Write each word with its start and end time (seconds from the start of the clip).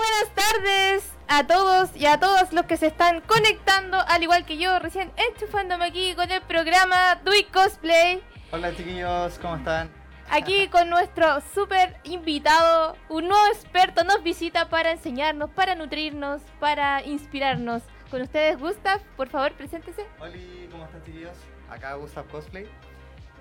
buenas 0.00 0.34
tardes 0.34 1.12
a 1.28 1.46
todos 1.46 1.94
y 1.94 2.06
a 2.06 2.18
todos 2.18 2.54
los 2.54 2.64
que 2.64 2.78
se 2.78 2.86
están 2.86 3.20
conectando, 3.20 3.98
al 4.08 4.22
igual 4.22 4.46
que 4.46 4.56
yo, 4.56 4.78
recién 4.78 5.12
enchufándome 5.16 5.84
aquí 5.84 6.14
con 6.14 6.30
el 6.30 6.40
programa 6.40 7.16
Dui 7.22 7.44
Cosplay. 7.44 8.22
Hola 8.50 8.74
chiquillos, 8.74 9.38
¿cómo 9.40 9.56
están? 9.56 9.90
Aquí 10.30 10.68
con 10.72 10.88
nuestro 10.88 11.42
super 11.52 12.00
invitado, 12.04 12.96
un 13.10 13.28
nuevo 13.28 13.46
experto 13.52 14.02
nos 14.04 14.22
visita 14.22 14.70
para 14.70 14.90
enseñarnos, 14.92 15.50
para 15.50 15.74
nutrirnos, 15.74 16.40
para 16.58 17.04
inspirarnos. 17.04 17.82
Con 18.10 18.22
ustedes, 18.22 18.58
Gustav, 18.58 19.00
por 19.18 19.28
favor, 19.28 19.52
preséntese. 19.52 20.06
Hola, 20.18 20.32
¿cómo 20.70 20.84
están 20.84 21.04
chiquillos? 21.04 21.36
Acá 21.68 21.94
Gustav 21.94 22.26
Cosplay. 22.28 22.66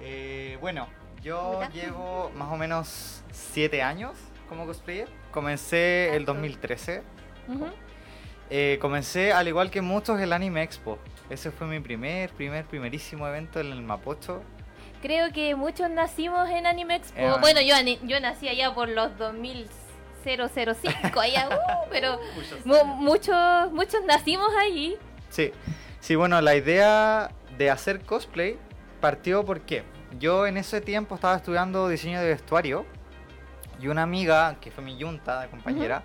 Eh, 0.02 0.58
bueno, 0.60 0.90
yo 1.22 1.62
llevo 1.74 2.32
más 2.36 2.52
o 2.52 2.58
menos 2.58 3.24
7 3.32 3.82
años 3.82 4.18
como 4.50 4.66
cosplayer. 4.66 5.08
Comencé 5.32 6.16
el 6.16 6.26
2013. 6.26 7.04
Eh, 8.50 8.80
comencé 8.82 9.32
al 9.32 9.48
igual 9.48 9.70
que 9.70 9.82
muchos 9.82 10.20
el 10.20 10.34
Anime 10.34 10.64
Expo. 10.64 10.98
Ese 11.30 11.52
fue 11.52 11.68
mi 11.68 11.80
primer, 11.80 12.32
primer, 12.32 12.66
primerísimo 12.66 13.28
evento 13.28 13.60
en 13.60 13.68
el 13.68 13.84
Mapocho. 13.84 14.42
Creo 15.02 15.32
que 15.32 15.56
muchos 15.56 15.90
nacimos 15.90 16.50
en 16.50 16.66
Anime 16.66 16.96
Expo. 16.96 17.40
bueno, 17.40 17.62
yo, 17.62 17.76
yo 18.04 18.20
nací 18.20 18.50
allá 18.50 18.74
por 18.74 18.90
los 18.90 19.16
2005, 19.18 21.20
allá, 21.20 21.50
uh, 21.50 21.88
pero 21.92 22.20
muchos, 22.66 23.72
muchos 23.72 24.04
nacimos 24.06 24.50
ahí. 24.60 24.98
Sí, 25.30 25.52
sí, 26.00 26.16
bueno, 26.16 26.42
la 26.42 26.56
idea 26.56 27.30
de 27.58 27.70
hacer 27.70 28.02
cosplay 28.02 28.58
partió 29.00 29.46
porque 29.46 29.84
yo 30.18 30.48
en 30.48 30.58
ese 30.58 30.82
tiempo 30.82 31.16
estaba 31.16 31.36
estudiando 31.36 31.88
diseño 31.88 32.20
de 32.20 32.30
vestuario 32.30 32.86
y 33.80 33.88
una 33.88 34.04
amiga, 34.04 34.58
que 34.62 34.72
fue 34.72 34.84
mi 34.84 34.98
yunta 34.98 35.42
de 35.42 35.48
compañera, 35.48 36.04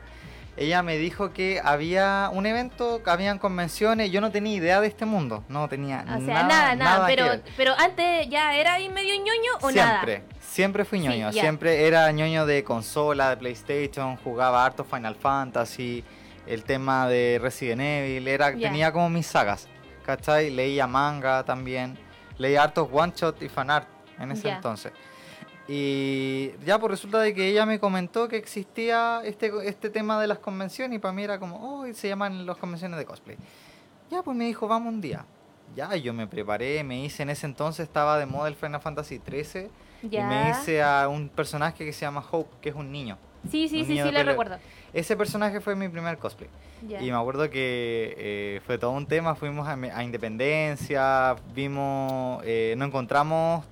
ella 0.57 0.83
me 0.83 0.97
dijo 0.99 1.33
que 1.33 1.61
había 1.63 2.31
un 2.33 2.47
evento, 2.47 3.03
que 3.03 3.11
habían 3.11 3.39
convenciones, 3.39 4.11
yo 4.13 4.21
no 4.21 4.31
tenía 4.31 4.55
idea 4.55 4.81
de 4.81 4.87
este 4.87 5.05
mundo, 5.05 5.43
no 5.49 5.69
tenía 5.69 6.05
o 6.05 6.25
sea, 6.25 6.45
nada, 6.45 6.77
nada, 6.77 7.07
pero, 7.07 7.27
pero 7.57 7.75
antes 7.77 8.29
ya 8.29 8.55
era 8.55 8.79
medio 8.79 9.17
ñoño 9.17 9.59
o 9.63 9.71
nada. 9.73 10.05
Siempre, 10.05 10.25
siempre 10.41 10.85
fui 10.85 11.01
ñoño, 11.01 11.33
siempre 11.33 11.87
era 11.87 12.11
ñoño 12.13 12.47
de 12.47 12.63
consola, 12.63 13.31
de 13.31 13.37
PlayStation, 13.37 14.17
jugaba 14.17 14.65
harto 14.65 14.85
Final 14.85 15.17
Fantasy, 15.17 16.05
el 16.47 16.63
tema 16.63 17.09
de 17.09 17.41
Resident 17.43 17.81
Evil, 17.81 18.29
era, 18.29 18.53
tenía 18.53 18.93
como 18.93 19.11
mis 19.11 19.27
sagas, 19.27 19.67
¿cachai? 20.07 20.51
Leía 20.51 20.87
manga 20.87 21.43
también, 21.43 21.99
leía 22.39 22.63
hartos 22.63 22.89
one 22.93 23.13
shot 23.17 23.43
y 23.43 23.49
fanart 23.49 23.89
en 24.21 24.31
ese 24.31 24.51
entonces. 24.51 24.93
Y 25.67 26.51
ya 26.67 26.79
pues 26.79 26.91
resulta 26.91 27.21
de 27.21 27.33
que 27.33 27.49
ella 27.49 27.65
me 27.65 27.79
comentó 27.79 28.29
que 28.29 28.37
existía 28.37 29.23
este, 29.25 29.51
este 29.65 29.89
tema 29.89 30.21
de 30.21 30.27
las 30.27 30.39
convenciones 30.39 30.97
y 30.97 30.99
para 30.99 31.13
mí 31.15 31.23
era 31.23 31.39
como, 31.39 31.57
oh, 31.57 31.87
se 31.95 32.09
llaman 32.09 32.45
las 32.45 32.59
convenciones 32.59 32.99
de 32.99 33.07
cosplay. 33.07 33.37
Ya 34.11 34.23
pues 34.23 34.37
me 34.37 34.45
dijo, 34.45 34.69
vamos 34.69 34.93
un 34.93 35.01
día. 35.01 35.25
Ya, 35.75 35.97
yo 35.97 36.13
me 36.13 36.27
preparé, 36.27 36.85
me 36.85 37.03
hice 37.03 37.23
en 37.23 37.31
ese 37.31 37.47
entonces, 37.47 37.85
estaba 37.85 38.19
de 38.19 38.27
moda 38.27 38.49
el 38.49 38.55
Final 38.55 38.81
Fantasy 38.81 39.21
XIII 39.27 39.71
y 40.03 40.19
me 40.19 40.51
hice 40.51 40.83
a 40.83 41.09
un 41.09 41.31
personaje 41.31 41.85
que 41.85 41.93
se 41.93 42.03
llama 42.03 42.23
Hope, 42.31 42.51
que 42.61 42.69
es 42.69 42.75
un 42.75 42.93
niño. 42.93 43.17
Sí, 43.51 43.69
sí, 43.69 43.85
sí, 43.85 43.99
sí, 43.99 44.11
lo 44.11 44.23
recuerdo. 44.23 44.59
Ese 44.93 45.17
personaje 45.17 45.61
fue 45.61 45.75
mi 45.75 45.89
primer 45.89 46.19
cosplay. 46.19 46.49
Y 46.83 47.11
me 47.11 47.17
acuerdo 47.17 47.49
que 47.49 48.15
eh, 48.19 48.61
fue 48.67 48.77
todo 48.79 48.91
un 48.91 49.07
tema, 49.07 49.35
fuimos 49.35 49.67
a, 49.67 50.05
Independencia, 50.05 51.35
vimos, 51.55 52.43
eh, 52.45 52.75
nos 52.77 52.89
encontramos 52.89 53.65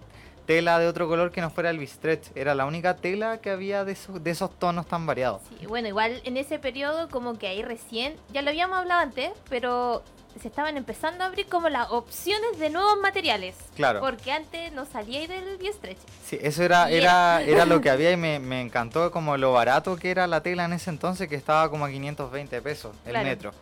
tela 0.46 0.78
de 0.78 0.86
otro 0.86 1.08
color 1.08 1.30
que 1.30 1.40
no 1.40 1.50
fuera 1.50 1.70
el 1.70 1.78
bistretch. 1.78 2.28
Era 2.34 2.54
la 2.54 2.66
única 2.66 2.96
tela 2.96 3.38
que 3.38 3.50
había 3.50 3.84
de 3.84 3.92
esos, 3.92 4.22
de 4.22 4.30
esos 4.30 4.50
tonos 4.58 4.86
tan 4.86 5.06
variados. 5.06 5.42
Sí, 5.58 5.66
bueno, 5.66 5.88
igual 5.88 6.20
en 6.24 6.36
ese 6.36 6.58
periodo 6.58 7.08
como 7.08 7.38
que 7.38 7.46
ahí 7.48 7.62
recién, 7.62 8.16
ya 8.32 8.42
lo 8.42 8.50
habíamos 8.50 8.78
hablado 8.78 9.00
antes, 9.00 9.30
pero 9.48 10.02
se 10.40 10.48
estaban 10.48 10.76
empezando 10.76 11.24
a 11.24 11.26
abrir 11.26 11.46
como 11.46 11.68
las 11.68 11.90
opciones 11.90 12.58
de 12.58 12.70
nuevos 12.70 12.98
materiales. 13.00 13.54
Claro. 13.76 14.00
Porque 14.00 14.32
antes 14.32 14.72
no 14.72 14.86
salía 14.86 15.20
ahí 15.20 15.26
del 15.26 15.58
bistretch. 15.58 15.98
Sí, 16.24 16.38
eso 16.40 16.62
era, 16.62 16.90
era, 16.90 17.42
era 17.42 17.66
lo 17.66 17.80
que 17.80 17.90
había 17.90 18.12
y 18.12 18.16
me, 18.16 18.38
me, 18.38 18.60
encantó 18.60 19.10
como 19.10 19.36
lo 19.36 19.52
barato 19.52 19.96
que 19.96 20.10
era 20.10 20.26
la 20.26 20.42
tela 20.42 20.64
en 20.64 20.72
ese 20.72 20.90
entonces, 20.90 21.28
que 21.28 21.36
estaba 21.36 21.68
como 21.70 21.84
a 21.84 21.90
520 21.90 22.62
pesos 22.62 22.94
el 23.04 23.22
metro. 23.22 23.52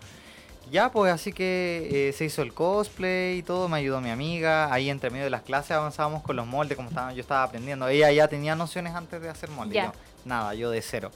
Ya, 0.71 0.93
pues 0.93 1.13
así 1.13 1.33
que 1.33 2.09
eh, 2.09 2.13
se 2.13 2.25
hizo 2.25 2.43
el 2.43 2.55
cosplay 2.55 3.39
y 3.39 3.43
todo, 3.43 3.69
me 3.69 3.79
ayudó 3.79 4.01
mi 4.01 4.11
amiga. 4.11 4.73
Ahí 4.73 4.89
entre 4.89 5.11
medio 5.11 5.25
de 5.25 5.31
las 5.31 5.43
clases 5.43 5.73
avanzábamos 5.73 6.23
con 6.23 6.37
los 6.37 6.47
moldes, 6.47 6.77
como 6.77 6.89
estaba, 6.89 7.13
yo 7.13 7.21
estaba 7.21 7.43
aprendiendo. 7.43 7.89
Ella 7.89 8.11
ya 8.13 8.29
tenía 8.29 8.55
nociones 8.55 8.95
antes 8.95 9.21
de 9.21 9.29
hacer 9.29 9.51
moldes. 9.51 9.85
nada, 10.25 10.55
yo 10.55 10.71
de 10.71 10.81
cero. 10.81 11.11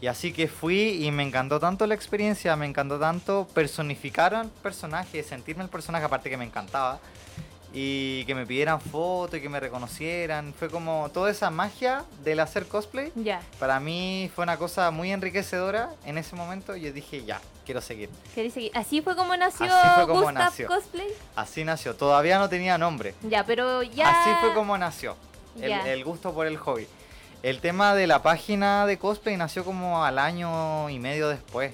Y 0.00 0.06
así 0.06 0.32
que 0.32 0.48
fui 0.48 1.04
y 1.04 1.10
me 1.10 1.22
encantó 1.22 1.60
tanto 1.60 1.86
la 1.86 1.94
experiencia, 1.94 2.56
me 2.56 2.64
encantó 2.64 2.98
tanto 2.98 3.46
personificar 3.52 4.34
al 4.34 4.48
personaje, 4.48 5.22
sentirme 5.22 5.62
el 5.62 5.68
personaje, 5.68 6.04
aparte 6.04 6.30
que 6.30 6.38
me 6.38 6.44
encantaba 6.44 7.00
y 7.72 8.24
que 8.24 8.34
me 8.34 8.46
pidieran 8.46 8.80
fotos 8.80 9.38
y 9.38 9.42
que 9.42 9.48
me 9.48 9.60
reconocieran. 9.60 10.54
Fue 10.54 10.70
como 10.70 11.10
toda 11.12 11.30
esa 11.30 11.50
magia 11.50 12.04
del 12.24 12.40
hacer 12.40 12.66
cosplay. 12.66 13.12
Para 13.58 13.78
mí 13.78 14.30
fue 14.34 14.44
una 14.44 14.56
cosa 14.56 14.90
muy 14.90 15.12
enriquecedora 15.12 15.90
en 16.06 16.18
ese 16.18 16.34
momento. 16.34 16.76
Yo 16.76 16.92
dije, 16.92 17.24
ya, 17.24 17.40
quiero 17.70 17.80
seguir. 17.80 18.10
seguir? 18.34 18.72
Así 18.74 19.00
fue 19.00 19.14
como 19.14 19.36
nació 19.36 19.66
Así 19.66 19.88
fue 19.94 20.06
como 20.08 20.32
nació. 20.32 20.66
Cosplay. 20.66 21.08
Así 21.36 21.64
nació. 21.64 21.94
Todavía 21.94 22.38
no 22.38 22.48
tenía 22.48 22.76
nombre. 22.78 23.14
Ya, 23.22 23.44
pero 23.44 23.82
ya. 23.84 24.10
Así 24.10 24.30
fue 24.40 24.52
como 24.54 24.76
nació. 24.76 25.16
El, 25.60 25.72
el 25.72 26.04
gusto 26.04 26.32
por 26.32 26.46
el 26.46 26.56
hobby. 26.56 26.88
El 27.42 27.60
tema 27.60 27.94
de 27.94 28.06
la 28.06 28.22
página 28.22 28.86
de 28.86 28.98
cosplay 28.98 29.36
nació 29.36 29.64
como 29.64 30.04
al 30.04 30.18
año 30.18 30.90
y 30.90 30.98
medio 30.98 31.28
después. 31.28 31.72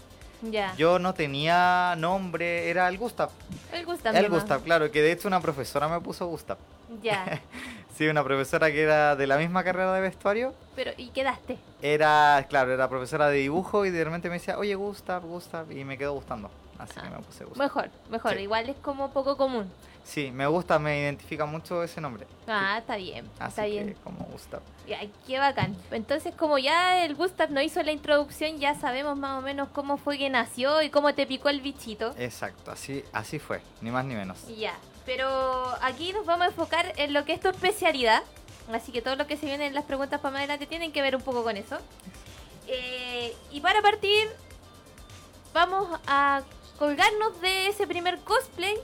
Yo 0.76 0.98
no 0.98 1.14
tenía 1.14 1.94
nombre, 1.96 2.68
era 2.68 2.88
el 2.88 2.98
Gustav. 2.98 3.30
El 3.72 3.84
Gustav. 3.84 4.14
El 4.14 4.28
Gustav, 4.28 4.62
claro, 4.62 4.90
que 4.92 5.00
de 5.00 5.12
hecho 5.12 5.26
una 5.26 5.40
profesora 5.40 5.88
me 5.88 5.98
puso 6.00 6.26
Gustav. 6.26 6.58
Ya. 7.02 7.40
sí, 7.96 8.06
una 8.08 8.22
profesora 8.24 8.70
que 8.70 8.82
era 8.82 9.16
de 9.16 9.26
la 9.26 9.38
misma 9.38 9.64
carrera 9.64 9.92
de 9.92 10.00
vestuario. 10.00 10.54
Pero, 10.74 10.92
¿y 10.96 11.08
quedaste? 11.08 11.58
Era, 11.82 12.44
claro, 12.48 12.72
era 12.72 12.88
profesora 12.88 13.28
de 13.28 13.38
dibujo 13.38 13.86
y 13.86 13.90
de 13.90 14.04
repente 14.04 14.28
me 14.28 14.34
decía, 14.34 14.58
oye, 14.58 14.74
Gustav, 14.74 15.22
Gustav, 15.24 15.70
y 15.72 15.84
me 15.84 15.96
quedó 15.96 16.12
gustando. 16.12 16.50
Así 16.78 16.94
que 16.94 17.06
ah, 17.06 17.10
me 17.16 17.22
puse 17.22 17.44
Gustav. 17.44 17.64
Mejor, 17.64 17.90
mejor, 18.10 18.38
igual 18.38 18.68
es 18.68 18.76
como 18.76 19.10
poco 19.10 19.36
común. 19.36 19.70
Sí, 20.04 20.30
me 20.30 20.46
gusta, 20.46 20.78
me 20.78 21.00
identifica 21.00 21.46
mucho 21.46 21.82
ese 21.82 22.00
nombre. 22.00 22.26
Ah, 22.46 22.76
está 22.78 22.94
bien, 22.96 23.28
Así 23.40 23.48
está 23.48 23.64
bien. 23.64 23.96
como 24.04 24.24
Gustav. 24.26 24.60
Ya, 24.86 25.00
qué 25.26 25.38
bacán. 25.38 25.74
Entonces, 25.90 26.32
como 26.36 26.58
ya 26.58 27.04
el 27.04 27.16
Gustav 27.16 27.50
nos 27.50 27.64
hizo 27.64 27.82
la 27.82 27.90
introducción, 27.90 28.58
ya 28.58 28.74
sabemos 28.76 29.18
más 29.18 29.38
o 29.38 29.42
menos 29.42 29.68
cómo 29.70 29.96
fue 29.96 30.16
que 30.16 30.30
nació 30.30 30.80
y 30.82 30.90
cómo 30.90 31.12
te 31.14 31.26
picó 31.26 31.48
el 31.48 31.60
bichito. 31.60 32.14
Exacto, 32.18 32.70
así, 32.70 33.02
así 33.12 33.40
fue, 33.40 33.60
ni 33.80 33.90
más 33.90 34.04
ni 34.04 34.14
menos. 34.14 34.46
Ya, 34.56 34.74
pero 35.06 35.74
aquí 35.80 36.12
nos 36.12 36.26
vamos 36.26 36.46
a 36.46 36.50
enfocar 36.50 36.92
en 36.96 37.12
lo 37.12 37.24
que 37.24 37.32
es 37.32 37.40
tu 37.40 37.48
especialidad. 37.48 38.22
Así 38.72 38.90
que 38.90 39.00
todo 39.00 39.14
lo 39.14 39.28
que 39.28 39.36
se 39.36 39.46
viene 39.46 39.66
en 39.66 39.74
las 39.74 39.84
preguntas 39.84 40.20
para 40.20 40.32
más 40.32 40.40
adelante 40.40 40.66
tienen 40.66 40.90
que 40.90 41.00
ver 41.00 41.14
un 41.14 41.22
poco 41.22 41.44
con 41.44 41.56
eso. 41.56 41.78
Eh, 42.66 43.34
y 43.52 43.60
para 43.60 43.80
partir, 43.80 44.28
vamos 45.54 45.88
a 46.08 46.42
colgarnos 46.78 47.40
de 47.40 47.68
ese 47.68 47.86
primer 47.86 48.18
cosplay 48.18 48.76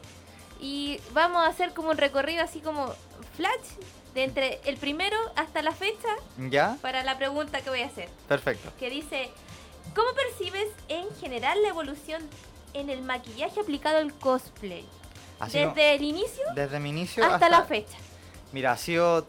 y 0.60 1.00
vamos 1.12 1.44
a 1.44 1.48
hacer 1.48 1.74
como 1.74 1.90
un 1.90 1.98
recorrido 1.98 2.44
así 2.44 2.60
como 2.60 2.94
flash 3.36 3.88
de 4.14 4.24
entre 4.24 4.60
el 4.64 4.76
primero 4.76 5.16
hasta 5.34 5.62
la 5.62 5.72
fecha. 5.72 6.08
¿Ya? 6.38 6.78
Para 6.80 7.02
la 7.02 7.18
pregunta 7.18 7.60
que 7.60 7.70
voy 7.70 7.80
a 7.80 7.86
hacer. 7.86 8.08
Perfecto. 8.28 8.70
Que 8.78 8.88
dice, 8.88 9.32
¿cómo 9.96 10.12
percibes 10.14 10.68
en 10.88 11.12
general 11.16 11.60
la 11.62 11.68
evolución 11.68 12.22
en 12.74 12.88
el 12.88 13.02
maquillaje 13.02 13.58
aplicado 13.60 13.98
al 13.98 14.14
cosplay? 14.14 14.86
Desde 15.50 15.94
el 15.94 16.02
inicio. 16.02 16.44
Desde 16.54 16.80
mi 16.80 16.90
inicio 16.90 17.24
hasta, 17.24 17.48
la 17.48 17.62
fecha. 17.62 17.96
Mira, 18.52 18.72
ha 18.72 18.76
sido 18.76 19.26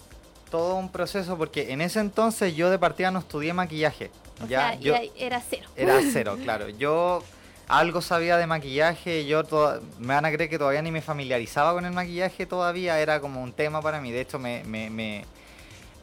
todo 0.52 0.76
un 0.76 0.90
proceso 0.90 1.38
porque 1.38 1.72
en 1.72 1.82
ese 1.82 2.00
entonces 2.00 2.56
yo 2.56 2.70
de 2.70 2.78
partida 2.78 3.12
no 3.12 3.20
estudié 3.20 3.54
maquillaje. 3.54 4.12
ya, 4.48 4.76
yo, 4.76 4.96
era 5.18 5.42
cero. 5.42 5.68
Era 5.76 6.00
cero, 6.12 6.38
claro. 6.44 6.70
Yo 6.70 7.24
algo 7.68 8.02
sabía 8.02 8.38
de 8.38 8.46
maquillaje, 8.46 9.26
yo 9.26 9.44
me 10.00 10.14
van 10.14 10.26
a 10.26 10.32
creer 10.32 10.50
que 10.50 10.58
todavía 10.58 10.82
ni 10.82 10.92
me 10.92 11.02
familiarizaba 11.02 11.74
con 11.74 11.86
el 11.86 11.94
maquillaje 11.94 12.46
todavía, 12.46 13.00
era 13.00 13.20
como 13.20 13.42
un 13.42 13.54
tema 13.54 13.82
para 13.82 14.02
mí, 14.02 14.12
de 14.12 14.22
hecho 14.22 14.38
me, 14.38 14.64
me, 14.66 14.90
me, 14.90 15.26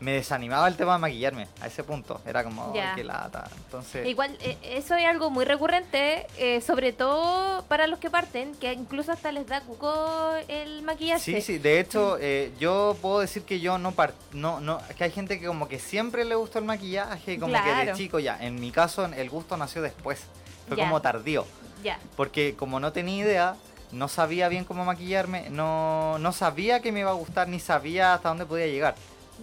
desanimaba 0.01 0.67
el 0.67 0.77
tema 0.77 0.95
de 0.95 0.99
maquillarme 0.99 1.47
a 1.61 1.67
ese 1.67 1.85
punto, 1.85 2.21
era 2.27 2.43
como, 2.43 2.73
qué 2.73 3.05
lata, 3.05 3.49
entonces... 3.57 4.07
Igual, 4.07 4.37
eh, 4.41 4.57
eso 4.63 4.95
es 4.95 5.07
algo 5.07 5.31
muy 5.31 5.45
recurrente, 5.45 6.27
eh, 6.39 6.61
sobre 6.61 6.93
todo 6.93 7.65
para 7.67 7.87
los 7.87 7.99
que 7.99 8.11
parten, 8.11 8.55
que 8.55 8.73
incluso 8.73 9.13
hasta 9.13 9.31
les 9.31 9.47
da 9.47 9.61
cuco 9.61 10.33
el 10.49 10.83
maquillaje. 10.83 11.21
Sí, 11.21 11.41
sí, 11.41 11.59
de 11.59 11.81
hecho, 11.81 12.17
eh, 12.21 12.53
yo 12.59 12.97
puedo 13.03 13.21
decir 13.21 13.43
que 13.43 13.61
yo 13.61 13.79
no, 13.79 13.93
part 13.93 14.15
no, 14.33 14.61
no, 14.61 14.81
que 14.97 15.05
hay 15.05 15.11
gente 15.11 15.39
que 15.39 15.47
como 15.47 15.69
que 15.69 15.79
siempre 15.79 16.25
le 16.25 16.35
gustó 16.35 16.59
el 16.59 16.65
maquillaje, 16.65 17.39
como 17.39 17.53
que 17.53 17.87
de 17.87 17.93
chico 17.93 18.19
ya, 18.19 18.39
en 18.41 18.59
mi 18.59 18.71
caso 18.71 19.05
el 19.05 19.31
gusto 19.31 19.57
nació 19.57 19.83
después. 19.83 20.27
Fue 20.69 20.77
como 20.77 21.03
tardío. 21.03 21.45
Ya. 21.83 21.99
Porque 22.17 22.55
como 22.57 22.79
no 22.79 22.93
tenía 22.93 23.25
idea, 23.25 23.57
no 23.93 24.09
sabía 24.09 24.49
bien 24.49 24.65
cómo 24.65 24.85
maquillarme, 24.85 25.51
no, 25.51 26.19
no 26.19 26.33
sabía 26.33 26.81
que 26.81 26.93
me 26.93 27.01
iba 27.01 27.11
a 27.11 27.15
gustar, 27.15 27.49
ni 27.49 27.59
sabía 27.59 28.15
hasta 28.15 28.29
dónde 28.29 28.47
podía 28.47 28.67
llegar. 28.67 28.95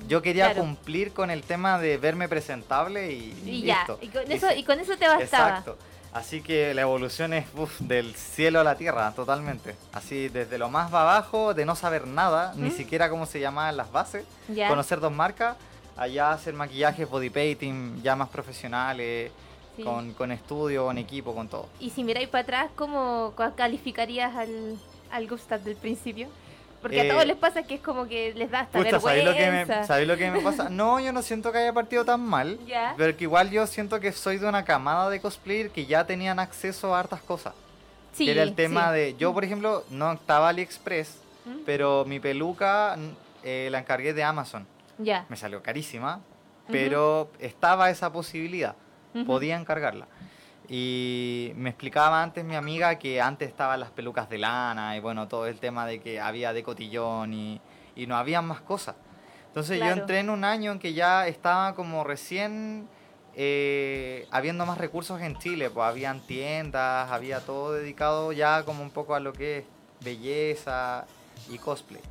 Yo 0.08 0.22
quería 0.22 0.54
cumplir 0.54 1.14
con 1.14 1.32
el 1.32 1.44
tema 1.44 1.80
de 1.80 1.98
verme 1.98 2.28
presentable 2.30 3.12
y, 3.12 3.42
y 3.46 3.62
ya, 3.64 3.88
y 4.02 4.08
con, 4.08 4.32
eso, 4.32 4.48
y 4.56 4.64
con 4.64 4.80
eso 4.80 4.98
te 4.98 5.08
bastaba. 5.08 5.50
Exacto. 5.50 5.78
Así 6.14 6.42
que 6.42 6.74
la 6.74 6.82
evolución 6.82 7.34
es 7.34 7.46
del 7.80 8.16
cielo 8.16 8.60
a 8.60 8.64
la 8.64 8.76
tierra, 8.76 9.12
totalmente. 9.14 9.76
Así, 9.94 10.30
desde 10.30 10.58
lo 10.58 10.70
más 10.70 10.92
abajo, 10.92 11.54
de 11.54 11.66
no 11.66 11.76
saber 11.76 12.08
nada, 12.08 12.54
ni 12.56 12.72
siquiera 12.72 13.10
cómo 13.10 13.26
se 13.26 13.40
llamaban 13.40 13.78
las 13.78 13.92
bases, 13.92 14.26
conocer 14.68 15.00
dos 15.00 15.12
marcas, 15.12 15.58
allá 15.96 16.32
hacer 16.32 16.54
maquillajes, 16.54 17.08
body 17.08 17.30
painting, 17.30 18.02
ya 18.02 18.16
más 18.16 18.30
profesionales, 18.30 19.32
con, 19.84 20.14
con 20.14 20.32
estudio, 20.32 20.86
con 20.86 20.98
equipo, 20.98 21.36
con 21.36 21.48
todo. 21.48 21.68
Y 21.80 21.92
si 21.92 22.04
miráis 22.04 22.30
para 22.30 22.44
atrás, 22.44 22.72
¿cómo 22.76 23.34
calificarías 23.56 24.36
al, 24.36 24.78
al 25.12 25.28
Gustav 25.28 25.62
del 25.62 25.76
principio? 25.76 26.30
Porque 26.82 27.02
a 27.02 27.10
todos 27.10 27.24
eh, 27.24 27.28
les 27.28 27.38
pasa 27.38 27.64
que 27.64 27.76
es 27.76 27.82
como 27.82 28.08
que 28.08 28.34
les 28.36 28.52
da 28.52 28.62
hasta 28.62 28.80
vergüenza. 28.80 29.08
¿sabéis 29.08 29.26
lo, 29.26 29.34
que 29.34 29.52
me, 29.52 29.86
¿sabéis 29.86 30.08
lo 30.08 30.18
que 30.18 30.32
me 30.32 30.42
pasa? 30.42 30.70
No, 30.70 31.00
yo 31.00 31.12
no 31.12 31.22
siento 31.22 31.52
que 31.52 31.58
haya 31.58 31.74
partido 31.74 32.06
tan 32.06 32.22
mal. 32.22 32.60
Pero 32.98 33.18
que 33.18 33.24
igual 33.24 33.50
yo 33.50 33.66
siento 33.68 34.00
que 34.00 34.12
soy 34.12 34.38
de 34.38 34.48
una 34.48 34.64
camada 34.64 35.10
de 35.10 35.20
cosplayer 35.20 35.72
que 35.72 35.86
ya 35.86 36.06
tenían 36.06 36.40
acceso 36.40 36.96
a 36.96 37.00
hartas 37.00 37.22
cosas. 37.22 37.54
Sí, 38.14 38.30
era 38.30 38.44
el 38.44 38.56
tema 38.56 38.92
de... 38.92 39.16
Yo, 39.18 39.34
por 39.34 39.44
ejemplo, 39.44 39.84
no 39.90 40.12
estaba 40.12 40.50
AliExpress, 40.50 41.20
¿Mm? 41.46 41.58
pero 41.66 42.04
mi 42.06 42.20
peluca 42.20 42.98
eh, 43.44 43.70
la 43.72 43.80
encargué 43.80 44.14
de 44.14 44.24
Amazon. 44.24 44.66
Ya. 44.98 45.26
Me 45.30 45.36
salió 45.36 45.62
carísima, 45.62 46.22
pero 46.70 47.30
estaba 47.40 47.90
esa 47.90 48.12
posibilidad. 48.12 48.76
Podía 49.26 49.58
encargarla. 49.58 50.08
Y 50.70 51.54
me 51.56 51.70
explicaba 51.70 52.22
antes 52.22 52.44
mi 52.44 52.56
amiga 52.56 53.00
que 53.00 53.22
antes 53.22 53.48
estaban 53.48 53.80
las 53.80 53.92
pelucas 53.92 54.30
de 54.30 54.38
lana 54.38 54.98
y 54.98 55.00
bueno, 55.00 55.28
todo 55.28 55.48
el 55.48 55.60
tema 55.60 55.86
de 55.86 56.00
que 56.00 56.20
había 56.20 56.52
de 56.52 56.64
cotillón 56.64 57.34
y, 57.34 57.62
y 57.96 58.06
no 58.06 58.18
había 58.18 58.42
más 58.42 58.62
cosas. 58.62 58.96
Entonces 59.48 59.80
yo 59.80 59.88
entré 59.88 60.20
en 60.20 60.30
un 60.30 60.44
año 60.44 60.72
en 60.74 60.80
que 60.80 60.94
ya 60.94 61.26
estaba 61.28 61.74
como 61.74 62.04
recién 62.04 62.88
eh, 63.40 64.28
habiendo 64.32 64.66
más 64.66 64.78
recursos 64.78 65.22
en 65.22 65.38
Chile, 65.38 65.70
pues 65.70 65.88
habían 65.88 66.22
tiendas, 66.22 67.12
había 67.12 67.40
todo 67.40 67.74
dedicado 67.74 68.32
ya 68.34 68.64
como 68.64 68.84
un 68.84 68.90
poco 68.90 69.16
a 69.16 69.20
lo 69.20 69.32
que 69.32 69.60
es 69.60 69.66
belleza 70.02 71.06
y 71.50 71.60
cosplay. 71.60 72.02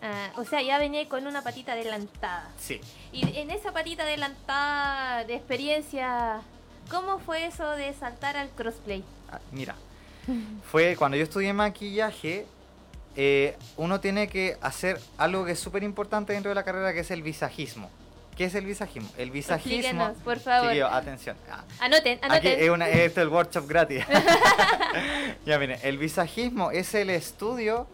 Ah, 0.00 0.30
o 0.36 0.44
sea, 0.44 0.62
ya 0.62 0.78
venía 0.78 1.08
con 1.08 1.26
una 1.26 1.42
patita 1.42 1.72
adelantada. 1.72 2.50
Sí. 2.56 2.80
Y 3.12 3.36
en 3.36 3.50
esa 3.50 3.72
patita 3.72 4.04
adelantada 4.04 5.24
de 5.24 5.34
experiencia 5.34 6.42
¿Cómo 6.90 7.18
fue 7.18 7.46
eso 7.46 7.70
de 7.72 7.92
saltar 7.92 8.36
al 8.36 8.48
crossplay? 8.50 9.04
Ah, 9.30 9.40
mira, 9.52 9.74
fue 10.70 10.96
cuando 10.96 11.16
yo 11.16 11.24
estudié 11.24 11.52
maquillaje, 11.52 12.46
eh, 13.16 13.56
uno 13.76 14.00
tiene 14.00 14.28
que 14.28 14.56
hacer 14.62 15.00
algo 15.18 15.44
que 15.44 15.52
es 15.52 15.60
súper 15.60 15.82
importante 15.82 16.32
dentro 16.32 16.50
de 16.50 16.54
la 16.54 16.64
carrera, 16.64 16.92
que 16.92 17.00
es 17.00 17.10
el 17.10 17.22
visajismo. 17.22 17.90
¿Qué 18.36 18.44
es 18.44 18.54
el 18.54 18.64
visajismo? 18.64 19.10
El 19.18 19.30
visajismo. 19.30 20.14
por 20.24 20.38
favor. 20.38 20.70
atención. 20.92 21.36
Ah. 21.50 21.64
Anoten, 21.80 22.20
anoten. 22.22 22.52
Aquí 22.52 22.64
es, 22.64 22.70
una, 22.70 22.88
es 22.88 23.16
el 23.16 23.28
workshop 23.28 23.66
gratis. 23.68 24.04
ya 25.46 25.58
miren, 25.58 25.78
el 25.82 25.98
visajismo 25.98 26.70
es 26.70 26.94
el 26.94 27.10
estudio 27.10 27.86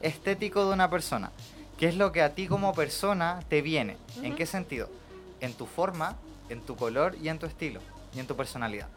estético 0.00 0.66
de 0.66 0.72
una 0.72 0.88
persona. 0.88 1.32
¿Qué 1.76 1.88
es 1.88 1.96
lo 1.96 2.12
que 2.12 2.22
a 2.22 2.34
ti 2.34 2.46
como 2.46 2.72
persona 2.74 3.40
te 3.48 3.60
viene? 3.60 3.96
¿En 4.22 4.36
qué 4.36 4.46
sentido? 4.46 4.88
En 5.40 5.52
tu 5.52 5.66
forma, 5.66 6.16
en 6.48 6.60
tu 6.60 6.76
color 6.76 7.16
y 7.20 7.28
en 7.28 7.38
tu 7.38 7.46
estilo 7.46 7.80
y 8.14 8.20
en 8.20 8.26
tu 8.26 8.36
personalidad. 8.36 8.88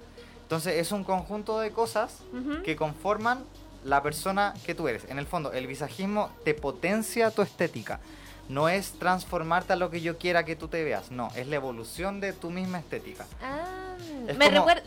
Entonces 0.44 0.76
es 0.76 0.92
un 0.92 1.04
conjunto 1.04 1.60
de 1.60 1.72
cosas 1.72 2.20
que 2.64 2.76
conforman 2.76 3.44
la 3.86 4.04
persona 4.04 4.54
que 4.66 4.76
tú 4.76 4.88
eres. 4.88 5.06
En 5.10 5.18
el 5.18 5.26
fondo, 5.26 5.54
el 5.54 5.66
visajismo 5.66 6.30
te 6.44 6.54
potencia 6.54 7.32
tu 7.32 7.42
estética. 7.42 8.00
No 8.50 8.68
es 8.68 8.92
transformarte 9.00 9.74
a 9.74 9.76
lo 9.78 9.90
que 9.90 10.02
yo 10.02 10.18
quiera 10.18 10.44
que 10.44 10.58
tú 10.58 10.68
te 10.68 10.84
veas, 10.84 11.10
no, 11.10 11.30
es 11.36 11.48
la 11.48 11.56
evolución 11.56 12.20
de 12.20 12.34
tu 12.34 12.50
misma 12.50 12.80
estética. 12.80 13.26
Ah, 13.42 13.96
me 14.38 14.50
recuerda, 14.50 14.84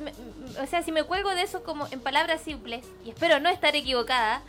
o 0.62 0.66
sea, 0.66 0.82
si 0.82 0.92
me 0.92 1.02
cuelgo 1.04 1.30
de 1.30 1.42
eso 1.42 1.62
como 1.62 1.86
en 1.90 2.00
palabras 2.00 2.42
simples, 2.42 2.84
y 3.06 3.10
espero 3.10 3.40
no 3.40 3.48
estar 3.48 3.74
equivocada, 3.74 4.42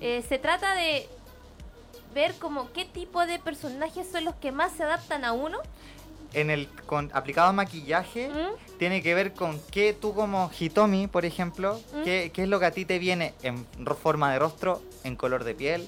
eh, 0.00 0.22
se 0.28 0.38
trata 0.38 0.76
de 0.76 1.08
ver 2.14 2.34
como 2.34 2.72
qué 2.72 2.84
tipo 2.84 3.26
de 3.26 3.40
personajes 3.40 4.06
son 4.10 4.24
los 4.24 4.34
que 4.36 4.52
más 4.52 4.72
se 4.72 4.84
adaptan 4.84 5.24
a 5.24 5.32
uno 5.32 5.58
en 6.32 6.50
el 6.50 6.68
con, 6.86 7.10
aplicado 7.12 7.52
maquillaje 7.52 8.28
¿Mm? 8.28 8.69
Tiene 8.80 9.02
que 9.02 9.14
ver 9.14 9.34
con 9.34 9.60
que 9.70 9.92
tú 9.92 10.14
como 10.14 10.50
Hitomi, 10.58 11.06
por 11.06 11.26
ejemplo, 11.26 11.78
¿Mm? 11.92 12.02
qué, 12.02 12.32
es 12.34 12.48
lo 12.48 12.58
que 12.58 12.64
a 12.64 12.70
ti 12.70 12.86
te 12.86 12.98
viene 12.98 13.34
en 13.42 13.66
forma 14.02 14.32
de 14.32 14.38
rostro, 14.38 14.80
en 15.04 15.16
color 15.16 15.44
de 15.44 15.54
piel, 15.54 15.86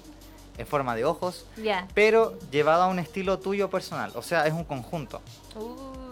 en 0.58 0.66
forma 0.66 0.94
de 0.94 1.06
ojos, 1.06 1.46
pero 1.94 2.38
llevado 2.50 2.82
a 2.82 2.88
un 2.88 2.98
estilo 2.98 3.38
tuyo 3.38 3.70
personal. 3.70 4.12
O 4.14 4.20
sea, 4.20 4.46
es 4.46 4.52
un 4.52 4.64
conjunto. 4.64 5.22
Uh. 5.56 6.02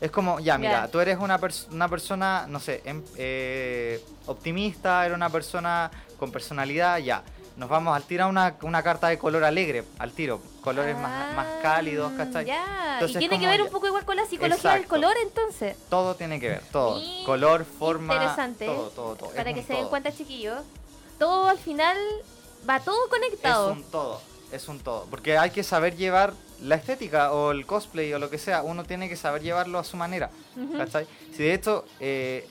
Es 0.00 0.10
como, 0.10 0.40
ya, 0.40 0.56
mira, 0.56 0.88
tú 0.88 1.00
eres 1.00 1.18
una, 1.18 1.38
una 1.70 1.88
persona, 1.88 2.46
no 2.48 2.60
sé, 2.60 2.80
em, 2.86 3.02
eh, 3.18 4.02
optimista, 4.24 5.04
eres 5.04 5.14
una 5.14 5.28
persona 5.28 5.90
con 6.18 6.32
personalidad, 6.32 6.96
ya 6.98 7.22
nos 7.56 7.68
vamos 7.70 7.96
al 7.96 8.02
tiro 8.04 8.28
una, 8.28 8.54
una 8.62 8.82
carta 8.82 9.08
de 9.08 9.18
color 9.18 9.42
alegre, 9.44 9.84
al 9.98 10.12
tiro, 10.12 10.40
colores 10.60 10.96
más, 10.96 11.34
más 11.34 11.46
cálidos, 11.62 12.12
¿cachai? 12.12 12.44
Ya, 12.44 13.00
y 13.06 13.14
tiene 13.14 13.40
que 13.40 13.46
ver 13.46 13.62
un 13.62 13.70
poco 13.70 13.86
igual 13.86 14.04
con 14.04 14.16
la 14.16 14.26
psicología 14.26 14.72
del 14.74 14.86
color 14.86 15.14
entonces. 15.22 15.76
Todo 15.88 16.14
tiene 16.14 16.38
que 16.38 16.48
ver, 16.48 16.62
todo. 16.70 17.00
color, 17.24 17.64
forma, 17.64 18.14
interesante. 18.14 18.66
todo, 18.66 18.90
todo, 18.90 19.16
todo. 19.16 19.30
Para 19.30 19.54
que 19.54 19.62
se 19.62 19.72
den 19.72 19.88
cuenta, 19.88 20.12
chiquillos, 20.12 20.62
todo 21.18 21.48
al 21.48 21.58
final 21.58 21.96
va 22.68 22.80
todo 22.80 23.08
conectado. 23.08 23.70
Es 23.70 23.76
un 23.78 23.84
todo, 23.84 24.20
es 24.52 24.68
un 24.68 24.78
todo. 24.80 25.06
Porque 25.08 25.38
hay 25.38 25.50
que 25.50 25.62
saber 25.62 25.96
llevar 25.96 26.34
la 26.60 26.74
estética 26.74 27.32
o 27.32 27.52
el 27.52 27.64
cosplay 27.64 28.12
o 28.12 28.18
lo 28.18 28.28
que 28.28 28.38
sea, 28.38 28.62
uno 28.62 28.84
tiene 28.84 29.08
que 29.08 29.16
saber 29.16 29.42
llevarlo 29.42 29.78
a 29.78 29.84
su 29.84 29.96
manera, 29.96 30.30
¿cachai? 30.76 31.06
Si 31.32 31.42
de 31.42 31.54
hecho... 31.54 31.84
Eh, 32.00 32.46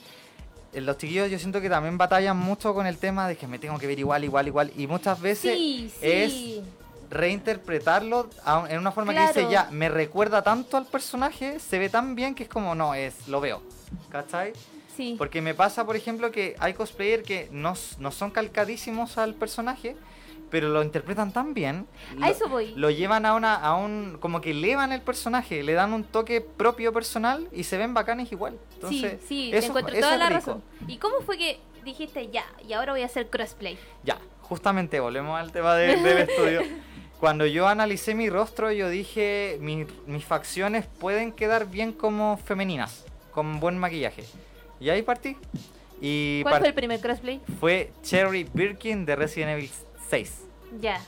los 0.80 0.98
chiquillos 0.98 1.30
yo 1.30 1.38
siento 1.38 1.60
que 1.60 1.70
también 1.70 1.96
batallan 1.98 2.36
mucho 2.36 2.74
con 2.74 2.86
el 2.86 2.98
tema 2.98 3.28
de 3.28 3.36
que 3.36 3.46
me 3.46 3.58
tengo 3.58 3.78
que 3.78 3.86
ver 3.86 3.98
igual, 3.98 4.24
igual, 4.24 4.46
igual. 4.46 4.72
Y 4.76 4.86
muchas 4.86 5.20
veces 5.20 5.58
es 6.00 6.60
reinterpretarlo 7.10 8.28
en 8.68 8.78
una 8.78 8.92
forma 8.92 9.14
que 9.14 9.20
dice 9.20 9.50
ya, 9.50 9.68
me 9.70 9.88
recuerda 9.88 10.42
tanto 10.42 10.76
al 10.76 10.86
personaje, 10.86 11.58
se 11.60 11.78
ve 11.78 11.88
tan 11.88 12.14
bien 12.14 12.34
que 12.34 12.44
es 12.44 12.48
como, 12.48 12.74
no, 12.74 12.94
es, 12.94 13.28
lo 13.28 13.40
veo. 13.40 13.62
¿Cachai? 14.10 14.52
Sí. 14.96 15.14
Porque 15.18 15.42
me 15.42 15.54
pasa, 15.54 15.84
por 15.84 15.94
ejemplo, 15.94 16.30
que 16.30 16.56
hay 16.58 16.74
cosplayers 16.74 17.22
que 17.22 17.48
no, 17.52 17.74
no 17.98 18.10
son 18.10 18.30
calcadísimos 18.30 19.18
al 19.18 19.34
personaje, 19.34 19.94
pero 20.50 20.68
lo 20.68 20.82
interpretan 20.82 21.32
tan 21.32 21.54
bien. 21.54 21.86
A 22.20 22.30
eso 22.30 22.48
voy. 22.48 22.72
Lo 22.76 22.90
llevan 22.90 23.26
a 23.26 23.34
una 23.34 23.54
a 23.54 23.74
un 23.76 24.18
como 24.20 24.40
que 24.40 24.50
elevan 24.50 24.92
el 24.92 25.02
personaje, 25.02 25.62
le 25.62 25.72
dan 25.72 25.92
un 25.92 26.04
toque 26.04 26.40
propio 26.40 26.92
personal 26.92 27.48
y 27.52 27.64
se 27.64 27.76
ven 27.78 27.94
bacanes 27.94 28.30
igual. 28.32 28.58
Entonces, 28.74 29.20
sí, 29.20 29.50
sí, 29.50 29.50
te 29.50 29.66
encuentro 29.66 29.98
toda 29.98 30.16
la 30.16 30.28
razón. 30.28 30.62
¿Y 30.86 30.98
cómo 30.98 31.20
fue 31.20 31.38
que 31.38 31.58
dijiste 31.84 32.28
ya, 32.28 32.44
y 32.66 32.72
ahora 32.72 32.92
voy 32.92 33.02
a 33.02 33.06
hacer 33.06 33.28
crossplay? 33.28 33.78
Ya, 34.04 34.18
justamente 34.42 35.00
volvemos 35.00 35.38
al 35.38 35.52
tema 35.52 35.74
del 35.74 36.04
estudio. 36.18 36.62
Cuando 37.20 37.46
yo 37.46 37.66
analicé 37.66 38.14
mi 38.14 38.28
rostro, 38.28 38.70
yo 38.72 38.90
dije, 38.90 39.58
mis 39.60 40.24
facciones 40.24 40.86
pueden 40.86 41.32
quedar 41.32 41.66
bien 41.66 41.92
como 41.92 42.36
femeninas, 42.36 43.06
con 43.32 43.58
buen 43.58 43.78
maquillaje. 43.78 44.24
Y 44.80 44.90
ahí 44.90 45.00
partí. 45.00 45.36
Y 45.98 46.42
¿Cuál 46.42 46.58
fue 46.58 46.68
el 46.68 46.74
primer 46.74 47.00
crossplay? 47.00 47.40
Fue 47.58 47.90
Cherry 48.02 48.46
Birkin 48.52 49.06
de 49.06 49.16
Resident 49.16 49.52
Evil 49.52 49.70
6. 50.10 50.32
Ya. 50.80 51.00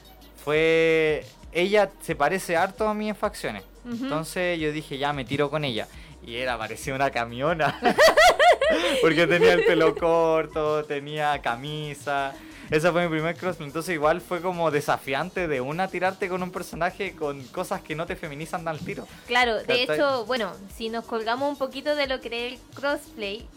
Fue. 0.45 1.25
Ella 1.53 1.91
se 2.03 2.15
parece 2.15 2.57
harto 2.57 2.89
a 2.89 2.95
mí 2.95 3.09
en 3.09 3.17
facciones. 3.17 3.65
Entonces 3.85 4.61
yo 4.61 4.71
dije, 4.71 4.99
ya 4.99 5.13
me 5.13 5.25
tiro 5.25 5.49
con 5.51 5.65
ella. 5.65 5.89
Y 6.23 6.37
era, 6.37 6.59
parecía 6.59 6.95
una 6.95 7.11
camiona. 7.11 7.81
Porque 9.01 9.27
tenía 9.27 9.55
el 9.55 9.65
pelo 9.65 9.95
corto, 9.95 10.85
tenía 10.85 11.41
camisa. 11.41 12.35
Ese 12.71 12.93
fue 12.93 13.05
mi 13.05 13.09
primer 13.09 13.35
crossplay. 13.35 13.67
Entonces 13.67 13.95
igual 13.95 14.21
fue 14.21 14.43
como 14.43 14.71
desafiante 14.71 15.49
de 15.49 15.61
una 15.63 15.89
tirarte 15.89 16.29
con 16.29 16.43
un 16.43 16.51
personaje 16.51 17.15
con 17.15 17.43
cosas 17.45 17.81
que 17.81 17.95
no 17.95 18.07
te 18.07 18.15
feminizan 18.15 18.69
al 18.69 18.79
tiro. 18.79 19.07
Claro, 19.27 19.63
de 19.63 19.85
hecho, 19.85 20.27
bueno, 20.27 20.53
si 20.77 20.91
nos 20.91 21.07
colgamos 21.07 21.49
un 21.49 21.57
poquito 21.57 21.95
de 21.95 22.07
lo 22.07 22.21
que 22.21 22.29
era 22.29 22.37
el 22.37 22.59
crossplay, 22.75 23.49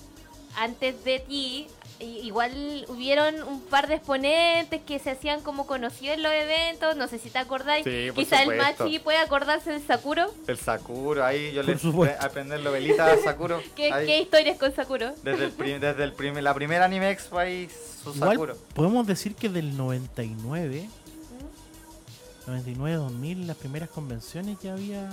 antes 0.57 1.03
de 1.03 1.19
ti 1.19 1.67
igual 2.01 2.85
hubieron 2.87 3.41
un 3.43 3.61
par 3.61 3.87
de 3.87 3.95
exponentes 3.95 4.81
que 4.81 4.99
se 4.99 5.11
hacían 5.11 5.41
como 5.41 5.67
conocidos 5.67 6.17
en 6.17 6.23
los 6.23 6.31
eventos, 6.31 6.95
no 6.95 7.07
sé 7.07 7.19
si 7.19 7.29
te 7.29 7.39
acordáis. 7.39 7.85
Quizá 8.15 8.43
el 8.43 8.57
Machi 8.57 8.99
puede 8.99 9.17
acordarse 9.17 9.71
del 9.71 9.85
Sakuro. 9.85 10.33
El 10.47 10.57
Sakuro, 10.57 11.23
ahí 11.25 11.51
yo 11.53 11.63
le 11.63 11.77
aprender 12.19 12.61
velita 12.61 13.11
a 13.11 13.17
Sakuro. 13.17 13.61
¿Qué, 13.75 14.19
historias 14.19 14.57
con 14.57 14.73
Sakuro? 14.73 15.13
Desde, 15.23 15.45
el 15.45 15.79
desde 15.79 16.03
el 16.03 16.13
primer, 16.13 16.43
la 16.43 16.53
primera 16.53 16.85
Anime 16.85 17.11
Expo 17.11 17.37
ahí 17.37 17.69
su 18.03 18.13
Sakuro. 18.13 18.57
Podemos 18.73 19.05
decir 19.07 19.35
que 19.35 19.49
del 19.49 19.77
99, 19.77 20.89
99, 22.47 22.95
2000, 22.95 23.47
las 23.47 23.57
primeras 23.57 23.89
convenciones 23.89 24.57
ya 24.61 24.73
había 24.73 25.09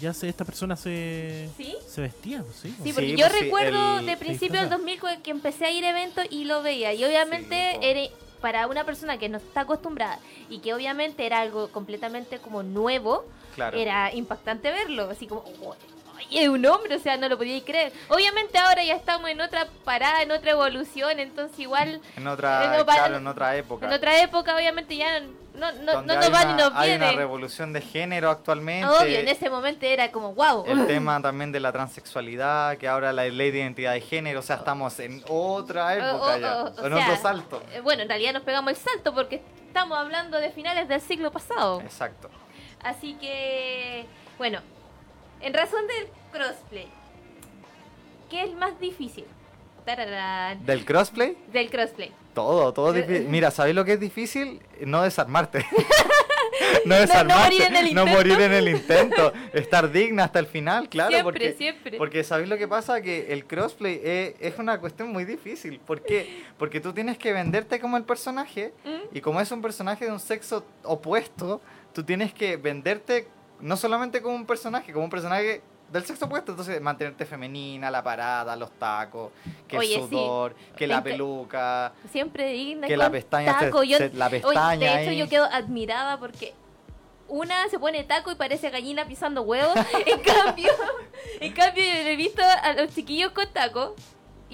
ya 0.00 0.12
se, 0.12 0.28
esta 0.28 0.44
persona 0.44 0.76
se, 0.76 1.48
se 1.86 2.00
vestía, 2.00 2.42
pues, 2.42 2.56
sí. 2.56 2.74
Sí, 2.82 2.92
porque 2.92 3.16
yo 3.16 3.28
pues 3.28 3.40
recuerdo 3.40 4.02
de 4.02 4.16
principio 4.16 4.60
del 4.60 4.70
2000 4.70 5.00
que 5.22 5.30
empecé 5.30 5.66
a 5.66 5.70
ir 5.70 5.84
a 5.84 5.90
eventos 5.90 6.24
y 6.30 6.44
lo 6.44 6.62
veía. 6.62 6.92
Y 6.92 7.04
obviamente 7.04 7.78
era, 7.80 8.12
para 8.40 8.66
una 8.66 8.84
persona 8.84 9.18
que 9.18 9.28
no 9.28 9.38
está 9.38 9.60
acostumbrada 9.60 10.18
y 10.50 10.58
que 10.58 10.74
obviamente 10.74 11.24
era 11.24 11.40
algo 11.40 11.68
completamente 11.68 12.38
como 12.38 12.62
nuevo, 12.62 13.24
era 13.72 14.12
impactante 14.12 14.70
verlo, 14.70 15.08
así 15.10 15.26
como, 15.26 15.44
oye, 16.16 16.48
un 16.48 16.64
hombre, 16.66 16.96
o 16.96 16.98
sea, 16.98 17.16
no 17.16 17.28
lo 17.28 17.36
podía 17.36 17.62
creer. 17.64 17.92
Obviamente 18.08 18.58
ahora 18.58 18.82
ya 18.84 18.94
estamos 18.94 19.30
en 19.30 19.40
otra 19.40 19.68
parada, 19.84 20.22
en 20.22 20.30
otra 20.30 20.52
evolución, 20.52 21.18
entonces 21.20 21.58
igual... 21.58 22.00
En 22.16 22.26
otra, 22.26 22.84
claro, 22.84 23.16
en 23.16 23.26
otra 23.26 23.56
época. 23.56 23.86
En 23.86 23.92
otra 23.92 24.22
época, 24.22 24.54
obviamente 24.54 24.96
ya 24.96 25.20
no, 25.54 25.70
no, 25.72 26.02
no 26.02 26.14
nos 26.16 26.32
va 26.32 26.44
ni 26.44 26.54
nos 26.54 26.72
viene. 26.80 27.04
Hay 27.04 27.12
una 27.12 27.12
revolución 27.12 27.72
de 27.72 27.80
género 27.80 28.30
actualmente. 28.30 28.88
Obvio, 28.88 29.18
en 29.18 29.28
ese 29.28 29.48
momento 29.50 29.86
era 29.86 30.10
como 30.10 30.34
wow. 30.34 30.64
El 30.66 30.86
tema 30.88 31.20
también 31.22 31.52
de 31.52 31.60
la 31.60 31.70
transexualidad, 31.72 32.76
que 32.76 32.88
ahora 32.88 33.12
la 33.12 33.24
ley 33.24 33.50
de 33.50 33.58
identidad 33.58 33.92
de 33.92 34.00
género, 34.00 34.40
o 34.40 34.42
sea, 34.42 34.56
estamos 34.56 34.98
en 35.00 35.22
otra 35.28 35.94
época 35.94 36.38
ya, 36.38 36.72
en 36.84 36.92
otro 36.92 37.16
salto. 37.16 37.62
Eh, 37.72 37.80
bueno, 37.80 38.02
en 38.02 38.08
realidad 38.08 38.32
nos 38.32 38.42
pegamos 38.42 38.70
el 38.70 38.76
salto 38.76 39.14
porque 39.14 39.42
estamos 39.66 39.96
hablando 39.96 40.38
de 40.38 40.50
finales 40.50 40.88
del 40.88 41.00
siglo 41.00 41.30
pasado. 41.30 41.80
Exacto. 41.80 42.30
Así 42.82 43.14
que, 43.14 44.06
bueno, 44.38 44.60
en 45.44 45.52
razón 45.52 45.86
del 45.86 46.08
crossplay, 46.32 46.88
¿qué 48.30 48.44
es 48.44 48.54
más 48.54 48.78
difícil? 48.80 49.26
¿Del 50.64 50.84
crossplay? 50.86 51.36
Del 51.52 51.70
crossplay. 51.70 52.10
Todo, 52.32 52.72
todo 52.72 52.92
difícil. 52.92 53.28
Mira, 53.28 53.50
¿sabéis 53.50 53.76
lo 53.76 53.84
que 53.84 53.92
es 53.92 54.00
difícil? 54.00 54.60
No 54.80 55.02
desarmarte. 55.02 55.66
no 56.86 56.94
desarmarte. 56.94 57.34
No, 57.34 57.44
morir 57.44 57.62
en 57.62 57.76
el 57.76 57.86
intento. 57.88 58.06
No 58.06 58.06
morir 58.06 58.40
en 58.40 58.52
el 58.52 58.68
intento. 58.68 59.32
Estar 59.52 59.92
digna 59.92 60.24
hasta 60.24 60.38
el 60.38 60.46
final, 60.46 60.88
claro. 60.88 61.10
Siempre, 61.10 61.32
porque, 61.32 61.52
siempre. 61.52 61.98
Porque 61.98 62.24
¿sabéis 62.24 62.48
lo 62.48 62.56
que 62.56 62.66
pasa? 62.66 63.02
Que 63.02 63.32
el 63.32 63.44
crossplay 63.44 64.00
es, 64.02 64.34
es, 64.40 64.58
una 64.58 64.80
cuestión 64.80 65.12
muy 65.12 65.26
difícil. 65.26 65.78
¿Por 65.80 66.02
qué? 66.02 66.44
Porque 66.58 66.80
tú 66.80 66.94
tienes 66.94 67.18
que 67.18 67.34
venderte 67.34 67.78
como 67.78 67.98
el 67.98 68.04
personaje. 68.04 68.72
¿Mm? 68.84 69.16
Y 69.16 69.20
como 69.20 69.40
es 69.42 69.52
un 69.52 69.60
personaje 69.60 70.06
de 70.06 70.12
un 70.12 70.20
sexo 70.20 70.64
opuesto, 70.82 71.60
tú 71.92 72.02
tienes 72.02 72.32
que 72.32 72.56
venderte 72.56 73.28
no 73.64 73.78
solamente 73.78 74.20
como 74.20 74.34
un 74.34 74.44
personaje, 74.44 74.92
como 74.92 75.06
un 75.06 75.10
personaje 75.10 75.62
del 75.90 76.04
sexo 76.04 76.26
opuesto, 76.26 76.52
entonces 76.52 76.78
mantenerte 76.82 77.24
femenina, 77.24 77.90
la 77.90 78.02
parada, 78.02 78.54
los 78.56 78.70
tacos, 78.72 79.32
que 79.66 79.78
el 79.78 79.86
sudor, 79.86 80.54
que 80.76 80.86
la 80.86 81.02
peluca, 81.02 81.92
siempre 82.12 82.52
digna 82.52 82.86
que 82.86 82.96
la 82.96 83.10
pestaña, 83.10 83.58
la 84.12 84.28
pestaña. 84.28 84.96
de 84.96 85.02
hecho 85.02 85.12
yo 85.12 85.28
quedo 85.30 85.46
admirada 85.46 86.18
porque 86.18 86.52
una 87.26 87.66
se 87.70 87.78
pone 87.78 88.04
taco 88.04 88.30
y 88.30 88.34
parece 88.34 88.68
gallina 88.68 89.06
pisando 89.06 89.40
huevos, 89.40 89.74
en 90.06 90.20
cambio, 90.20 90.70
en 91.40 91.52
cambio 91.54 91.84
he 91.84 92.16
visto 92.16 92.42
a 92.42 92.74
los 92.74 92.94
chiquillos 92.94 93.32
con 93.32 93.50
taco 93.50 93.94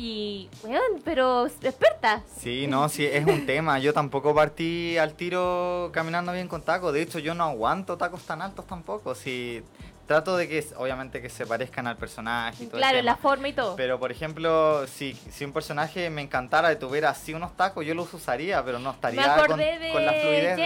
y, 0.00 0.48
weón, 0.62 1.02
pero 1.04 1.46
experta. 1.46 2.22
Sí, 2.38 2.66
no, 2.66 2.88
sí, 2.88 3.04
es 3.04 3.26
un 3.26 3.44
tema. 3.44 3.78
Yo 3.78 3.92
tampoco 3.92 4.34
partí 4.34 4.96
al 4.96 5.12
tiro 5.12 5.90
caminando 5.92 6.32
bien 6.32 6.48
con 6.48 6.62
tacos. 6.62 6.94
De 6.94 7.02
hecho, 7.02 7.18
yo 7.18 7.34
no 7.34 7.44
aguanto 7.44 7.98
tacos 7.98 8.22
tan 8.22 8.40
altos 8.40 8.66
tampoco. 8.66 9.14
Si 9.14 9.62
trato 10.06 10.38
de 10.38 10.48
que, 10.48 10.64
obviamente, 10.76 11.20
que 11.20 11.28
se 11.28 11.44
parezcan 11.44 11.86
al 11.86 11.98
personaje 11.98 12.64
y 12.64 12.66
todo 12.68 12.78
Claro, 12.78 13.02
la 13.02 13.16
forma 13.16 13.48
y 13.48 13.52
todo. 13.52 13.76
Pero, 13.76 14.00
por 14.00 14.10
ejemplo, 14.10 14.86
si, 14.86 15.12
si 15.12 15.44
un 15.44 15.52
personaje 15.52 16.08
me 16.08 16.22
encantara 16.22 16.72
y 16.72 16.76
tuviera 16.76 17.10
así 17.10 17.34
unos 17.34 17.54
tacos, 17.54 17.84
yo 17.84 17.94
los 17.94 18.12
usaría, 18.14 18.64
pero 18.64 18.78
no 18.78 18.92
estaría 18.92 19.22
con, 19.46 19.58
la 19.60 20.12
fluidez 20.14 20.56
de, 20.56 20.62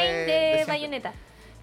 de, 0.59 0.64
bayoneta. 0.64 1.12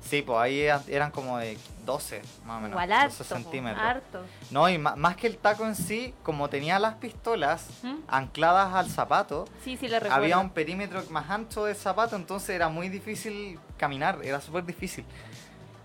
Sí, 0.01 0.22
pues 0.24 0.38
ahí 0.39 0.62
eran 0.88 1.12
como 1.12 1.38
de 1.38 1.58
12, 1.86 2.22
más 2.46 2.58
o 2.58 2.62
menos. 2.62 2.72
Igual 2.72 2.91
harto, 2.91 3.24
centímetros. 3.24 3.84
Harto. 3.84 4.25
No, 4.50 4.67
y 4.70 4.77
más 4.77 5.15
que 5.15 5.27
el 5.27 5.38
taco 5.38 5.65
en 5.65 5.75
sí, 5.75 6.13
como 6.24 6.50
tenía 6.50 6.79
las 6.79 6.96
pistolas 6.96 7.67
¿Mm? 7.84 7.96
ancladas 8.08 8.74
al 8.74 8.89
zapato, 8.89 9.46
sí, 9.63 9.77
sí, 9.77 9.88
había 10.10 10.39
un 10.39 10.50
perímetro 10.50 11.03
más 11.10 11.29
ancho 11.29 11.65
del 11.65 11.75
zapato, 11.75 12.15
entonces 12.15 12.50
era 12.50 12.70
muy 12.70 12.89
difícil 12.89 13.60
caminar, 13.77 14.20
era 14.24 14.41
súper 14.41 14.65
difícil. 14.65 15.05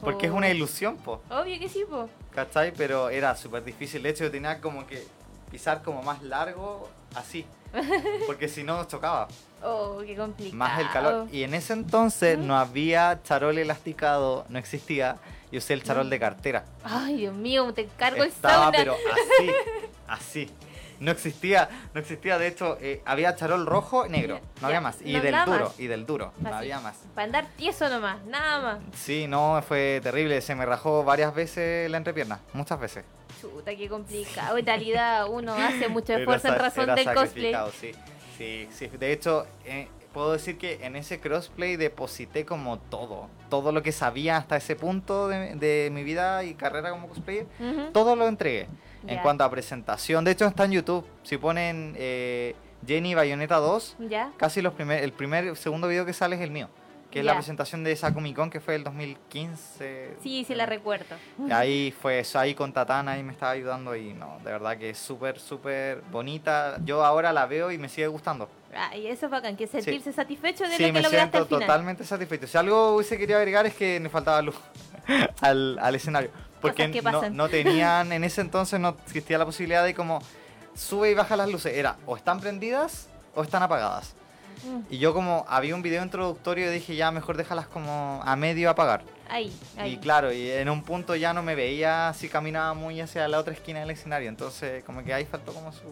Porque 0.01 0.27
es 0.27 0.33
una 0.33 0.47
oh. 0.47 0.51
ilusión, 0.51 0.97
po. 0.97 1.23
Obvio 1.31 1.59
que 1.59 1.69
sí, 1.69 1.85
po. 1.89 2.09
¿Cachai? 2.35 2.73
Pero 2.77 3.09
era 3.09 3.35
súper 3.35 3.65
difícil. 3.65 4.03
De 4.03 4.11
hecho, 4.11 4.25
yo 4.25 4.31
tenía 4.31 4.61
como 4.61 4.87
que 4.87 5.07
pisar 5.51 5.83
como 5.83 6.03
más 6.03 6.23
largo, 6.23 6.89
así. 7.15 7.47
Porque 8.27 8.49
si 8.49 8.63
no, 8.63 8.85
chocaba. 8.87 9.29
Oh, 9.63 10.01
qué 10.05 10.17
complicado. 10.17 10.57
Más 10.57 10.81
el 10.81 10.91
calor. 10.91 11.29
Y 11.33 11.43
en 11.43 11.55
ese 11.55 11.73
entonces 11.73 12.39
no 12.39 12.57
había 12.57 13.21
charol 13.23 13.59
elasticado, 13.59 14.45
no 14.49 14.59
existía. 14.59 15.17
Yo 15.51 15.59
usé 15.59 15.75
el 15.75 15.83
charol 15.83 16.11
de 16.11 16.19
cartera. 16.19 16.65
Ay, 16.85 17.19
Dios 17.19 17.35
mío, 17.35 17.73
te 17.73 17.87
cargo 17.87 18.25
Estaba, 18.25 18.67
el 18.67 18.73
pero 18.73 18.95
así, 18.95 19.51
así. 20.09 20.51
No 20.99 21.11
existía, 21.11 21.69
no 21.93 22.01
existía, 22.01 22.39
de 22.39 22.47
hecho, 22.49 22.79
eh, 22.81 23.03
había 23.05 23.37
charol 23.37 23.67
rojo 23.67 24.07
y 24.07 24.09
negro, 24.09 24.41
no 24.63 24.67
había 24.67 24.81
más. 24.81 24.97
Y 25.03 25.19
del 25.19 25.37
duro, 25.45 25.73
y 25.77 25.89
del 25.89 26.07
duro, 26.07 26.33
no 26.39 26.55
había 26.55 26.81
más. 26.81 26.97
Para 27.15 27.27
andar 27.27 27.47
tieso 27.57 27.89
nomás, 27.91 28.25
nada 28.25 28.61
más. 28.61 28.79
Sí, 28.95 29.27
no, 29.29 29.63
fue 29.67 30.01
terrible, 30.03 30.41
se 30.41 30.55
me 30.55 30.65
rajó 30.65 31.05
varias 31.05 31.35
veces 31.35 31.91
la 31.91 31.99
entrepierna, 31.99 32.41
muchas 32.55 32.81
veces. 32.81 33.05
Chuta, 33.41 33.75
qué 33.75 33.89
complicado. 33.89 34.59
En 34.59 34.67
realidad 34.67 35.27
uno 35.29 35.55
hace 35.55 35.89
mucho 35.89 36.15
esfuerzo 36.15 36.49
en 36.49 36.55
razón 36.55 36.95
del 36.95 37.15
cosplay. 37.15 37.55
Sí. 37.79 37.93
Sí, 38.37 38.69
sí. 38.71 38.89
De 38.99 39.13
hecho, 39.13 39.47
eh, 39.65 39.89
puedo 40.13 40.33
decir 40.33 40.59
que 40.59 40.85
en 40.85 40.97
ese 40.97 41.21
crossplay 41.21 41.77
deposité 41.77 42.45
como 42.45 42.79
todo. 42.79 43.29
Todo 43.49 43.73
lo 43.73 43.83
que 43.83 43.93
sabía 43.93 44.37
hasta 44.37 44.57
ese 44.57 44.77
punto 44.77 45.29
de, 45.29 45.89
mi 45.93 46.03
vida 46.05 46.45
y 46.45 46.55
carrera 46.55 46.91
como 46.91 47.09
cosplayer, 47.09 47.47
todo 47.93 48.17
lo 48.17 48.29
entregué. 48.29 48.69
En 49.07 49.21
cuanto 49.21 49.45
a 49.45 49.51
presentación, 49.51 50.25
de 50.25 50.33
hecho 50.33 50.47
está 50.47 50.65
en 50.65 50.73
YouTube. 50.73 51.07
Si 51.23 51.39
ponen 51.39 51.95
eh, 51.97 52.55
Jenny 52.87 53.15
Bayonetta 53.15 53.57
2, 53.57 53.97
casi 54.37 54.63
los 54.63 54.75
primer, 54.75 55.03
el 55.03 55.13
primer, 55.13 55.57
segundo 55.57 55.89
video 55.89 56.05
que 56.05 56.13
sale 56.13 56.37
es 56.37 56.43
el 56.43 56.51
mío 56.51 56.69
que 57.17 57.21
es 57.21 57.27
la 57.27 57.35
presentación 57.35 57.83
de 57.83 57.93
esa 57.93 58.13
Comic 58.13 58.37
Con 58.37 58.51
que 58.51 58.61
fue 58.61 58.75
el 58.75 58.85
2015. 58.85 60.17
Sí, 60.23 60.45
sí 60.47 60.55
la 60.55 60.67
recuerdo. 60.67 61.17
Ahí 61.51 61.91
fue 61.91 62.19
eso, 62.19 62.39
ahí 62.39 62.55
con 62.55 62.73
Tatana 62.75 63.19
y 63.19 63.23
me 63.23 63.33
estaba 63.33 63.53
ayudando 63.53 63.97
y 63.97 64.13
no, 64.13 64.39
de 64.45 64.53
verdad 64.53 64.77
que 64.77 64.91
es 64.91 64.99
súper, 64.99 65.39
súper 65.39 66.03
bonita. 66.13 66.77
Yo 66.85 67.05
ahora 67.05 67.33
la 67.33 67.47
veo 67.47 67.73
y 67.73 67.79
me 67.79 67.89
sigue 67.89 68.07
gustando. 68.09 68.51
Ah, 68.75 68.95
y 68.95 69.07
eso 69.07 69.27
es 69.27 69.33
bacán, 69.33 69.57
que 69.57 69.67
sentirse 69.67 70.13
satisfecho 70.13 70.65
de 70.65 70.73
lo 70.73 70.77
que 70.77 70.93
me 70.93 71.01
lograste 71.01 71.39
siento 71.39 71.59
totalmente 71.59 72.05
satisfecho. 72.05 72.47
Si 72.47 72.59
algo 72.59 72.97
hubiese 72.97 73.17
querido 73.17 73.39
agregar 73.39 73.65
es 73.65 73.75
que 73.75 73.99
me 73.99 74.11
faltaba 74.11 74.43
luz 74.43 74.57
al, 75.41 75.79
al 75.79 75.95
escenario. 75.95 76.31
Porque 76.61 76.89
no, 76.89 77.31
no 77.31 77.49
tenían, 77.51 78.13
en 78.13 78.25
ese 78.25 78.43
entonces 78.43 78.79
no 78.79 78.97
existía 79.07 79.39
la 79.39 79.47
posibilidad 79.47 79.85
de 79.85 79.95
como 79.95 80.21
sube 80.75 81.13
y 81.13 81.15
baja 81.15 81.35
las 81.37 81.49
luces. 81.49 81.75
Era 81.75 81.97
o 82.05 82.15
están 82.15 82.41
prendidas 82.41 83.09
o 83.35 83.43
están 83.43 83.63
apagadas. 83.63 84.15
Mm. 84.65 84.81
Y 84.91 84.99
yo 84.99 85.15
como 85.15 85.45
había 85.49 85.75
un 85.75 85.83
video 85.83 86.03
introductorio 86.03 86.71
dije 86.71 86.97
ya 86.97 87.11
mejor 87.11 87.37
déjalas 87.37 87.67
como 87.67 88.21
a 88.25 88.37
medio 88.37 88.71
apagar. 88.71 89.03
Ahí, 89.29 89.53
ahí. 89.77 89.95
Y 89.95 89.97
claro, 89.99 90.33
y 90.33 90.51
en 90.51 90.69
un 90.69 90.83
punto 90.83 91.17
ya 91.17 91.33
no 91.33 91.43
me 91.43 91.55
veía 91.55 92.13
si 92.15 92.29
caminaba 92.29 92.75
muy 92.75 93.01
hacia 93.01 93.27
la 93.29 93.39
otra 93.39 93.55
esquina 93.55 93.81
del 93.81 93.91
escenario. 93.91 94.29
Entonces 94.29 94.85
como 94.85 95.03
que 95.05 95.13
ahí 95.13 95.25
faltó 95.25 95.53
como 95.53 95.73
su... 95.73 95.83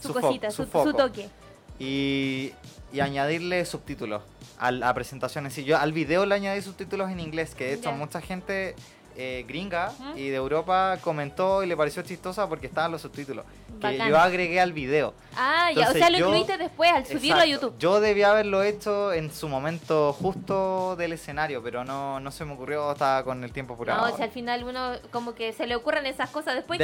Su, 0.00 0.12
cosita, 0.12 0.50
su, 0.50 0.66
toque. 0.66 1.30
Y, 1.78 2.52
y 2.92 3.00
añadirle 3.00 3.64
subtítulos 3.64 4.22
a 4.58 4.70
la 4.70 4.92
presentación 4.92 5.46
en 5.46 5.50
sí. 5.50 5.64
Yo 5.64 5.78
al 5.78 5.92
video 5.92 6.26
le 6.26 6.34
añadí 6.34 6.60
subtítulos 6.62 7.10
en 7.10 7.20
inglés, 7.20 7.54
que 7.54 7.64
de 7.64 7.74
hecho 7.74 7.92
mucha 7.92 8.20
gente 8.20 8.74
eh, 9.16 9.44
gringa 9.46 9.92
y 10.16 10.28
de 10.28 10.36
Europa 10.36 10.98
comentó 11.00 11.62
y 11.62 11.66
le 11.66 11.76
pareció 11.76 12.02
chistosa 12.02 12.48
porque 12.48 12.66
estaban 12.66 12.90
los 12.90 13.02
subtítulos. 13.02 13.44
Que 13.80 13.98
yo 13.98 14.18
agregué 14.18 14.60
al 14.60 14.72
video. 14.72 15.14
Ah, 15.36 15.70
ya, 15.74 15.90
o 15.90 15.92
sea, 15.92 16.10
lo 16.10 16.18
incluiste 16.18 16.56
después 16.58 16.90
al 16.90 17.06
subirlo 17.06 17.40
a 17.40 17.46
YouTube. 17.46 17.74
Yo 17.78 18.00
debía 18.00 18.30
haberlo 18.30 18.62
hecho 18.62 19.12
en 19.12 19.32
su 19.32 19.48
momento 19.48 20.12
justo 20.12 20.96
del 20.96 21.12
escenario, 21.12 21.62
pero 21.62 21.84
no, 21.84 22.20
no 22.20 22.30
se 22.30 22.44
me 22.44 22.54
ocurrió, 22.54 22.92
estaba 22.92 23.24
con 23.24 23.42
el 23.44 23.52
tiempo 23.52 23.74
apurado. 23.74 24.06
No, 24.06 24.12
o 24.12 24.16
sea, 24.16 24.26
al 24.26 24.32
final 24.32 24.64
uno 24.64 24.92
como 25.10 25.34
que 25.34 25.52
se 25.52 25.66
le 25.66 25.76
ocurren 25.76 26.06
esas 26.06 26.30
cosas. 26.30 26.54
Después, 26.54 26.78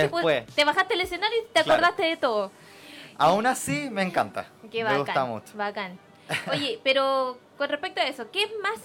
te 0.54 0.64
bajaste 0.64 0.94
el 0.94 1.00
escenario 1.00 1.38
y 1.38 1.52
te 1.52 1.60
acordaste 1.60 2.02
de 2.02 2.16
todo. 2.16 2.50
Aún 3.18 3.46
así, 3.46 3.88
me 3.90 4.02
encanta. 4.02 4.46
me 4.62 4.98
gusta 4.98 5.24
mucho. 5.24 5.52
Bacán. 5.54 5.98
Oye, 6.52 6.80
pero 6.82 7.38
con 7.58 7.68
respecto 7.68 8.00
a 8.00 8.04
eso, 8.04 8.30
¿qué 8.30 8.44
es 8.44 8.50
más 8.62 8.78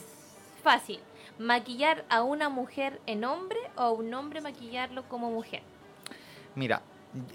fácil? 0.63 0.99
Maquillar 1.37 2.05
a 2.09 2.23
una 2.23 2.49
mujer 2.49 3.01
en 3.05 3.23
hombre 3.23 3.59
o 3.75 3.81
a 3.81 3.91
un 3.91 4.13
hombre 4.13 4.41
maquillarlo 4.41 5.07
como 5.09 5.31
mujer? 5.31 5.61
Mira, 6.55 6.81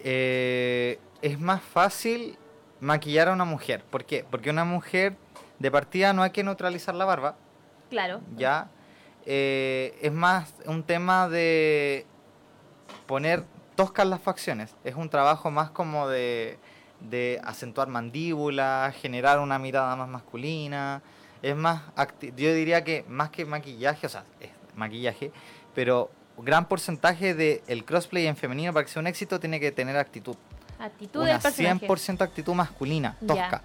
eh, 0.03 0.99
es 1.23 1.39
más 1.39 1.63
fácil 1.63 2.39
maquillar 2.81 3.29
a 3.29 3.33
una 3.33 3.45
mujer. 3.45 3.85
¿Por 3.85 4.05
qué? 4.05 4.25
Porque 4.31 4.51
una 4.51 4.65
mujer 4.65 5.17
de 5.59 5.71
partida 5.71 6.13
no 6.13 6.23
hay 6.23 6.31
que 6.31 6.43
neutralizar 6.43 6.95
la 6.95 7.05
barba. 7.05 7.37
Claro. 7.91 8.21
Ya. 8.37 8.71
Eh, 9.27 9.99
es 10.01 10.13
más 10.13 10.55
un 10.65 10.83
tema 10.83 11.29
de 11.29 12.07
poner 13.07 13.45
toscas 13.75 14.07
las 14.07 14.21
facciones. 14.21 14.75
Es 14.85 14.95
un 14.95 15.11
trabajo 15.11 15.51
más 15.51 15.71
como 15.71 16.09
de, 16.09 16.59
de 17.01 17.41
acentuar 17.45 17.89
mandíbula, 17.89 18.93
generar 18.99 19.41
una 19.41 19.59
mirada 19.59 19.95
más 19.97 20.09
masculina 20.09 21.03
es 21.43 21.57
más, 21.57 21.83
yo 22.37 22.55
diría 22.55 22.85
que 22.85 23.05
más 23.09 23.31
que 23.31 23.45
maquillaje, 23.45 24.07
o 24.07 24.11
sea, 24.11 24.25
es 24.41 24.51
maquillaje, 24.75 25.33
pero 25.75 26.11
gran 26.39 26.67
porcentaje 26.67 27.35
del 27.35 27.61
el 27.67 27.85
crossplay 27.85 28.27
en 28.27 28.37
femenino 28.37 28.73
para 28.73 28.85
que 28.85 28.93
sea 28.93 29.01
un 29.01 29.07
éxito 29.07 29.41
tiene 29.41 29.61
que 29.61 29.73
tener 29.73 29.97
actitud. 29.97 30.37
Actitud 30.79 31.23
Una 31.23 31.39
100% 31.39 32.23
actitud 32.23 32.55
masculina, 32.55 33.17
tosca. 33.27 33.63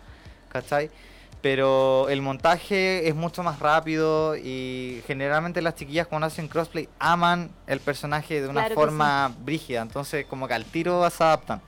¿Cachai? 0.49 0.89
pero 1.45 2.09
el 2.09 2.23
montaje 2.23 3.07
es 3.07 3.13
mucho 3.13 3.43
más 3.43 3.59
rápido 3.59 4.35
y 4.35 5.03
generalmente 5.05 5.61
las 5.61 5.75
chiquillas 5.75 6.07
cuando 6.07 6.25
hacen 6.25 6.47
crossplay 6.47 6.89
aman 6.97 7.51
el 7.67 7.79
personaje 7.81 8.41
de 8.41 8.47
una 8.47 8.67
forma 8.69 9.31
brígida, 9.43 9.83
entonces 9.83 10.25
como 10.25 10.47
que 10.47 10.55
al 10.55 10.65
tiro 10.65 11.07
se 11.11 11.23
adaptan. 11.23 11.61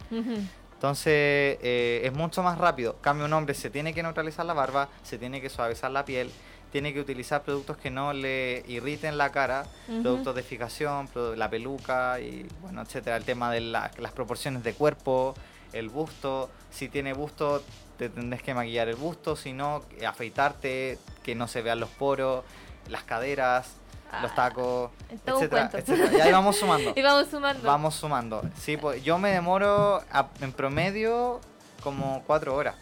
Entonces 0.78 1.58
eh, 1.64 2.02
es 2.04 2.14
mucho 2.14 2.44
más 2.44 2.60
rápido. 2.60 2.98
Cambio 3.02 3.26
un 3.26 3.34
hombre 3.34 3.56
se 3.56 3.72
tiene 3.72 3.96
que 3.96 4.04
neutralizar 4.04 4.46
la 4.46 4.54
barba, 4.54 4.90
se 5.02 5.18
tiene 5.18 5.42
que 5.42 5.50
suavizar 5.50 5.90
la 5.90 6.06
piel, 6.06 6.30
tiene 6.72 6.94
que 6.94 7.00
utilizar 7.00 7.42
productos 7.42 7.78
que 7.78 7.90
no 7.90 8.14
le 8.14 8.64
irriten 8.68 9.18
la 9.18 9.32
cara, 9.32 9.66
productos 10.04 10.36
de 10.36 10.44
fijación, 10.44 11.10
la 11.36 11.50
peluca 11.50 12.20
y 12.20 12.46
bueno, 12.62 12.84
etcétera. 12.84 13.18
El 13.18 13.24
tema 13.24 13.52
de 13.52 13.62
las 13.62 14.12
proporciones 14.14 14.64
de 14.64 14.74
cuerpo, 14.74 15.34
el 15.74 15.90
busto, 15.90 16.52
si 16.70 16.90
tiene 16.90 17.14
busto 17.14 17.64
te 17.98 18.10
tendrás 18.10 18.44
que 18.44 18.54
maquillar 18.54 18.88
el 18.88 18.98
busto, 18.98 19.36
sino 19.36 19.82
afeitarte, 20.06 21.00
que 21.24 21.34
no 21.34 21.48
se 21.48 21.64
vean 21.64 21.80
los 21.80 21.90
poros, 21.90 22.46
las 22.88 23.04
caderas, 23.04 23.74
los 24.22 24.32
ah, 24.32 24.36
tacos, 24.36 24.92
etcétera, 25.10 25.70
Y 26.12 26.22
ahí 26.22 26.32
vamos 26.32 26.58
sumando. 26.58 26.94
y 26.96 27.02
vamos 27.02 27.28
sumando. 27.30 27.68
Vamos 27.68 27.96
sumando. 27.96 28.42
Sí, 28.60 28.78
pues 28.78 29.04
yo 29.04 29.18
me 29.18 29.32
demoro 29.32 30.02
en 30.42 30.52
promedio 30.54 31.42
como 31.84 32.24
cuatro 32.26 32.56
horas. 32.56 32.76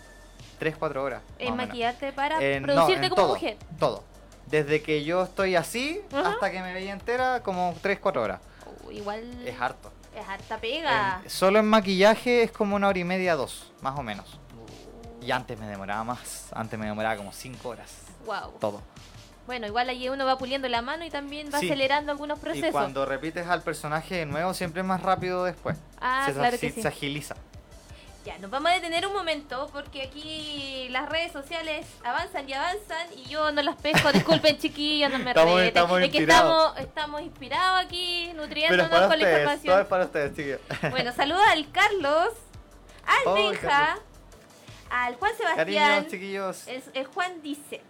Tres, 0.59 0.75
cuatro 0.77 1.03
horas. 1.03 1.21
¿En 1.37 1.55
maquillarte 1.55 2.13
para 2.13 2.37
producirte 2.37 3.09
como 3.09 3.27
mujer? 3.29 3.57
Todo. 3.79 4.03
Desde 4.47 4.81
que 4.81 5.03
yo 5.03 5.23
estoy 5.23 5.55
así 5.55 6.01
hasta 6.13 6.51
que 6.51 6.61
me 6.61 6.73
veía 6.73 6.93
entera, 6.93 7.41
como 7.43 7.75
tres, 7.81 7.99
cuatro 7.99 8.21
horas. 8.21 8.39
igual. 8.91 9.23
Es 9.45 9.59
harto. 9.59 9.91
Es 10.15 10.25
harta 10.27 10.57
pega. 10.59 11.21
solo 11.27 11.59
en 11.59 11.67
maquillaje 11.67 12.43
es 12.43 12.51
como 12.51 12.77
una 12.77 12.87
hora 12.87 12.99
y 12.99 13.03
media, 13.03 13.35
dos, 13.35 13.73
más 13.81 13.99
o 13.99 14.03
menos. 14.03 14.39
Y 15.25 15.31
antes 15.31 15.59
me 15.59 15.67
demoraba 15.67 16.03
más. 16.03 16.49
Antes 16.53 16.77
me 16.77 16.85
demoraba 16.85 17.17
como 17.17 17.31
5 17.31 17.67
horas. 17.67 17.91
Wow. 18.27 18.59
Todo. 18.59 18.81
Bueno, 19.45 19.67
igual 19.67 19.89
allí 19.89 20.09
uno 20.09 20.25
va 20.25 20.37
puliendo 20.37 20.67
la 20.67 20.81
mano 20.81 21.05
y 21.05 21.09
también 21.09 21.49
va 21.53 21.59
acelerando 21.59 22.11
algunos 22.11 22.39
procesos. 22.39 22.69
Y 22.69 22.71
cuando 22.71 23.05
repites 23.05 23.47
al 23.47 23.61
personaje 23.61 24.15
de 24.15 24.25
nuevo, 24.25 24.53
siempre 24.53 24.81
es 24.81 24.87
más 24.87 25.01
rápido 25.01 25.43
después. 25.43 25.77
Ah, 26.01 26.29
claro 26.33 26.57
que 26.59 26.71
sí. 26.71 26.81
Se 26.81 26.87
agiliza. 26.87 27.35
Ya, 28.25 28.39
nos 28.39 28.49
vamos 28.49 28.71
a 28.71 28.73
detener 28.73 29.05
un 29.05 29.13
momento 29.13 29.69
porque 29.71 30.01
aquí 30.01 30.87
las 30.89 31.07
redes 31.09 31.31
sociales 31.31 31.85
avanzan 32.03 32.49
y 32.49 32.53
avanzan 32.53 33.07
y 33.15 33.29
yo 33.29 33.51
no 33.51 33.61
las 33.61 33.75
pesco. 33.75 34.11
Disculpen, 34.11 34.57
chiquillos, 34.57 35.11
no 35.11 35.19
me 35.19 35.29
estamos, 35.29 35.61
estamos 35.61 36.01
Es 36.01 36.09
que 36.09 36.17
estamos, 36.17 36.79
estamos 36.79 37.21
inspirados 37.21 37.85
aquí, 37.85 38.31
nutriéndonos 38.35 38.89
con 38.89 39.19
la 39.19 39.31
información. 39.31 39.73
Todo 39.73 39.81
es 39.81 39.87
para 39.87 40.05
ustedes, 40.05 40.35
chiquillos. 40.35 40.59
Bueno, 40.89 41.13
saludos 41.13 41.43
al 41.47 41.71
Carlos, 41.71 42.29
al 43.05 43.27
oh, 43.27 43.51
al 44.89 45.15
Juan 45.15 45.31
Sebastián. 45.37 46.07
chiquillos. 46.07 46.67
El, 46.67 47.05
Juan 47.05 47.41
dice. 47.43 47.81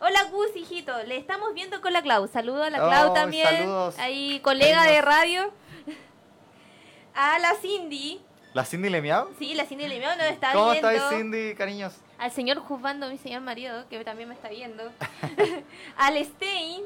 Hola 0.00 0.24
Gus, 0.24 0.56
hijito, 0.56 0.92
le 1.04 1.16
estamos 1.16 1.54
viendo 1.54 1.80
con 1.80 1.92
la 1.92 2.02
Clau. 2.02 2.26
Saludos 2.26 2.66
a 2.66 2.70
la 2.70 2.78
Clau 2.78 3.10
oh, 3.10 3.14
también. 3.14 3.46
Saludos. 3.46 3.98
Ahí, 3.98 4.40
colega 4.40 4.84
de 4.84 5.00
radio. 5.00 5.52
A 7.14 7.38
la 7.38 7.54
Cindy. 7.54 8.20
¿La 8.54 8.64
Cindy 8.64 8.90
Lemiao? 8.90 9.30
Sí, 9.38 9.54
la 9.54 9.66
Cindy 9.66 9.86
Lemiao 9.86 10.16
nos 10.16 10.26
está 10.26 10.52
viendo. 10.52 10.60
¿Cómo 10.60 10.72
estás, 10.72 11.10
Cindy, 11.10 11.54
cariños? 11.54 11.94
Al 12.18 12.32
señor 12.32 12.58
Juzbando, 12.58 13.08
mi 13.08 13.18
señor 13.18 13.40
marido, 13.42 13.88
que 13.88 14.02
también 14.04 14.28
me 14.28 14.34
está 14.34 14.48
viendo. 14.48 14.82
Al 15.96 16.24
Stein, 16.24 16.82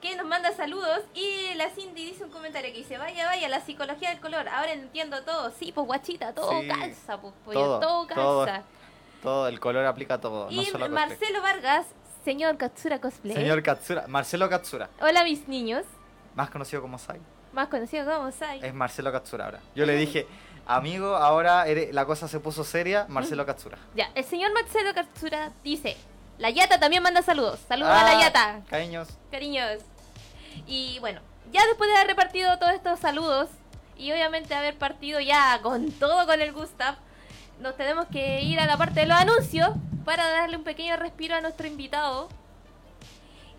que 0.00 0.16
nos 0.16 0.26
manda 0.26 0.52
saludos. 0.52 1.02
Y 1.14 1.54
la 1.56 1.68
Cindy 1.70 2.06
dice 2.06 2.24
un 2.24 2.30
comentario 2.30 2.72
que 2.72 2.78
dice, 2.78 2.96
vaya, 2.96 3.26
vaya, 3.26 3.48
la 3.50 3.60
psicología 3.60 4.08
del 4.10 4.20
color. 4.20 4.48
Ahora 4.48 4.72
entiendo 4.72 5.22
todo. 5.24 5.50
Sí, 5.50 5.72
pues 5.72 5.86
guachita, 5.86 6.34
todo 6.34 6.52
calza, 6.66 7.20
pues, 7.20 7.34
todo, 7.54 8.06
calza. 8.06 8.62
Todo, 9.22 9.48
el 9.48 9.60
color 9.60 9.84
aplica 9.84 10.18
todo. 10.20 10.50
Y 10.50 10.70
Marcelo 10.88 11.42
Vargas, 11.42 11.86
señor 12.24 12.56
Katsura 12.56 13.00
Cosplay. 13.00 13.34
Señor 13.34 13.62
Katsura, 13.62 14.06
Marcelo 14.08 14.48
Katsura. 14.48 14.88
Hola 15.00 15.24
mis 15.24 15.48
niños. 15.48 15.84
Más 16.34 16.50
conocido 16.50 16.82
como 16.82 16.98
Sai. 16.98 17.20
Más 17.52 17.68
conocido 17.68 18.04
como 18.04 18.30
Sai. 18.30 18.60
Es 18.62 18.74
Marcelo 18.74 19.12
Katsura 19.12 19.46
ahora. 19.46 19.60
Yo 19.74 19.86
le 19.86 19.96
dije, 19.96 20.26
amigo, 20.66 21.16
ahora 21.16 21.64
la 21.92 22.04
cosa 22.04 22.28
se 22.28 22.40
puso 22.40 22.64
seria, 22.64 23.06
Marcelo 23.08 23.44
Katsura. 23.46 23.78
Ya, 23.94 24.10
el 24.14 24.24
señor 24.24 24.52
Marcelo 24.52 24.94
Katsura 24.94 25.52
dice, 25.64 25.96
la 26.38 26.50
Yata 26.50 26.78
también 26.78 27.02
manda 27.02 27.22
saludos. 27.22 27.60
Saludos 27.68 27.92
a 27.92 28.04
la 28.04 28.18
ah, 28.18 28.20
Yata. 28.20 28.60
Cariños. 28.68 29.08
Cariños. 29.30 29.82
Y 30.66 30.98
bueno, 31.00 31.20
ya 31.52 31.66
después 31.66 31.90
de 31.90 31.96
haber 31.96 32.08
repartido 32.08 32.58
todos 32.58 32.72
estos 32.72 33.00
saludos 33.00 33.48
y 33.96 34.12
obviamente 34.12 34.54
haber 34.54 34.76
partido 34.78 35.20
ya 35.20 35.60
con 35.62 35.90
todo 35.92 36.26
con 36.26 36.40
el 36.40 36.52
Gustav, 36.52 36.96
nos 37.60 37.76
tenemos 37.76 38.06
que 38.06 38.42
ir 38.42 38.58
a 38.58 38.66
la 38.66 38.76
parte 38.76 39.00
de 39.00 39.06
los 39.06 39.18
anuncios 39.18 39.70
para 40.04 40.28
darle 40.28 40.56
un 40.56 40.64
pequeño 40.64 40.96
respiro 40.96 41.34
a 41.34 41.40
nuestro 41.40 41.66
invitado. 41.66 42.28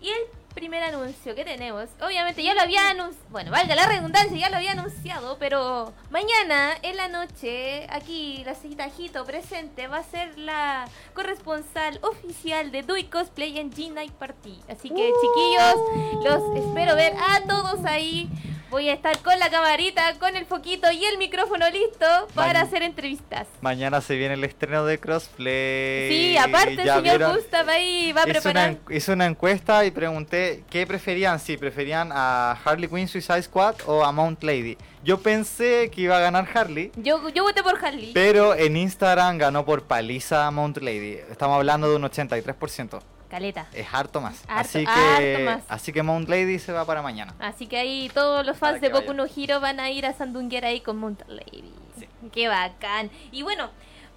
Y 0.00 0.08
el 0.08 0.26
primer 0.54 0.82
anuncio 0.82 1.34
que 1.34 1.44
tenemos, 1.44 1.88
obviamente 2.00 2.42
ya 2.42 2.54
lo 2.54 2.60
había 2.60 2.90
anunciado, 2.90 3.26
bueno, 3.30 3.50
valga 3.50 3.74
la 3.74 3.86
redundancia, 3.86 4.36
ya 4.36 4.50
lo 4.50 4.56
había 4.56 4.72
anunciado, 4.72 5.38
pero 5.38 5.92
mañana 6.10 6.74
en 6.82 6.96
la 6.96 7.08
noche, 7.08 7.86
aquí 7.88 8.42
la 8.44 8.54
Citajito 8.54 9.24
presente 9.24 9.86
va 9.86 9.98
a 9.98 10.04
ser 10.04 10.38
la 10.38 10.88
corresponsal 11.14 11.98
oficial 12.02 12.70
de 12.70 12.82
Dui 12.82 13.04
Cosplay 13.04 13.58
en 13.58 13.72
G-Night 13.72 14.12
Party. 14.12 14.60
Así 14.68 14.90
que 14.90 15.10
uh. 15.10 15.14
chiquillos, 15.20 16.24
los 16.24 16.64
espero 16.64 16.96
ver 16.96 17.14
a 17.16 17.40
todos 17.42 17.84
ahí 17.84 18.28
Voy 18.72 18.88
a 18.88 18.94
estar 18.94 19.18
con 19.18 19.38
la 19.38 19.50
camarita, 19.50 20.18
con 20.18 20.34
el 20.34 20.46
foquito 20.46 20.90
y 20.90 21.04
el 21.04 21.18
micrófono 21.18 21.68
listo 21.68 22.06
para 22.34 22.62
hacer 22.62 22.82
entrevistas. 22.82 23.46
Mañana 23.60 24.00
se 24.00 24.16
viene 24.16 24.32
el 24.32 24.44
estreno 24.44 24.86
de 24.86 24.98
Crossplay. 24.98 26.08
Sí, 26.08 26.36
aparte 26.38 26.80
el 26.80 26.88
señor 26.88 27.34
Gustav 27.34 27.68
ahí 27.68 28.12
va 28.12 28.22
a 28.22 28.24
preparar. 28.24 28.78
hice 28.88 29.12
una 29.12 29.26
encuesta 29.26 29.84
y 29.84 29.90
pregunté 29.90 30.64
qué 30.70 30.86
preferían, 30.86 31.38
si 31.38 31.58
preferían 31.58 32.12
a 32.14 32.58
Harley 32.64 32.88
Quinn 32.88 33.08
Suicide 33.08 33.42
Squad 33.42 33.74
o 33.84 34.02
a 34.06 34.10
Mount 34.10 34.42
Lady. 34.42 34.78
Yo 35.04 35.20
pensé 35.20 35.90
que 35.90 36.00
iba 36.00 36.16
a 36.16 36.20
ganar 36.20 36.48
Harley. 36.54 36.92
Yo, 36.96 37.28
yo 37.28 37.42
voté 37.42 37.62
por 37.62 37.76
Harley. 37.84 38.12
Pero 38.14 38.54
en 38.54 38.78
Instagram 38.78 39.36
ganó 39.36 39.66
por 39.66 39.82
paliza 39.82 40.50
Mount 40.50 40.78
Lady. 40.78 41.18
Estamos 41.30 41.56
hablando 41.56 41.90
de 41.90 41.96
un 41.96 42.04
83%. 42.04 43.02
Caleta. 43.32 43.66
Es 43.72 43.86
harto 43.90 44.20
más. 44.20 44.44
así 44.46 44.84
que 44.84 45.58
así 45.66 45.90
que 45.90 46.02
Mount 46.02 46.28
Lady 46.28 46.58
se 46.58 46.70
va 46.70 46.84
para 46.84 47.00
mañana. 47.00 47.34
Así 47.38 47.66
que 47.66 47.78
ahí 47.78 48.10
todos 48.12 48.44
los 48.44 48.58
fans 48.58 48.82
de 48.82 48.90
Boku 48.90 49.14
no 49.14 49.24
Hero 49.24 49.58
van 49.58 49.80
a 49.80 49.90
ir 49.90 50.04
a 50.04 50.12
Sandunguera 50.12 50.68
ahí 50.68 50.82
con 50.82 50.98
Mount 50.98 51.22
Lady. 51.28 51.72
Sí. 51.98 52.06
Qué 52.30 52.48
bacán. 52.48 53.10
Y 53.30 53.42
bueno, 53.42 53.70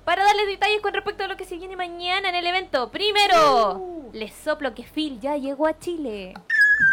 para 0.04 0.26
darles 0.26 0.48
detalles 0.48 0.82
con 0.82 0.94
respecto 0.94 1.24
a 1.24 1.28
lo 1.28 1.38
que 1.38 1.46
se 1.46 1.56
viene 1.56 1.78
mañana 1.78 2.28
en 2.28 2.36
el 2.36 2.46
evento. 2.46 2.92
Primero, 2.92 3.78
uh. 3.78 4.10
les 4.12 4.34
soplo 4.34 4.76
que 4.76 4.84
Phil 4.84 5.18
ya 5.22 5.38
llegó 5.38 5.66
a 5.66 5.80
Chile. 5.80 6.34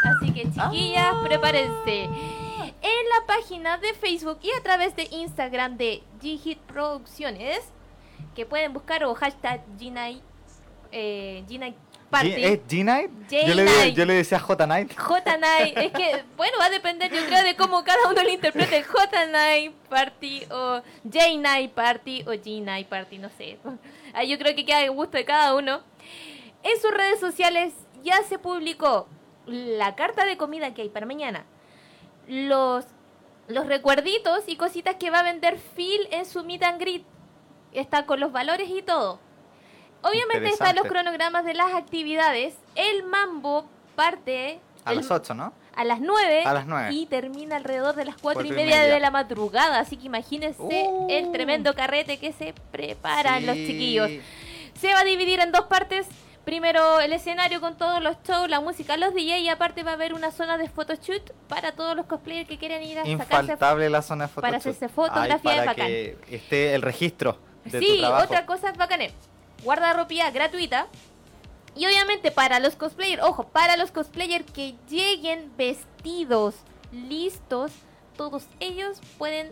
Así 0.05 0.33
que 0.33 0.43
chiquillas, 0.45 1.15
ah. 1.15 1.21
prepárense. 1.25 2.05
En 2.05 3.09
la 3.19 3.27
página 3.27 3.79
de 3.79 3.95
Facebook 3.95 4.39
y 4.43 4.51
a 4.57 4.63
través 4.63 4.95
de 4.95 5.09
Instagram 5.11 5.77
de 5.77 6.05
G-Hit 6.23 6.61
Producciones, 6.61 7.59
que 8.37 8.47
pueden 8.47 8.73
buscar 8.73 9.03
o 9.03 9.13
hashtag 9.17 9.61
G-Night, 9.77 10.23
eh, 10.93 11.45
¿Es 12.21 12.61
G-Night? 12.69 13.11
Yo, 13.31 13.55
le, 13.55 13.93
yo 13.93 14.05
le 14.05 14.15
decía 14.15 14.39
J-Night. 14.39 14.95
J-Night. 14.97 15.79
es 15.79 15.93
que, 15.93 16.25
bueno, 16.37 16.59
va 16.59 16.67
a 16.67 16.71
depender, 16.71 17.11
yo 17.11 17.25
creo, 17.27 17.43
de 17.43 17.57
cómo 17.57 17.83
cada 17.85 18.11
uno 18.11 18.23
lo 18.23 18.29
interprete. 18.29 18.83
J-Night 18.83 19.73
Party 19.89 20.45
o 20.51 20.83
J-Night 21.05 21.73
Party 21.73 22.23
o 22.27 22.33
G-Night 22.33 22.89
Party, 22.89 23.19
no 23.19 23.31
sé. 23.31 23.59
Yo 24.27 24.39
creo 24.39 24.55
que 24.55 24.67
queda 24.67 24.81
de 24.81 24.91
gusto 24.91 25.17
de 25.17 25.25
cada 25.25 25.55
uno. 25.55 25.83
En 26.63 26.81
sus 26.81 26.91
redes 26.93 27.19
sociales 27.19 27.73
ya 28.05 28.23
se 28.25 28.39
publicó 28.39 29.09
la 29.47 29.95
carta 29.95 30.25
de 30.25 30.37
comida 30.37 30.75
que 30.75 30.83
hay 30.83 30.89
para 30.91 31.07
mañana. 31.07 31.47
Los, 32.29 32.85
los 33.49 33.67
recuerditos 33.67 34.45
y 34.47 34.57
cositas 34.57 34.97
que 34.97 35.11
va 35.11 35.21
a 35.21 35.25
vender 35.25 35.59
Phil 35.75 36.09
en 36.11 36.27
su 36.27 36.45
meet 36.45 36.63
and 36.63 36.81
greet. 36.81 37.05
Está 37.73 38.05
con 38.05 38.21
los 38.21 38.33
valores 38.33 38.69
y 38.69 38.83
todo. 38.83 39.19
Obviamente 40.03 40.49
están 40.49 40.77
los 40.77 40.87
cronogramas 40.87 41.45
de 41.45 41.55
las 41.55 41.73
actividades. 41.75 42.55
El 42.75 43.05
mambo 43.05 43.67
parte... 43.95 44.61
A 44.85 44.93
las 44.95 45.11
8, 45.11 45.35
¿no? 45.35 45.53
A 45.77 45.85
las 45.85 46.01
9. 46.01 46.43
A 46.45 46.53
las 46.53 46.67
9. 46.67 46.93
Y 46.93 47.07
termina 47.07 47.57
alrededor 47.57 47.95
de 47.95 48.05
las 48.05 48.17
4 48.17 48.45
y, 48.45 48.51
media, 48.51 48.83
de 48.83 49.01
la 49.01 49.11
madrugada. 49.11 49.79
Así 49.79 49.97
que 49.97 50.07
imagínense 50.07 50.63
uh. 50.63 51.07
el 51.09 51.31
tremendo 51.31 51.75
carrete 51.75 52.19
que 52.19 52.33
se 52.33 52.53
preparan 52.73 53.47
los 53.47 53.55
chiquillos. 53.55 54.11
Se 54.81 54.93
va 54.93 55.01
a 55.01 55.05
dividir 55.05 55.41
en 55.41 55.53
dos 55.53 55.67
partes. 55.67 56.07
Primero 56.45 56.99
el 56.99 57.13
escenario 57.13 57.61
con 57.61 57.77
todos 57.77 58.03
los 58.03 58.17
shows, 58.25 58.51
la 58.51 58.61
música, 58.61 58.97
los 58.97 59.15
DJ 59.15 59.39
y 59.39 59.49
aparte 59.49 59.85
va 59.85 59.93
a 59.93 59.95
haber 59.95 60.13
una 60.13 60.33
zona 60.33 60.59
de 60.59 60.69
photoshoot 60.69 61.31
para 61.47 61.71
todos 61.71 61.95
los 61.95 62.07
cosplayers 62.07 62.49
que 62.49 62.59
quieren 62.59 62.83
ir 62.83 62.99
a 62.99 63.07
Infaltable 63.07 63.89
la 63.89 64.03
zona 64.03 64.25
de 64.25 64.29
photoshoot. 64.29 64.43
Para 64.43 64.57
hacerse 64.57 64.89
fotografía 64.89 65.39
para 65.39 65.65
bacán. 65.67 65.87
que 65.87 66.19
esté 66.29 66.75
el 66.75 66.83
registro 66.83 67.39
de 67.65 67.79
sí, 67.79 67.87
tu 67.87 67.99
trabajo. 68.01 68.25
otra 68.25 68.45
cosa 68.45 68.71
es 68.71 68.77
bacané 68.77 69.13
guardarropía 69.63 70.31
gratuita. 70.31 70.87
Y 71.75 71.87
obviamente 71.87 72.31
para 72.31 72.61
los 72.61 72.77
cosplayers, 72.77 73.23
ojo, 73.23 73.45
para 73.49 73.77
los 73.77 73.91
cosplayers 73.91 74.51
que 74.51 74.75
lleguen 74.91 75.51
vestidos, 75.57 76.55
listos, 76.93 77.73
todos 78.17 78.45
ellos 78.61 79.01
pueden 79.17 79.51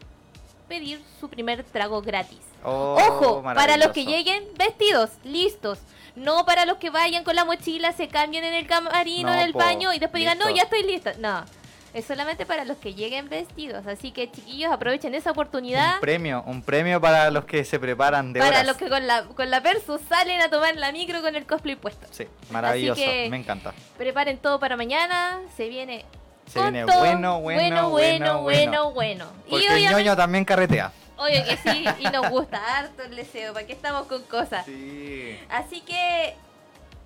pedir 0.69 1.03
su 1.19 1.29
primer 1.29 1.65
trago 1.65 2.03
gratis. 2.03 2.41
Oh, 2.63 2.97
ojo, 3.09 3.43
para 3.43 3.79
los 3.79 3.89
que 3.89 4.05
lleguen 4.05 4.45
vestidos, 4.57 5.11
listos, 5.25 5.79
No 6.15 6.45
para 6.45 6.67
los 6.67 6.77
que 6.77 6.91
vayan 6.91 7.25
con 7.25 7.35
la 7.35 7.45
mochila, 7.45 7.93
se 7.93 8.09
cambien 8.09 8.45
en 8.45 8.53
el 8.53 8.67
camarino, 8.67 9.33
en 9.33 9.39
el 9.39 9.53
baño 9.53 9.95
y 9.95 9.99
después 9.99 10.21
digan, 10.21 10.39
no, 10.39 10.51
ya 10.51 10.65
estoy 10.65 10.83
lista. 10.83 11.15
No. 11.19 11.45
Es 11.93 12.05
solamente 12.05 12.47
para 12.47 12.65
los 12.65 12.77
que 12.77 12.95
lleguen 12.95 13.29
vestidos, 13.29 13.87
así 13.87 14.13
que 14.13 14.31
chiquillos 14.31 14.73
aprovechen 14.73 15.15
esa 15.15 15.33
oportunidad. 15.33 15.95
Un 15.95 16.01
premio, 16.01 16.45
un 16.47 16.63
premio 16.63 17.01
para 17.01 17.31
los 17.31 17.45
que 17.45 17.65
se 17.65 17.81
preparan 17.81 18.33
de 18.33 18.41
Para 18.41 18.63
los 18.63 18.77
que 18.77 18.89
con 18.89 19.07
la, 19.07 19.25
con 19.25 19.51
la 19.51 19.61
Versus 19.61 20.01
salen 20.09 20.41
a 20.41 20.49
tomar 20.49 20.77
la 20.77 20.93
micro 20.93 21.21
con 21.21 21.35
el 21.35 21.47
cosplay 21.47 21.77
puesto. 21.77 22.07
Sí, 22.11 22.27
maravilloso, 22.51 23.01
me 23.29 23.37
encanta. 23.37 23.75
Preparen 23.99 24.39
todo 24.39 24.61
para 24.61 24.77
mañana, 24.77 25.41
se 25.57 25.69
viene 25.69 26.05
se 26.53 26.61
viene 26.63 26.85
bueno, 26.85 27.41
bueno, 27.41 27.91
bueno, 27.91 28.43
bueno, 28.43 28.93
bueno, 28.93 29.27
Porque 29.49 29.65
y 29.65 29.85
el 29.85 29.91
ñoño 29.91 30.17
también 30.17 30.45
carretea. 30.45 30.93
Obvio 31.17 31.45
que 31.45 31.57
sí, 31.59 31.85
y 32.01 32.05
nos 32.05 32.31
gusta 32.31 32.79
harto 32.79 33.03
el 33.03 33.15
deseo, 33.15 33.53
¿para 33.53 33.67
qué 33.67 33.73
estamos 33.73 34.07
con 34.07 34.23
cosas? 34.23 34.65
Sí. 34.65 35.39
Así 35.49 35.83
que, 35.83 36.35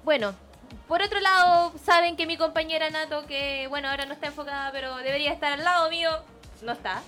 bueno, 0.04 0.34
por 0.88 1.02
otro 1.02 1.20
lado, 1.20 1.72
saben 1.82 2.16
que 2.16 2.26
mi 2.26 2.36
compañera 2.36 2.90
Nato, 2.90 3.26
que 3.26 3.66
bueno, 3.68 3.88
ahora 3.88 4.06
no 4.06 4.14
está 4.14 4.28
enfocada, 4.28 4.70
pero 4.72 4.96
debería 4.98 5.32
estar 5.32 5.52
al 5.52 5.64
lado 5.64 5.90
mío, 5.90 6.10
no 6.62 6.72
está. 6.72 7.02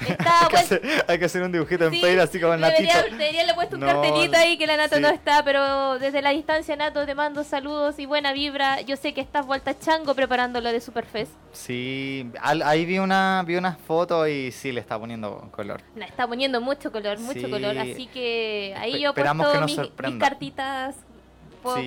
Está, 0.00 0.40
hay, 0.40 0.46
que 0.46 0.50
pues, 0.50 0.80
hay, 1.08 1.18
que 1.18 1.24
hacer, 1.24 1.42
un 1.42 1.52
dibujito 1.52 1.86
en 1.86 2.00
Paint 2.00 2.20
así 2.20 2.40
como 2.40 2.54
el 2.54 2.60
Natito. 2.60 2.92
Debería, 3.10 3.44
le 3.44 3.52
he 3.52 3.54
puesto 3.54 3.76
un 3.76 3.82
cartelito 3.82 4.36
ahí 4.36 4.58
que 4.58 4.66
la 4.66 4.76
Nato 4.76 5.00
no 5.00 5.08
está, 5.08 5.42
pero 5.42 5.98
desde 5.98 6.22
la 6.22 6.30
distancia, 6.30 6.76
Nato, 6.76 7.06
te 7.06 7.14
mando 7.14 7.44
saludos 7.44 7.98
y 7.98 8.06
buena 8.06 8.32
vibra. 8.32 8.80
Yo 8.82 8.96
sé 8.96 9.14
que 9.14 9.20
estás 9.20 9.46
vuelta 9.46 9.78
chango 9.78 10.14
preparando 10.14 10.60
lo 10.60 10.70
de 10.70 10.80
Superfest. 10.80 11.32
Sí, 11.52 12.30
ahí 12.42 12.84
vi 12.84 12.98
una 12.98 13.42
vi 13.46 13.56
unas 13.56 13.78
fotos 13.78 14.28
y 14.28 14.52
sí 14.52 14.72
le 14.72 14.80
está 14.80 14.98
poniendo 14.98 15.48
color. 15.50 15.82
Le 15.94 16.04
está 16.04 16.26
poniendo 16.26 16.60
mucho 16.60 16.92
color, 16.92 17.18
mucho 17.18 17.48
color. 17.48 17.78
Así 17.78 18.06
que 18.06 18.74
ahí 18.76 19.00
yo 19.00 19.10
he 19.10 19.12
puesto 19.14 19.60
mis, 19.62 20.18
cartitas 20.18 20.96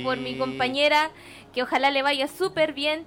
por, 0.04 0.18
mi 0.18 0.38
compañera, 0.38 1.12
que 1.54 1.64
ojalá 1.64 1.92
le 1.92 2.02
vaya 2.02 2.28
súper 2.28 2.74
bien. 2.74 3.06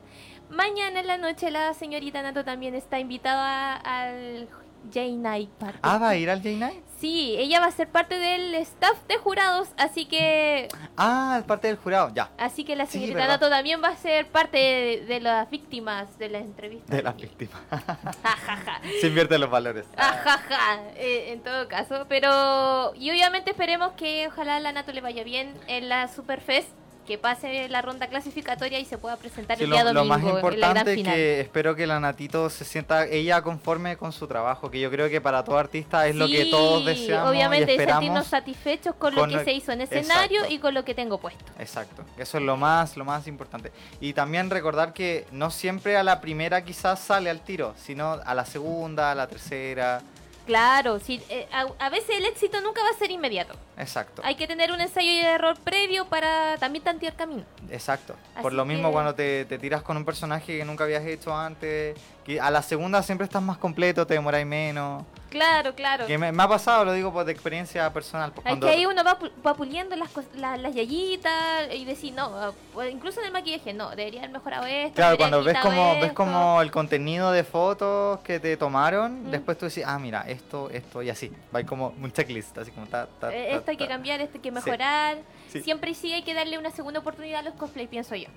Mañana 0.51 1.01
en 1.01 1.07
la 1.07 1.17
noche 1.17 1.51
la 1.51 1.73
señorita 1.75 2.23
Nato 2.23 2.45
también 2.45 2.75
está 2.75 2.99
invitada 2.99 3.75
al 3.77 4.49
J-Night 4.93 5.51
Party. 5.51 5.79
Ah, 5.83 5.99
¿va 5.99 6.11
a 6.11 6.17
ir 6.17 6.31
al 6.31 6.43
J-Night? 6.43 6.83
Sí, 7.03 7.35
ella 7.37 7.59
va 7.59 7.67
a 7.67 7.73
ser 7.73 7.89
parte 7.89 8.17
del 8.17 8.55
staff 8.55 8.97
de 9.09 9.17
jurados, 9.17 9.71
así 9.77 10.05
que... 10.07 10.69
Ah, 10.97 11.43
parte 11.49 11.67
del 11.67 11.77
jurado, 11.77 12.13
ya. 12.15 12.31
Así 12.39 12.63
que 12.63 12.77
la 12.77 12.87
señorita 12.87 13.27
Nato 13.27 13.51
también 13.51 13.83
va 13.83 13.89
a 13.89 13.97
ser 13.97 14.29
parte 14.29 15.05
de, 15.09 15.21
las 15.21 15.51
víctimas 15.51 16.17
de 16.19 16.29
la 16.29 16.39
entrevista. 16.39 16.95
De 16.95 17.03
las 17.03 17.17
víctimas. 17.17 17.61
Se 19.01 19.09
invierten 19.09 19.41
los 19.41 19.51
valores. 19.51 19.85
Ajaja, 19.97 20.81
eh, 20.95 21.33
en 21.33 21.43
todo 21.43 21.67
caso. 21.67 22.07
Pero, 22.09 22.93
y 22.95 23.11
obviamente 23.11 23.51
esperemos 23.51 23.95
que 23.95 24.29
ojalá 24.29 24.57
a 24.57 24.61
la 24.61 24.71
Nato 24.71 24.93
le 24.93 25.01
vaya 25.01 25.25
bien 25.25 25.55
en 25.67 25.89
la 25.89 26.07
Superfest 26.07 26.82
que 27.07 27.19
pase 27.19 27.69
la 27.69 27.83
ronda 27.83 28.07
clasificatoria 28.07 28.79
y 28.79 28.85
se 28.85 28.99
pueda 28.99 29.17
presentar 29.17 29.61
el 29.61 29.71
día 29.71 29.85
domingo. 29.85 30.05
Lo 30.05 30.05
más 30.05 30.23
importante 30.23 30.95
es 30.95 31.05
que 31.05 31.41
espero 31.41 31.75
que 31.75 31.87
la 31.87 32.01
Natito 32.01 32.49
se 32.51 32.65
sienta 32.65 33.07
ella 33.07 33.43
conforme 33.43 33.97
con 33.97 34.13
su 34.13 34.27
trabajo, 34.27 34.71
que 34.71 34.81
yo 34.81 34.91
creo 34.91 35.09
que 35.09 35.21
para 35.21 35.45
todo 35.45 35.59
artista 35.59 36.07
es 36.07 36.15
lo 36.15 36.27
que 36.29 36.47
todos 36.47 36.85
deseamos. 36.85 37.31
Obviamente, 37.31 37.75
y 37.75 37.79
sentirnos 37.79 38.27
satisfechos 38.27 38.95
con, 38.95 39.15
lo 39.15 39.27
que 39.27 39.45
se 39.45 39.53
hizo 39.53 39.73
en 39.73 39.81
escenario 39.81 40.49
y 40.49 40.59
con 40.59 40.75
lo 40.75 40.85
que 40.85 40.95
tengo 40.95 41.19
puesto. 41.19 41.45
Exacto, 41.59 42.05
eso 42.17 42.39
es 42.39 42.45
lo 42.45 42.57
más, 42.57 42.97
lo 42.97 43.05
más 43.05 43.27
importante. 43.27 43.73
Y 44.01 44.13
también 44.13 44.51
recordar 44.51 44.93
que 44.93 45.27
no 45.33 45.51
siempre 45.51 45.97
a 45.97 46.03
la 46.03 46.21
primera 46.21 46.65
quizás 46.65 47.01
sale 47.01 47.31
al 47.31 47.41
tiro, 47.41 47.75
sino 47.77 48.13
a 48.25 48.35
la 48.35 48.45
segunda, 48.45 49.11
a 49.11 49.15
la 49.15 49.27
tercera. 49.27 50.03
Claro, 50.47 50.99
sí, 50.99 51.23
eh, 51.29 51.47
a, 51.53 51.89
veces 51.89 52.17
el 52.17 52.27
éxito 52.27 52.61
nunca 52.61 52.83
va 52.83 52.91
a 52.91 52.99
ser 52.99 53.11
inmediato. 53.11 53.55
Exacto. 53.77 54.23
Hay 54.25 54.35
que 54.35 54.47
tener 54.47 54.73
un 54.73 54.81
ensayo 54.81 55.11
y 55.11 55.19
error 55.19 55.57
previo 55.63 56.07
para 56.07 56.57
también 56.59 56.85
tantear 56.85 57.15
camino. 57.15 57.45
Exacto. 57.71 58.17
Por 58.41 58.53
lo 58.53 58.65
mismo 58.65 58.91
cuando 58.91 59.15
te, 59.15 59.45
te, 59.45 59.59
tiras 59.59 59.83
con 59.83 59.97
un 59.97 60.05
personaje 60.05 60.59
que 60.59 60.65
nunca 60.65 60.85
habías 60.85 61.07
hecho 61.07 61.37
antes, 61.37 61.97
que 62.25 62.41
a 62.41 62.51
la 62.51 62.63
segunda 62.63 63.03
siempre 63.03 63.25
estás 63.25 63.43
más 63.43 63.59
completo, 63.59 64.07
te 64.07 64.15
demoráis 64.15 64.47
menos. 64.47 65.05
Claro, 65.33 65.75
claro. 65.75 66.07
Que 66.07 66.19
me, 66.19 66.29
ha 66.29 66.49
pasado, 66.49 66.85
lo 66.85 66.93
digo 66.93 67.11
por 67.11 67.25
de 67.25 67.33
experiencia 67.33 67.91
personal. 67.91 68.33
Pues, 68.33 68.59
que 68.61 68.69
ahí 68.69 68.85
uno 68.85 69.03
va, 69.03 69.55
puliendo 69.55 69.97
las, 69.97 70.11
las 70.35 70.75
yayitas 70.75 71.73
y 71.75 71.87
decir, 71.87 72.13
no, 72.13 72.27
ah, 72.35 72.53
pues, 72.75 72.93
incluso 72.93 73.21
en 73.21 73.27
el 73.27 73.33
maquillaje, 73.33 73.73
no, 73.73 73.89
debería 73.91 74.21
haber 74.21 74.33
mejorado 74.33 74.67
esto. 74.67 74.95
Claro, 74.95 75.17
cuando 75.17 75.43
ves 75.43 75.57
como, 75.59 75.95
ves 76.01 76.13
como 76.13 76.61
el 76.61 76.71
contenido 76.71 77.33
de 77.33 77.45
fotos 77.45 78.21
que 78.21 78.41
te 78.41 78.59
tomaron, 78.59 79.29
mm. 79.29 79.31
después 79.31 79.57
tú 79.57 79.65
decís, 79.65 79.85
ah, 79.87 79.99
mira, 79.99 80.21
esto, 80.29 80.69
esto 80.69 81.03
y 81.03 81.09
así. 81.09 81.33
Va 81.55 81.65
como 81.65 81.95
un 82.03 82.13
checklist, 82.13 82.59
así 82.59 82.71
como 82.71 82.87
ta, 82.87 83.09
ta, 83.19 83.33
eh, 83.33 83.55
Esto 83.55 83.71
hay 83.71 83.79
que 83.79 83.89
cambiar, 83.89 84.21
esto 84.21 84.37
hay 84.37 84.43
que 84.43 84.53
mejorar. 84.53 85.17
Siempre 85.49 85.95
sí 85.95 86.13
hay 86.13 86.23
que 86.23 86.35
darle 86.35 86.59
una 86.59 86.71
segunda 86.71 87.01
oportunidad 87.01 87.41
a 87.41 87.43
los 87.43 87.55
cosplay, 87.55 87.87
pienso 87.87 88.15
yo. 88.17 88.29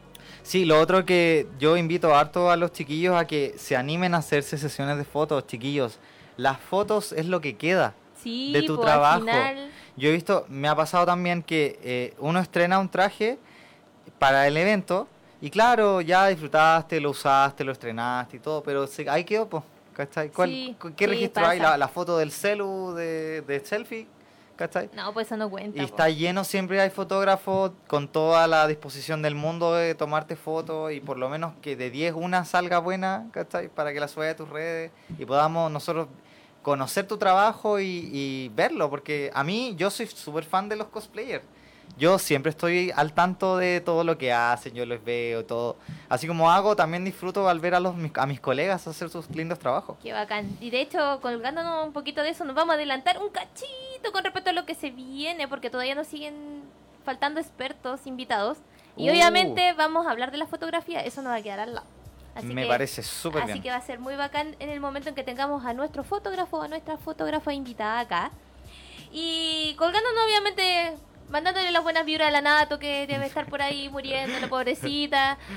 Sí, 0.43 0.63
lo 0.63 0.79
otro 0.79 1.05
que 1.05 1.47
yo 1.59 1.75
invito 1.75 2.15
harto 2.15 2.49
a 2.49 2.55
los 2.55 2.71
chiquillos 2.71 3.17
a 3.17 3.27
que 3.27 3.55
se 3.57 3.75
animen 3.75 4.13
a 4.13 4.17
hacerse 4.17 4.57
sesiones 4.57 4.97
de 4.97 5.03
fotos, 5.03 5.45
chiquillos 5.45 5.99
las 6.37 6.59
fotos 6.59 7.11
es 7.11 7.27
lo 7.27 7.41
que 7.41 7.55
queda 7.55 7.93
de 8.23 8.63
tu 8.65 8.75
pues, 8.75 8.85
trabajo. 8.85 9.25
Yo 9.97 10.09
he 10.09 10.11
visto, 10.11 10.45
me 10.49 10.67
ha 10.67 10.75
pasado 10.75 11.05
también 11.05 11.41
que 11.41 11.79
eh, 11.83 12.13
uno 12.19 12.39
estrena 12.39 12.79
un 12.79 12.89
traje 12.89 13.37
para 14.19 14.47
el 14.47 14.57
evento 14.57 15.07
y 15.41 15.49
claro, 15.49 16.01
ya 16.01 16.27
disfrutaste, 16.27 16.99
lo 16.99 17.11
usaste, 17.11 17.63
lo 17.63 17.71
estrenaste 17.71 18.37
y 18.37 18.39
todo, 18.39 18.63
pero 18.63 18.87
ahí 19.09 19.23
quedó, 19.23 19.47
pues. 19.47 19.63
¿Qué 20.97 21.07
registro 21.07 21.47
hay? 21.47 21.57
La, 21.57 21.87
foto 21.87 22.17
del 22.17 22.29
celu 22.29 22.93
de, 22.93 23.41
de 23.41 23.61
selfie 23.61 24.07
¿cachai? 24.55 24.89
No, 24.93 25.13
pues 25.13 25.27
eso 25.27 25.37
no 25.37 25.49
cuenta. 25.49 25.81
Y 25.81 25.85
está 25.85 26.09
lleno, 26.09 26.43
siempre 26.43 26.81
hay 26.81 26.89
fotógrafos 26.89 27.71
con 27.87 28.07
toda 28.07 28.47
la 28.47 28.67
disposición 28.67 29.21
del 29.21 29.35
mundo 29.35 29.73
de 29.73 29.95
tomarte 29.95 30.35
fotos 30.35 30.91
y 30.91 30.99
por 30.99 31.17
lo 31.17 31.29
menos 31.29 31.53
que 31.61 31.75
de 31.75 31.89
10 31.89 32.13
una 32.15 32.45
salga 32.45 32.79
buena, 32.79 33.27
¿cachai? 33.31 33.69
Para 33.69 33.93
que 33.93 33.99
la 33.99 34.07
subas 34.07 34.31
a 34.31 34.35
tus 34.35 34.49
redes 34.49 34.91
y 35.17 35.25
podamos 35.25 35.71
nosotros 35.71 36.07
conocer 36.65 37.07
tu 37.07 37.17
trabajo 37.17 37.79
y, 37.79 38.09
y 38.11 38.51
verlo, 38.55 38.89
porque 38.89 39.29
a 39.33 39.43
mí 39.43 39.75
yo 39.77 39.91
soy 39.91 40.07
súper 40.07 40.43
fan 40.43 40.67
de 40.67 40.75
los 40.75 40.87
cosplayers 40.87 41.45
yo 41.97 42.19
siempre 42.19 42.49
estoy 42.49 42.91
al 42.93 43.13
tanto 43.13 43.57
de 43.57 43.79
todo 43.79 44.03
lo 44.03 44.17
que 44.17 44.33
hacen, 44.33 44.73
yo 44.73 44.85
los 44.85 45.03
veo, 45.03 45.45
todo. 45.45 45.77
Así 46.09 46.27
como 46.27 46.51
hago, 46.51 46.75
también 46.75 47.05
disfruto 47.05 47.47
al 47.47 47.59
ver 47.59 47.73
a, 47.73 47.79
los, 47.79 47.95
a 48.15 48.25
mis 48.25 48.41
colegas 48.41 48.85
hacer 48.87 49.09
sus 49.09 49.29
lindos 49.29 49.59
trabajos. 49.59 49.97
Qué 50.03 50.11
bacán. 50.11 50.57
Y 50.59 50.71
de 50.71 50.81
hecho, 50.81 51.19
colgándonos 51.21 51.85
un 51.85 51.93
poquito 51.93 52.21
de 52.21 52.29
eso, 52.29 52.43
nos 52.43 52.55
vamos 52.55 52.73
a 52.73 52.75
adelantar 52.75 53.17
un 53.17 53.29
cachito 53.29 54.11
con 54.11 54.23
respecto 54.23 54.49
a 54.49 54.53
lo 54.53 54.65
que 54.65 54.75
se 54.75 54.91
viene, 54.91 55.47
porque 55.47 55.69
todavía 55.69 55.95
nos 55.95 56.07
siguen 56.07 56.63
faltando 57.05 57.39
expertos 57.39 58.05
invitados. 58.07 58.57
Y 58.97 59.09
uh. 59.09 59.13
obviamente 59.13 59.73
vamos 59.73 60.05
a 60.05 60.11
hablar 60.11 60.31
de 60.31 60.37
la 60.37 60.47
fotografía, 60.47 60.99
eso 60.99 61.21
nos 61.21 61.31
va 61.31 61.37
a 61.37 61.41
quedar 61.41 61.61
al 61.61 61.75
lado. 61.75 61.94
Me 62.43 62.65
parece 62.65 63.01
súper 63.01 63.43
bien. 63.45 63.57
Así 63.57 63.61
que 63.61 63.69
va 63.69 63.77
a 63.77 63.81
ser 63.81 63.99
muy 63.99 64.15
bacán 64.15 64.55
en 64.59 64.69
el 64.69 64.79
momento 64.79 65.09
en 65.09 65.15
que 65.15 65.23
tengamos 65.23 65.65
a 65.65 65.73
nuestro 65.73 66.03
fotógrafo 66.03 66.57
o 66.57 66.61
a 66.63 66.67
nuestra 66.67 66.97
fotógrafa 66.97 67.53
invitada 67.53 67.99
acá. 67.99 68.31
Y 69.11 69.75
colgándonos, 69.77 70.25
obviamente, 70.25 70.97
mandándole 71.29 71.71
las 71.71 71.83
buenas 71.83 72.05
vibras 72.05 72.27
a 72.27 72.31
la 72.31 72.41
Nato 72.41 72.79
que 72.79 73.07
debe 73.07 73.25
estar 73.25 73.45
por 73.45 73.61
ahí 73.61 73.89
muriendo, 73.89 74.39
la 74.39 74.49
pobrecita. 74.49 75.37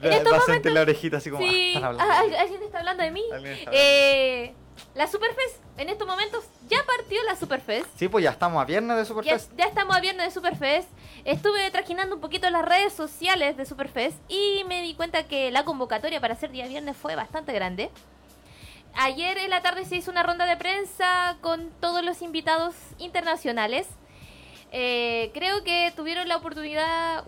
En 0.00 0.12
estos 0.12 0.38
momentos, 0.38 0.72
la 0.72 0.82
orejita 0.82 1.16
así 1.16 1.28
como 1.28 1.42
sí, 1.42 1.74
ah, 1.76 1.92
ah, 1.98 2.20
¿alguien 2.20 2.62
está 2.62 2.78
hablando 2.78 3.02
de 3.02 3.10
mí? 3.10 3.24
Eh, 3.72 4.54
la 4.94 5.06
Superfest, 5.06 5.56
en 5.76 5.88
estos 5.88 6.06
momentos 6.06 6.44
ya 6.68 6.78
partió 6.86 7.22
la 7.24 7.36
Superfest. 7.36 7.86
Sí, 7.96 8.08
pues 8.08 8.24
ya 8.24 8.30
estamos 8.30 8.60
a 8.60 8.64
viernes 8.64 8.96
de 8.96 9.04
Superfest. 9.04 9.52
Ya, 9.56 9.64
estamos 9.64 9.96
a 9.96 10.00
viernes 10.00 10.26
de 10.26 10.30
Superfest. 10.32 10.88
Estuve 11.24 11.70
trajinando 11.70 12.16
un 12.16 12.20
poquito 12.20 12.48
las 12.50 12.64
redes 12.64 12.92
sociales 12.92 13.56
de 13.56 13.64
Superfest 13.66 14.18
y 14.28 14.64
me 14.66 14.82
di 14.82 14.94
cuenta 14.94 15.24
que 15.24 15.50
la 15.50 15.64
convocatoria 15.64 16.20
para 16.20 16.34
hacer 16.34 16.50
día 16.50 16.66
viernes 16.66 16.96
fue 16.96 17.14
bastante 17.16 17.52
grande. 17.52 17.90
Ayer 18.94 19.38
en 19.38 19.50
la 19.50 19.62
tarde 19.62 19.84
se 19.84 19.96
hizo 19.96 20.10
una 20.10 20.22
ronda 20.22 20.46
de 20.46 20.56
prensa 20.56 21.36
con 21.40 21.70
todos 21.80 22.04
los 22.04 22.22
invitados 22.22 22.74
internacionales. 22.98 23.86
Eh, 24.72 25.30
creo 25.34 25.62
que 25.64 25.92
tuvieron 25.94 26.28
la 26.28 26.36
oportunidad 26.36 27.22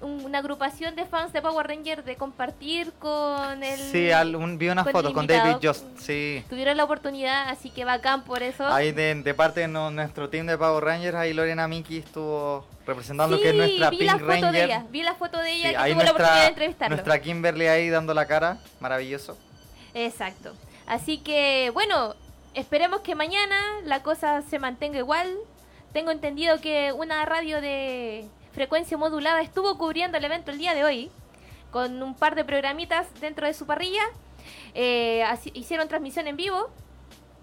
una 0.00 0.38
agrupación 0.38 0.94
de 0.94 1.06
fans 1.06 1.32
de 1.32 1.40
Power 1.40 1.66
Ranger 1.66 2.04
de 2.04 2.16
compartir 2.16 2.92
con 2.98 3.62
el. 3.62 3.78
Sí, 3.78 4.10
vi 4.58 4.68
una 4.68 4.84
foto 4.84 5.12
con 5.12 5.26
David 5.26 5.56
Just. 5.62 5.84
Sí. 5.98 6.44
Tuvieron 6.48 6.76
la 6.76 6.84
oportunidad, 6.84 7.48
así 7.48 7.70
que 7.70 7.84
bacán 7.84 8.24
por 8.24 8.42
eso. 8.42 8.66
Ahí 8.66 8.92
de, 8.92 9.34
parte 9.34 9.60
de 9.60 9.68
nuestro 9.68 10.28
team 10.28 10.46
de 10.46 10.58
Power 10.58 10.84
Rangers, 10.84 11.16
ahí 11.16 11.32
Lorena 11.32 11.66
Miki 11.68 11.98
estuvo 11.98 12.66
representando 12.86 13.38
que 13.40 13.48
es 13.50 13.54
nuestra 13.54 13.90
vi 13.90 14.04
la 14.04 14.18
foto 14.18 14.52
De 14.52 14.64
ella, 14.64 14.86
vi 14.90 15.02
la 15.02 15.14
foto 15.14 15.38
de 15.38 15.52
ella 15.52 15.72
tuvo 15.72 16.02
la 16.02 16.10
oportunidad 16.10 16.42
de 16.42 16.48
entrevistarlo. 16.48 16.96
Nuestra 16.96 17.20
Kimberly 17.20 17.66
ahí 17.66 17.88
dando 17.88 18.14
la 18.14 18.26
cara, 18.26 18.58
maravilloso. 18.80 19.36
Exacto. 19.94 20.54
Así 20.86 21.18
que, 21.18 21.70
bueno, 21.74 22.14
esperemos 22.54 23.00
que 23.00 23.14
mañana 23.14 23.56
la 23.84 24.02
cosa 24.02 24.42
se 24.42 24.58
mantenga 24.58 24.98
igual. 24.98 25.36
Tengo 25.92 26.10
entendido 26.10 26.60
que 26.60 26.92
una 26.92 27.24
radio 27.24 27.60
de 27.60 28.28
frecuencia 28.56 28.96
modulada 28.96 29.42
estuvo 29.42 29.76
cubriendo 29.76 30.16
el 30.16 30.24
evento 30.24 30.50
el 30.50 30.56
día 30.56 30.72
de 30.72 30.82
hoy 30.82 31.10
con 31.70 32.02
un 32.02 32.14
par 32.14 32.34
de 32.34 32.42
programitas 32.42 33.06
dentro 33.20 33.46
de 33.46 33.52
su 33.52 33.66
parrilla. 33.66 34.02
Eh, 34.72 35.22
hicieron 35.52 35.88
transmisión 35.88 36.26
en 36.26 36.38
vivo, 36.38 36.70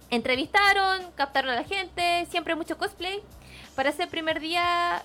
entrevistaron, 0.10 1.12
captaron 1.14 1.52
a 1.52 1.56
la 1.56 1.66
gente, 1.66 2.26
siempre 2.32 2.56
mucho 2.56 2.80
cosplay. 2.80 3.22
Para 3.76 3.90
ese 3.90 4.08
primer 4.08 4.40
día 4.40 5.04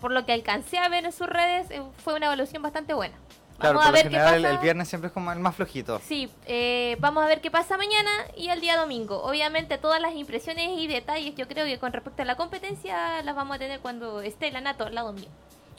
por 0.00 0.10
lo 0.10 0.24
que 0.24 0.32
alcancé 0.32 0.78
a 0.78 0.88
ver 0.88 1.04
en 1.04 1.12
sus 1.12 1.26
redes, 1.26 1.70
eh, 1.70 1.82
fue 2.02 2.14
una 2.14 2.26
evaluación 2.26 2.62
bastante 2.62 2.94
buena. 2.94 3.14
Claro, 3.62 3.78
vamos 3.78 3.88
a 3.88 3.92
ver 3.92 4.10
qué 4.10 4.16
pasa. 4.16 4.36
El, 4.36 4.58
viernes 4.58 4.88
siempre 4.88 5.08
es 5.08 5.12
como 5.12 5.32
el 5.32 5.38
más 5.38 5.54
flojito. 5.54 6.00
Sí, 6.06 6.28
eh, 6.46 6.96
vamos 7.00 7.24
a 7.24 7.26
ver 7.26 7.40
qué 7.40 7.50
pasa 7.50 7.76
mañana 7.76 8.10
y 8.36 8.48
el 8.48 8.60
día 8.60 8.76
domingo. 8.76 9.22
Obviamente 9.22 9.78
todas 9.78 10.00
las 10.00 10.14
impresiones 10.14 10.78
y 10.78 10.86
detalles, 10.88 11.34
yo 11.36 11.48
creo 11.48 11.64
que 11.64 11.78
con 11.78 11.92
respecto 11.92 12.22
a 12.22 12.24
la 12.24 12.36
competencia, 12.36 13.22
las 13.22 13.34
vamos 13.36 13.56
a 13.56 13.58
tener 13.58 13.80
cuando 13.80 14.20
esté 14.20 14.50
la 14.50 14.60
Nato 14.60 14.84
al 14.84 14.94
lado 14.94 15.12
mío. 15.12 15.28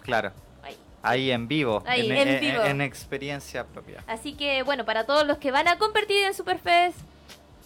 Claro. 0.01 0.31
Ahí. 1.05 1.31
en 1.31 1.49
vivo, 1.49 1.83
Ahí, 1.85 2.09
en, 2.09 2.27
en, 2.27 2.39
vivo. 2.39 2.63
En, 2.63 2.79
experiencia 2.79 3.65
propia. 3.65 4.01
Así 4.07 4.35
que 4.35 4.63
bueno, 4.63 4.85
para 4.85 5.05
todos 5.05 5.27
los 5.27 5.37
que 5.37 5.51
van 5.51 5.67
a 5.67 5.77
competir 5.77 6.23
en 6.23 6.33
Superfest, 6.33 6.97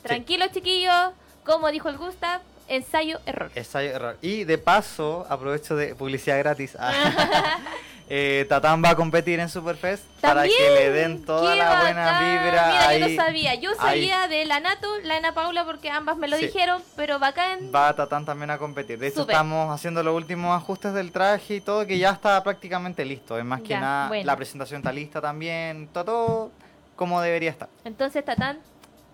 tranquilos 0.02 0.52
chiquillos, 0.52 1.12
como 1.46 1.70
dijo 1.70 1.88
el 1.90 1.98
Gustav, 1.98 2.42
ensayo 2.68 3.20
error. 3.28 3.52
Ensayo 3.54 3.92
error. 3.92 4.18
Y 4.24 4.44
de 4.44 4.58
paso, 4.58 5.28
aprovecho 5.30 5.76
de 5.76 5.94
publicidad 5.94 6.40
gratis. 6.40 6.76
Eh, 8.10 8.46
Tatán 8.48 8.82
va 8.82 8.92
a 8.92 8.96
competir 8.96 9.40
en 9.40 9.50
Superfest 9.50 10.06
para 10.22 10.44
que 10.44 10.70
le 10.76 10.92
den 10.92 11.26
toda 11.26 11.56
la 11.56 11.82
buena 11.82 12.20
vibra. 12.20 12.68
Mira, 12.68 12.98
yo 12.98 13.08
no 13.10 13.24
sabía. 13.24 13.56
Yo 13.56 13.76
sabía 13.76 14.28
de 14.30 14.46
la 14.46 14.62
Nato, 14.62 14.88
la 15.04 15.18
Ana 15.18 15.34
Paula, 15.34 15.66
porque 15.66 15.90
ambas 15.90 16.16
me 16.18 16.30
lo 16.30 16.38
dijeron, 16.38 16.82
pero 16.96 17.20
bacán. 17.20 17.70
Va 17.76 17.94
Tatán 17.94 18.26
también 18.26 18.50
a 18.50 18.58
competir. 18.58 18.98
De 18.98 19.08
hecho, 19.08 19.22
estamos 19.22 19.74
haciendo 19.74 20.04
los 20.04 20.16
últimos 20.16 20.56
ajustes 20.56 20.94
del 20.94 21.12
traje 21.12 21.56
y 21.56 21.62
todo, 21.62 21.86
que 21.86 21.98
ya 21.98 22.12
está 22.12 22.42
prácticamente 22.44 23.04
listo. 23.04 23.38
Es 23.38 23.46
más 23.46 23.62
que 23.62 23.76
nada, 23.78 24.10
la 24.24 24.36
presentación 24.38 24.80
está 24.80 24.94
lista 24.94 25.20
también. 25.20 25.90
Todo, 25.92 26.52
como 26.96 27.20
debería 27.22 27.50
estar. 27.50 27.68
Entonces, 27.84 28.24
Tatán, 28.24 28.60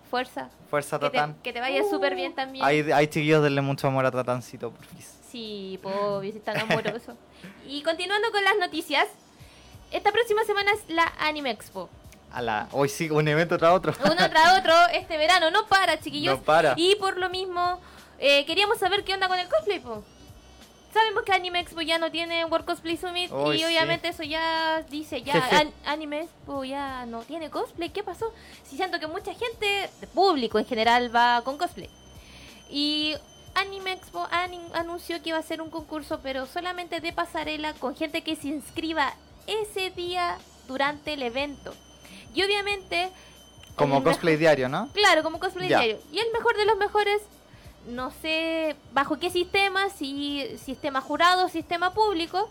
fuerza. 0.08 0.50
Fuerza, 0.70 1.00
Tatán. 1.00 1.34
Que 1.42 1.52
te, 1.52 1.60
vaya 1.60 1.82
súper 1.90 2.14
bien 2.14 2.32
también. 2.32 2.64
Hay, 2.64 2.92
hay 2.92 3.08
chiquillos, 3.08 3.42
denle 3.42 3.60
mucho 3.60 3.88
amor 3.88 4.06
a 4.06 4.12
Tatancito, 4.12 4.70
por 4.70 4.84
favor. 4.84 5.23
Sí, 5.34 5.80
pobre, 5.82 6.28
es 6.28 6.44
tan 6.44 6.56
amoroso. 6.60 7.16
y 7.66 7.82
continuando 7.82 8.30
con 8.30 8.44
las 8.44 8.56
noticias, 8.56 9.08
esta 9.90 10.12
próxima 10.12 10.44
semana 10.44 10.70
es 10.70 10.88
la 10.88 11.12
Anime 11.18 11.50
Expo. 11.50 11.90
A 12.30 12.40
la, 12.40 12.68
hoy 12.70 12.88
sí, 12.88 13.10
un 13.10 13.26
evento 13.26 13.58
tras 13.58 13.72
otro. 13.72 13.92
Uno 14.04 14.30
tras 14.30 14.60
otro, 14.60 14.72
este 14.92 15.18
verano 15.18 15.50
no 15.50 15.66
para, 15.66 15.98
chiquillos. 15.98 16.38
No 16.38 16.44
para. 16.44 16.74
Y 16.76 16.94
por 17.00 17.16
lo 17.16 17.30
mismo, 17.30 17.80
eh, 18.20 18.46
queríamos 18.46 18.78
saber 18.78 19.02
qué 19.02 19.14
onda 19.14 19.26
con 19.26 19.36
el 19.40 19.48
cosplay, 19.48 19.80
po. 19.80 20.04
Sabemos 20.92 21.24
que 21.24 21.32
Anime 21.32 21.58
Expo 21.58 21.80
ya 21.80 21.98
no 21.98 22.12
tiene 22.12 22.44
World 22.44 22.66
Cosplay 22.66 22.96
Summit 22.96 23.28
y 23.28 23.64
obviamente 23.64 24.06
eso 24.06 24.22
ya 24.22 24.82
dice, 24.88 25.24
ya 25.24 25.42
Anime 25.84 26.20
Expo 26.20 26.62
ya 26.62 27.06
no 27.06 27.22
tiene 27.22 27.50
cosplay. 27.50 27.90
¿Qué 27.90 28.04
pasó? 28.04 28.32
Si 28.62 28.76
siento 28.76 29.00
que 29.00 29.08
mucha 29.08 29.34
gente, 29.34 29.90
de 30.00 30.06
público 30.06 30.60
en 30.60 30.66
general, 30.66 31.12
va 31.12 31.42
con 31.42 31.58
cosplay. 31.58 31.90
Y 32.70 33.16
Anime 33.54 33.92
Expo 33.92 34.26
anunció 34.72 35.22
que 35.22 35.30
iba 35.30 35.38
a 35.38 35.42
ser 35.42 35.62
un 35.62 35.70
concurso, 35.70 36.20
pero 36.22 36.46
solamente 36.46 37.00
de 37.00 37.12
pasarela 37.12 37.72
con 37.74 37.94
gente 37.94 38.22
que 38.22 38.36
se 38.36 38.48
inscriba 38.48 39.14
ese 39.46 39.90
día 39.90 40.38
durante 40.66 41.14
el 41.14 41.22
evento. 41.22 41.74
Y 42.34 42.42
obviamente... 42.42 43.10
Como 43.76 44.02
cosplay 44.02 44.36
diario, 44.36 44.68
¿no? 44.68 44.88
Claro, 44.92 45.22
como 45.22 45.40
cosplay 45.40 45.68
diario. 45.68 45.98
Y 46.12 46.18
el 46.18 46.30
mejor 46.32 46.56
de 46.56 46.64
los 46.64 46.76
mejores, 46.76 47.22
no 47.86 48.10
sé 48.22 48.76
bajo 48.92 49.18
qué 49.18 49.30
sistema, 49.30 49.88
si 49.90 50.56
sistema 50.58 51.00
jurado, 51.00 51.48
sistema 51.48 51.92
público, 51.92 52.48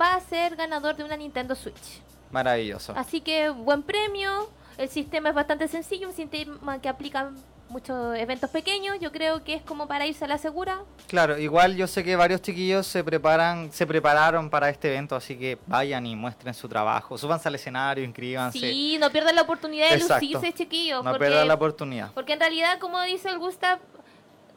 va 0.00 0.14
a 0.14 0.20
ser 0.20 0.56
ganador 0.56 0.96
de 0.96 1.04
una 1.04 1.16
Nintendo 1.16 1.54
Switch. 1.54 2.00
Maravilloso. 2.30 2.92
Así 2.96 3.20
que 3.20 3.50
buen 3.50 3.82
premio. 3.82 4.48
El 4.78 4.88
sistema 4.88 5.28
es 5.28 5.34
bastante 5.34 5.68
sencillo, 5.68 6.08
un 6.08 6.14
sistema 6.14 6.80
que 6.80 6.88
aplica 6.88 7.30
muchos 7.70 8.16
eventos 8.18 8.50
pequeños, 8.50 8.98
yo 9.00 9.12
creo 9.12 9.42
que 9.42 9.54
es 9.54 9.62
como 9.62 9.86
para 9.86 10.06
irse 10.06 10.24
a 10.24 10.28
la 10.28 10.38
segura. 10.38 10.80
Claro, 11.06 11.38
igual 11.38 11.76
yo 11.76 11.86
sé 11.86 12.04
que 12.04 12.16
varios 12.16 12.42
chiquillos 12.42 12.86
se 12.86 13.02
preparan, 13.02 13.72
se 13.72 13.86
prepararon 13.86 14.50
para 14.50 14.68
este 14.68 14.88
evento, 14.88 15.16
así 15.16 15.36
que 15.36 15.58
vayan 15.66 16.04
y 16.06 16.16
muestren 16.16 16.52
su 16.52 16.68
trabajo, 16.68 17.16
súbanse 17.16 17.48
al 17.48 17.54
escenario, 17.54 18.04
inscríbanse. 18.04 18.58
Sí, 18.58 18.98
no 19.00 19.10
pierdan 19.10 19.34
la 19.36 19.42
oportunidad 19.42 19.90
de 19.90 19.98
lucirse, 19.98 20.52
chiquillos. 20.52 21.04
No 21.04 21.16
pierdan 21.18 21.48
la 21.48 21.54
oportunidad. 21.54 22.12
Porque 22.12 22.34
en 22.34 22.40
realidad, 22.40 22.78
como 22.78 23.00
dice 23.02 23.28
el 23.28 23.38
Gustav, 23.38 23.78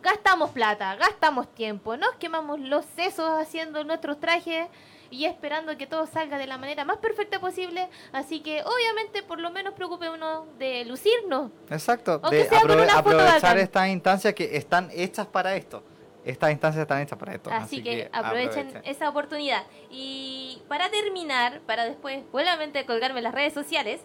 gastamos 0.02 0.52
plata, 0.52 0.95
gastamos 0.95 1.47
tiempo, 1.54 1.95
nos 1.95 2.15
quemamos 2.15 2.60
los 2.60 2.84
sesos 2.95 3.30
haciendo 3.39 3.84
nuestros 3.84 4.19
trajes 4.19 4.67
y 5.13 5.26
esperando 5.26 5.78
que 5.78 5.86
todo 5.86 6.08
salga 6.08 6.39
de 6.39 6.47
la 6.47 6.58
manera 6.58 6.86
más 6.86 6.97
perfecta 6.97 7.39
posible. 7.39 7.88
Así 8.12 8.39
que 8.39 8.63
obviamente 8.63 9.21
por 9.21 9.39
lo 9.39 9.52
menos 9.52 9.76
preocupe 9.76 10.10
uno 10.10 10.47
de 10.58 10.86
lucirnos. 10.86 11.52
Exacto, 11.69 12.17
de 12.17 12.49
aprovechar 12.91 13.58
estas 13.60 13.89
instancias 13.89 14.34
que 14.34 14.58
están 14.58 14.89
hechas 14.91 15.28
para 15.28 15.56
esto. 15.56 15.84
Estas 16.26 16.52
instancias 16.52 16.82
están 16.82 17.02
hechas 17.02 17.19
para 17.19 17.36
esto. 17.36 17.52
Así, 17.52 17.84
que, 17.84 18.10
aprovechen, 18.12 18.82
esa 18.86 19.10
oportunidad. 19.10 19.63
Y 19.91 20.62
para 20.67 20.89
terminar, 20.89 21.62
para 21.62 21.86
después 21.86 22.23
nuevamente 22.32 22.86
colgarme 22.86 23.19
en 23.19 23.26
las 23.26 23.36
redes 23.36 23.54
sociales, 23.54 24.02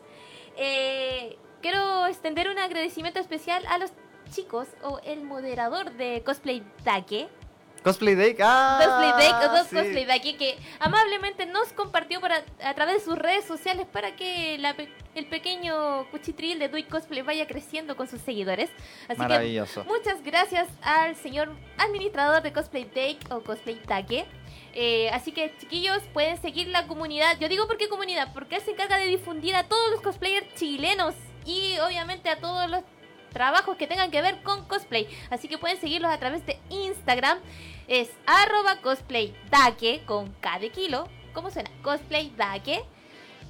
eh, 0.57 1.39
quiero 1.63 2.07
extender 2.07 2.51
un 2.51 2.59
agradecimiento 2.59 3.19
especial 3.19 3.65
a 3.69 3.79
los 3.79 3.93
chicos 4.31 4.69
o 4.83 5.01
el 5.05 5.23
moderador 5.23 5.93
de 5.93 6.23
Cosplay 6.25 6.63
Take 6.85 7.29
Cosplay 7.83 8.15
Day, 8.15 8.37
ah, 8.41 8.81
Cosplay 8.83 9.13
Day, 9.13 9.49
dos 9.49 9.69
Cosplay 9.69 10.05
Day, 10.05 10.21
que 10.35 10.59
amablemente 10.81 11.47
nos 11.47 11.73
compartió 11.73 12.21
para, 12.21 12.45
a 12.63 12.75
través 12.75 12.97
de 12.97 13.01
sus 13.01 13.19
redes 13.19 13.45
sociales 13.45 13.87
para 13.91 14.17
que 14.17 14.61
el 15.15 15.27
pequeño 15.27 16.09
cuchitril 16.11 16.59
de 16.59 16.69
Dui 16.69 16.85
Cosplay 16.85 17.23
vaya 17.23 17.47
creciendo 17.47 17.97
con 17.97 18.09
sus 18.09 18.21
seguidores. 18.21 18.71
Así 19.09 19.19
Maravilloso. 19.19 19.83
que 19.83 19.89
muchas 19.89 20.23
gracias 20.23 20.69
al 20.83 21.17
señor 21.17 21.53
administrador 21.79 22.43
de 22.43 22.53
Cosplay 22.53 22.85
Day 22.95 23.19
o 23.31 23.41
Cosplay 23.41 23.77
Take. 23.77 24.27
Eh, 24.75 25.11
así 25.11 25.33
que 25.33 25.57
chiquillos 25.59 26.03
pueden 26.13 26.41
seguir 26.41 26.69
la 26.69 26.87
comunidad. 26.87 27.39
Yo 27.41 27.49
digo 27.49 27.67
por 27.67 27.79
qué 27.79 27.89
comunidad, 27.89 28.33
porque 28.33 28.57
él 28.57 28.63
se 28.63 28.73
encarga 28.73 28.99
de 28.99 29.07
difundir 29.07 29.57
a 29.57 29.65
todos 29.65 29.91
los 29.91 30.01
cosplayers 30.01 30.55
chilenos 30.55 31.15
y 31.45 31.79
obviamente 31.81 32.29
a 32.29 32.39
todos 32.39 32.71
los 32.71 32.83
trabajos 33.39 33.77
que 33.77 33.87
tengan 33.87 34.11
que 34.11 34.21
ver 34.21 34.43
con 34.43 34.67
cosplay. 34.67 35.07
Así 35.31 35.47
que 35.47 35.59
pueden 35.59 35.81
seguirlos 35.81 36.11
a 36.11 36.19
través 36.19 36.45
de 36.45 36.59
Instagram. 36.71 37.39
Es 37.87 38.11
arroba 38.27 38.81
cosplaydaque 38.83 40.03
con 40.07 40.33
K 40.41 40.59
de 40.59 40.71
kilo. 40.71 41.09
¿Cómo 41.33 41.49
suena? 41.53 41.71
Cosplaydaque. 41.83 42.83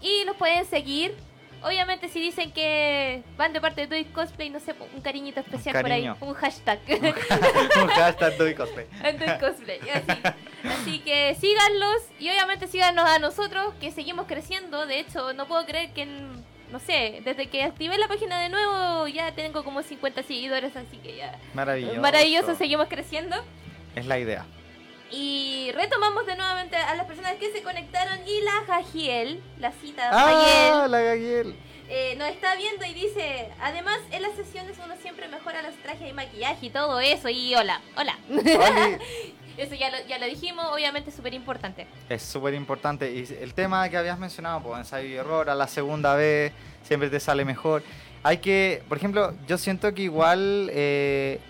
Y 0.03 0.25
los 0.27 0.37
pueden 0.37 0.67
seguir. 0.67 1.17
Obviamente 1.63 2.09
si 2.09 2.21
dicen 2.21 2.53
que 2.53 3.23
van 3.39 3.55
de 3.55 3.63
parte 3.63 3.81
de 3.81 3.87
Doi 3.87 4.05
Cosplay, 4.13 4.51
no 4.51 4.61
sé, 4.61 4.75
un 4.95 5.01
cariñito 5.01 5.41
especial 5.41 5.81
por 5.81 5.91
ahí, 5.91 6.09
un 6.21 6.35
hashtag. 6.35 6.79
un 7.83 7.89
hashtag 7.89 8.37
Doi 8.37 8.55
Cosplay. 8.55 8.87
Cosplay, 9.41 9.81
así. 9.91 10.21
Así 10.65 10.99
que 11.01 11.35
síganlos 11.35 12.03
y 12.21 12.29
obviamente 12.29 12.69
síganos 12.69 13.09
a 13.09 13.19
nosotros 13.19 13.73
que 13.81 13.91
seguimos 13.91 14.27
creciendo. 14.27 14.87
De 14.87 15.01
hecho, 15.01 15.33
no 15.33 15.49
puedo 15.49 15.65
creer 15.65 15.93
que 15.95 16.03
en 16.03 16.38
no 16.71 16.79
sé, 16.79 17.21
desde 17.25 17.49
que 17.49 17.63
activé 17.63 17.97
la 17.99 18.09
página 18.09 18.41
de 18.41 18.49
nuevo 18.49 19.09
ya 19.09 19.33
tengo 19.33 19.65
como 19.65 19.83
50 19.83 20.23
seguidores, 20.23 20.77
así 20.77 20.99
que 20.99 21.17
ya... 21.17 21.39
Maravilloso. 21.55 22.01
Maravilloso, 22.01 22.55
seguimos 22.55 22.89
creciendo. 22.89 23.37
Es 23.95 24.07
la 24.07 24.19
idea. 24.19 24.47
Y 25.11 25.71
retomamos 25.75 26.27
de 26.27 26.37
nuevamente 26.37 26.77
a 26.77 26.95
las 26.95 27.07
personas 27.07 27.35
que 27.35 27.51
se 27.51 27.63
conectaron 27.63 28.19
y 28.27 28.41
la 28.43 28.65
Jagiel, 28.67 29.43
la 29.59 29.73
cita 29.73 30.11
ah, 30.13 30.87
la 30.89 30.99
Jagiel. 30.99 31.57
Eh, 31.91 32.17
nos 32.19 32.29
está 32.29 32.55
viendo 32.57 32.85
y 32.85 32.93
dice, 32.93 33.49
además 33.63 33.99
en 34.11 34.21
las 34.21 34.35
sesiones 34.35 34.77
uno 34.85 34.95
siempre 35.01 35.27
mejora 35.29 35.63
los 35.63 35.75
trajes 35.77 36.11
y 36.11 36.13
maquillaje 36.13 36.67
y 36.67 36.71
todo 36.71 37.01
eso. 37.01 37.31
Y 37.31 37.55
hola, 37.55 37.81
hola. 37.97 38.19
Eso 39.59 39.75
ya 39.75 39.91
lo, 39.91 39.97
ya 40.07 40.19
lo 40.19 40.27
dijimos, 40.27 40.65
obviamente 40.73 41.11
es 41.11 41.17
súper 41.17 41.35
importante. 41.35 41.89
Es 42.09 42.23
súper 42.23 42.55
importante. 42.55 43.13
Y 43.13 43.27
el 43.43 43.55
tema 43.55 43.89
que 43.89 43.97
habías 43.97 44.17
mencionado, 44.17 44.63
pues 44.63 44.79
ensayo 44.79 45.09
y 45.09 45.15
error, 45.15 45.51
a 45.51 45.57
la 45.57 45.67
segunda 45.67 46.15
vez 46.15 46.53
siempre 46.85 47.11
te 47.11 47.19
sale 47.19 47.45
mejor. 47.45 47.83
Hay 48.23 48.39
que, 48.39 48.85
por 48.89 48.99
ejemplo, 48.99 49.35
yo 49.49 49.59
siento 49.59 49.93
que 49.95 50.03
igual 50.03 50.71
eh, 50.73 51.41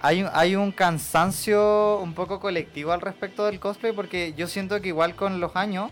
hay, 0.00 0.26
hay 0.32 0.56
un 0.56 0.72
cansancio 0.72 1.98
un 1.98 2.14
poco 2.14 2.40
colectivo 2.40 2.92
al 2.92 3.02
respecto 3.02 3.44
del 3.44 3.60
cosplay, 3.60 3.92
porque 3.92 4.32
yo 4.34 4.46
siento 4.46 4.80
que 4.80 4.88
igual 4.88 5.14
con 5.14 5.38
los 5.38 5.54
años 5.54 5.90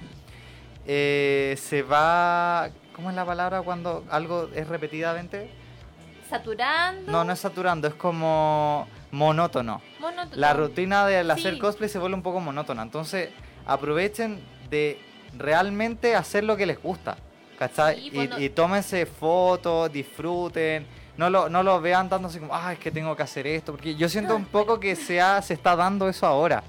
eh, 0.87 1.55
se 1.61 1.83
va... 1.83 2.71
¿Cómo 2.95 3.11
es 3.11 3.17
la 3.17 3.27
palabra 3.27 3.61
cuando 3.61 4.05
algo 4.11 4.49
es 4.55 4.67
repetidamente? 4.67 5.51
¿Saturando? 6.29 7.13
No, 7.13 7.25
no 7.25 7.33
es 7.33 7.39
saturando, 7.39 7.89
es 7.89 7.95
como 7.95 8.89
monótono. 9.11 9.81
La 10.33 10.53
rutina 10.53 11.07
de 11.07 11.19
hacer 11.19 11.59
cosplay 11.59 11.89
se 11.89 11.99
vuelve 11.99 12.17
un 12.17 12.23
poco 12.23 12.41
monótona. 12.41 12.83
Entonces, 12.83 13.31
aprovechen 13.67 14.41
de 14.71 15.01
realmente 15.37 16.15
hacer 16.15 16.45
lo 16.45 16.57
que 16.57 16.67
les 16.67 16.81
gusta. 16.81 17.17
¿Cachai? 17.59 18.11
Pues 18.15 18.31
y, 18.39 18.51
tómense 18.51 19.05
fotos, 19.05 19.93
disfruten. 19.93 20.87
No 21.17 21.29
lo, 21.29 21.49
no 21.49 21.65
lo 21.65 21.81
vean 21.81 22.09
así 22.13 22.39
como, 22.39 22.55
ah, 22.55 22.73
es 22.73 22.79
que 22.79 22.93
tengo 22.93 23.17
que 23.17 23.25
hacer 23.25 23.47
esto. 23.47 23.73
Porque 23.73 23.97
yo 23.97 24.09
siento 24.09 24.37
un 24.37 24.45
poco 24.45 24.79
que 24.79 24.95
se, 24.95 25.21
se 25.43 25.55
está 25.55 25.75
dando 25.75 26.09
eso 26.09 26.27
ahora. 26.27 26.63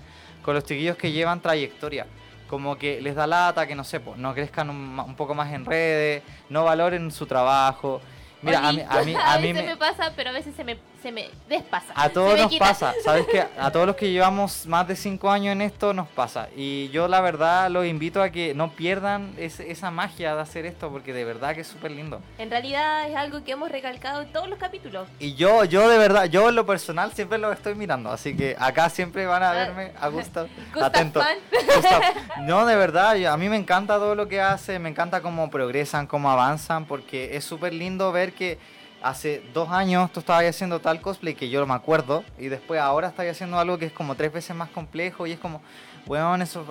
Con 0.44 0.56
los 0.56 0.64
chiquillos 0.64 0.98
que 0.98 1.12
llevan 1.12 1.42
trayectoria. 1.42 2.08
Como 2.48 2.76
que 2.76 3.00
les 3.00 3.14
da 3.14 3.28
lata, 3.28 3.68
que 3.68 3.76
no 3.76 3.84
sé, 3.84 4.00
pues, 4.00 4.18
no 4.18 4.34
crezcan 4.34 4.72
un, 4.72 5.00
un 5.00 5.16
poco 5.16 5.36
más 5.36 5.54
en 5.54 5.66
redes, 5.66 6.24
no 6.50 6.64
valoren 6.64 7.12
su 7.12 7.28
trabajo. 7.28 8.02
Mira, 8.42 8.68
a 8.68 8.74
mí, 8.74 8.82
a 8.88 9.04
mí, 9.04 9.16
a, 9.16 9.38
mí 9.40 9.54
me... 9.54 9.64
me... 9.64 9.78
pasa, 9.78 10.14
pero 10.16 10.30
a 10.30 10.34
veces 10.34 10.56
se 10.56 10.64
me, 10.64 10.78
se 11.02 11.12
me 11.12 11.30
despasa. 11.48 11.94
A 11.96 12.10
todos 12.10 12.40
nos 12.40 12.56
pasa, 12.56 12.94
¿sabes 13.04 13.26
qué? 13.28 13.46
A 13.60 13.72
todos 13.72 13.88
los 13.88 13.96
que 13.96 14.12
llevamos 14.12 14.66
más 14.66 14.88
de 14.88 14.96
5 14.96 15.30
años 15.30 15.54
en 15.54 15.62
esto 15.62 15.94
nos 15.94 16.08
pasa. 16.08 16.50
Y 16.56 16.90
yo 16.90 17.08
la 17.08 17.22
verdad 17.22 17.70
los 17.70 17.86
invito 17.86 18.22
a 18.22 18.30
que 18.30 18.54
no 18.54 18.72
pierdan 18.72 19.34
esa 19.38 19.92
magia 19.92 20.36
de 20.36 20.42
hacer 20.42 20.66
esto 20.66 20.90
porque 20.90 21.14
de 21.14 21.26
verdad 21.26 21.56
que 21.56 21.62
es 21.62 21.68
súper 21.68 21.92
lindo. 21.92 22.22
En 22.38 22.50
realidad 22.50 23.10
es 23.10 23.16
algo 23.16 23.44
que 23.44 23.52
hemos 23.52 23.70
recalcado 23.72 24.22
en 24.22 24.32
todos 24.32 24.50
los 24.50 24.60
capítulos. 24.60 25.08
Y 25.20 25.36
yo, 25.36 25.64
yo 25.66 25.90
de 25.90 25.98
verdad, 25.98 26.26
yo 26.26 26.50
en 26.50 26.56
lo 26.56 26.66
personal 26.66 27.12
siempre 27.14 27.38
lo 27.38 27.52
estoy 27.52 27.76
mirando, 27.76 28.12
así 28.12 28.36
que 28.36 28.56
acá 28.60 28.90
siempre 28.90 29.26
van 29.26 29.44
a 29.44 29.52
ah. 29.52 29.54
verme 29.54 29.92
a 30.00 30.08
Gustav, 30.10 30.48
atento. 30.82 31.22
No, 32.42 32.66
de 32.66 32.76
verdad, 32.76 33.24
a 33.26 33.38
mí 33.38 33.50
me 33.50 33.58
encanta 33.58 33.96
todo 33.96 34.16
lo 34.16 34.28
que 34.28 34.42
hace, 34.42 34.80
me 34.80 34.90
encanta 34.90 35.22
cómo 35.22 35.50
progresan, 35.50 36.08
cómo 36.08 36.32
avanzan, 36.32 36.86
porque 36.86 37.36
es 37.36 37.44
súper 37.44 37.74
lindo 37.74 38.12
ver 38.12 38.34
que 38.34 38.58
hace 39.02 39.44
dos 39.54 39.70
años 39.70 40.12
tú 40.12 40.20
estabas 40.20 40.44
haciendo 40.46 40.80
tal 40.80 41.02
cosplay 41.02 41.36
que 41.36 41.50
yo 41.50 41.60
no 41.60 41.68
me 41.68 41.74
acuerdo 41.74 42.24
y 42.38 42.48
después 42.48 42.80
ahora 42.80 43.08
estás 43.08 43.28
haciendo 43.28 43.58
algo 43.58 43.78
que 43.78 43.86
es 43.86 43.94
como 43.94 44.16
tres 44.16 44.32
veces 44.32 44.56
más 44.56 44.70
complejo 44.70 45.26
y 45.28 45.32
es 45.32 45.40
como, 45.40 45.62
weón, 46.06 46.42
esos, 46.42 46.66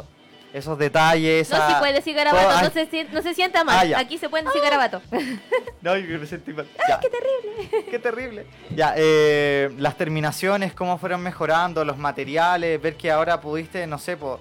esos 0.52 0.78
detalles. 0.78 1.50
No, 1.50 1.68
si 1.68 1.74
puede 1.74 1.92
decir 1.94 2.14
garabato, 2.14 2.62
no, 2.62 2.70
se, 2.70 3.04
no 3.12 3.22
se 3.22 3.34
sienta 3.34 3.64
mal. 3.64 3.94
Ah, 3.94 4.00
Aquí 4.00 4.18
se 4.18 4.28
puede 4.28 4.44
decir 4.44 4.62
garabato. 4.62 5.00
no, 5.82 5.96
yo 5.96 6.18
me 6.18 6.26
sentí 6.26 6.52
mal. 6.52 6.68
¡Ay, 6.86 6.94
qué 7.00 7.10
terrible! 7.10 7.84
¡Qué 7.90 7.98
terrible! 7.98 8.46
Ya, 8.74 8.94
eh, 8.96 9.70
las 9.78 9.96
terminaciones, 9.96 10.74
cómo 10.74 10.98
fueron 10.98 11.22
mejorando, 11.22 11.84
los 11.84 11.98
materiales, 11.98 12.80
ver 12.80 12.96
que 12.96 13.10
ahora 13.10 13.40
pudiste, 13.40 13.86
no 13.86 13.98
sé, 13.98 14.16
pues 14.16 14.38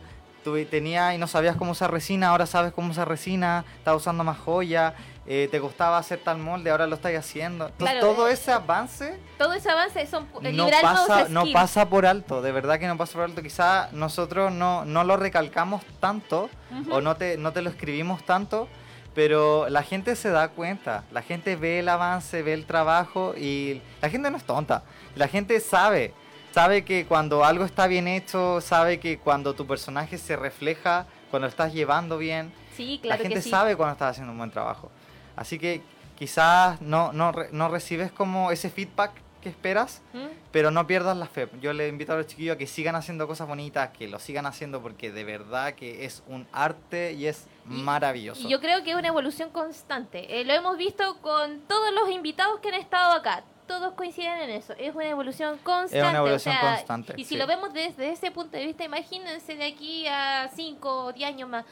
tenía 0.70 1.14
y 1.14 1.18
no 1.18 1.28
sabías 1.28 1.56
cómo 1.56 1.72
usar 1.72 1.92
resina, 1.92 2.30
ahora 2.30 2.46
sabes 2.46 2.72
cómo 2.72 2.92
usar 2.92 3.08
resina, 3.08 3.66
estás 3.78 3.96
usando 3.96 4.24
más 4.24 4.38
joya, 4.38 4.94
eh, 5.30 5.50
te 5.52 5.60
gustaba 5.60 5.98
hacer 5.98 6.20
tal 6.24 6.38
molde, 6.38 6.70
ahora 6.72 6.88
lo 6.88 6.96
estás 6.96 7.14
haciendo. 7.14 7.68
Entonces, 7.68 8.00
todo 8.00 8.30
eh, 8.30 8.34
ese 8.34 8.52
avance. 8.54 9.20
Todo 9.38 9.54
ese 9.54 9.70
avance 9.70 10.08
son 10.08 10.26
no 10.54 10.70
pasa, 10.82 11.28
no 11.28 11.44
pasa 11.52 11.90
por 11.90 12.06
alto, 12.06 12.42
de 12.42 12.54
verdad 12.54 12.80
que 12.80 12.88
no 12.88 12.98
pasa 12.98 13.14
por 13.14 13.24
alto. 13.24 13.44
Quizá 13.44 13.90
nosotros 13.92 14.54
no, 14.54 14.86
no 14.86 15.04
lo 15.04 15.18
recalcamos 15.18 15.84
tanto 16.00 16.50
o 16.90 17.02
no 17.02 17.18
te, 17.18 17.38
no 17.38 17.52
te 17.52 17.62
lo 17.62 17.70
escribimos 17.70 18.24
tanto, 18.24 18.70
pero 19.14 19.68
la 19.68 19.84
gente 19.84 20.16
se 20.16 20.30
da 20.30 20.48
cuenta, 20.48 21.04
la 21.12 21.22
gente 21.22 21.58
ve 21.58 21.80
el 21.80 21.90
avance, 21.90 22.42
ve 22.42 22.54
el 22.54 22.66
trabajo 22.66 23.34
y 23.36 23.82
la 24.02 24.10
gente 24.10 24.32
no 24.32 24.38
es 24.38 24.46
tonta, 24.46 24.84
la 25.16 25.28
gente 25.28 25.60
sabe. 25.60 26.14
Sabe 26.54 26.86
que 26.86 27.06
cuando 27.06 27.44
algo 27.44 27.66
está 27.66 27.86
bien 27.88 28.08
hecho, 28.08 28.62
sabe 28.62 29.00
que 29.00 29.20
cuando 29.20 29.54
tu 29.54 29.68
personaje 29.68 30.18
se 30.18 30.36
refleja, 30.38 31.06
cuando 31.30 31.48
estás 31.48 31.74
llevando 31.74 32.18
bien, 32.18 32.52
sí, 32.76 33.00
claro 33.02 33.22
la 33.22 33.30
gente 33.30 33.48
sabe 33.48 33.76
cuando 33.76 33.94
estás 33.94 34.12
haciendo 34.12 34.32
un 34.32 34.38
buen 34.38 34.52
trabajo. 34.52 34.90
Así 35.38 35.58
que 35.60 35.82
quizás 36.18 36.82
no, 36.82 37.14
no, 37.14 37.32
no 37.52 37.70
recibes 37.70 38.12
como 38.12 38.52
ese 38.52 38.70
feedback 38.70 39.12
que 39.42 39.50
esperas, 39.50 40.02
¿Mm? 40.14 40.26
pero 40.52 40.72
no 40.72 40.88
pierdas 40.88 41.16
la 41.16 41.28
fe. 41.28 41.48
Yo 41.62 41.72
le 41.72 41.88
invito 41.88 42.14
a 42.14 42.18
los 42.18 42.28
chiquillos 42.28 42.56
a 42.56 42.58
que 42.58 42.68
sigan 42.68 42.96
haciendo 42.96 43.28
cosas 43.28 43.48
bonitas, 43.48 43.92
que 43.92 44.08
lo 44.08 44.20
sigan 44.20 44.46
haciendo 44.48 44.82
porque 44.82 45.12
de 45.12 45.24
verdad 45.24 45.76
que 45.76 46.06
es 46.06 46.24
un 46.28 46.48
arte 46.52 47.14
y 47.14 47.28
es 47.28 47.48
maravilloso. 47.66 48.42
Y 48.42 48.50
yo 48.50 48.60
creo 48.60 48.84
que 48.84 48.92
es 48.92 48.98
una 48.98 49.08
evolución 49.08 49.52
constante. 49.52 50.42
Eh, 50.42 50.44
lo 50.44 50.54
hemos 50.54 50.78
visto 50.78 51.18
con 51.22 51.62
todos 51.62 51.94
los 51.94 52.10
invitados 52.10 52.60
que 52.60 52.70
han 52.70 52.76
estado 52.76 53.14
acá. 53.14 53.44
Todos 53.68 53.94
coinciden 53.94 54.40
en 54.40 54.50
eso. 54.52 54.74
Es 54.80 54.96
una 54.96 55.10
evolución 55.10 55.60
constante. 55.62 56.00
Es 56.00 56.10
una 56.10 56.18
evolución 56.20 56.56
constante. 56.60 57.14
Y 57.18 57.26
si 57.26 57.36
lo 57.36 57.46
vemos 57.46 57.74
desde 57.74 58.12
ese 58.12 58.32
punto 58.32 58.58
de 58.58 58.66
vista, 58.66 58.86
imagínense 58.86 59.56
de 59.56 59.66
aquí 59.66 60.08
a 60.08 60.50
5 60.56 61.06
o 61.06 61.14
10 61.14 61.28
años 61.28 61.50
más, 61.50 61.66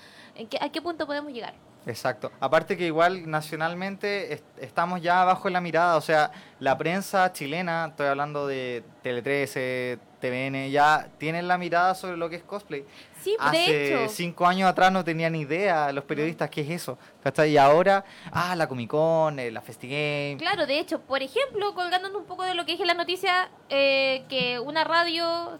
¿a 0.59 0.69
qué 0.69 0.81
punto 0.81 1.07
podemos 1.07 1.31
llegar? 1.31 1.53
Exacto. 1.85 2.31
Aparte 2.39 2.77
que 2.77 2.87
igual 2.87 3.29
nacionalmente 3.29 4.41
estamos 4.59 5.01
ya 5.01 5.23
bajo 5.23 5.49
la 5.49 5.61
mirada, 5.61 5.97
o 5.97 6.01
sea, 6.01 6.31
la 6.59 6.77
prensa 6.77 7.31
chilena, 7.31 7.87
estoy 7.89 8.07
hablando 8.07 8.47
de 8.47 8.83
Tele 9.03 9.21
13, 9.21 9.99
TVN, 10.19 10.71
ya 10.71 11.09
tienen 11.17 11.47
la 11.47 11.57
mirada 11.57 11.93
sobre 11.93 12.17
lo 12.17 12.29
que 12.29 12.37
es 12.37 12.43
cosplay. 12.43 12.85
Sí, 13.21 13.35
Hace 13.39 14.07
cinco 14.09 14.45
años 14.45 14.69
atrás 14.69 14.91
no 14.91 15.03
tenían 15.03 15.33
ni 15.33 15.41
idea 15.41 15.91
los 15.91 16.03
periodistas 16.03 16.49
qué 16.49 16.61
es 16.61 16.69
eso. 16.69 16.97
Y 17.47 17.57
ahora, 17.57 18.03
ah, 18.31 18.55
la 18.55 18.67
Comic 18.67 18.89
Con, 18.89 19.39
eh, 19.39 19.51
la 19.51 19.61
Festigame. 19.61 20.37
Claro, 20.37 20.65
de 20.65 20.79
hecho, 20.79 21.01
por 21.01 21.21
ejemplo, 21.21 21.73
colgándonos 21.73 22.21
un 22.21 22.27
poco 22.27 22.43
de 22.43 22.55
lo 22.55 22.65
que 22.65 22.73
dije 22.73 22.85
la 22.85 22.93
noticia, 22.93 23.49
eh, 23.69 24.25
que 24.29 24.59
una 24.59 24.83
radio 24.83 25.59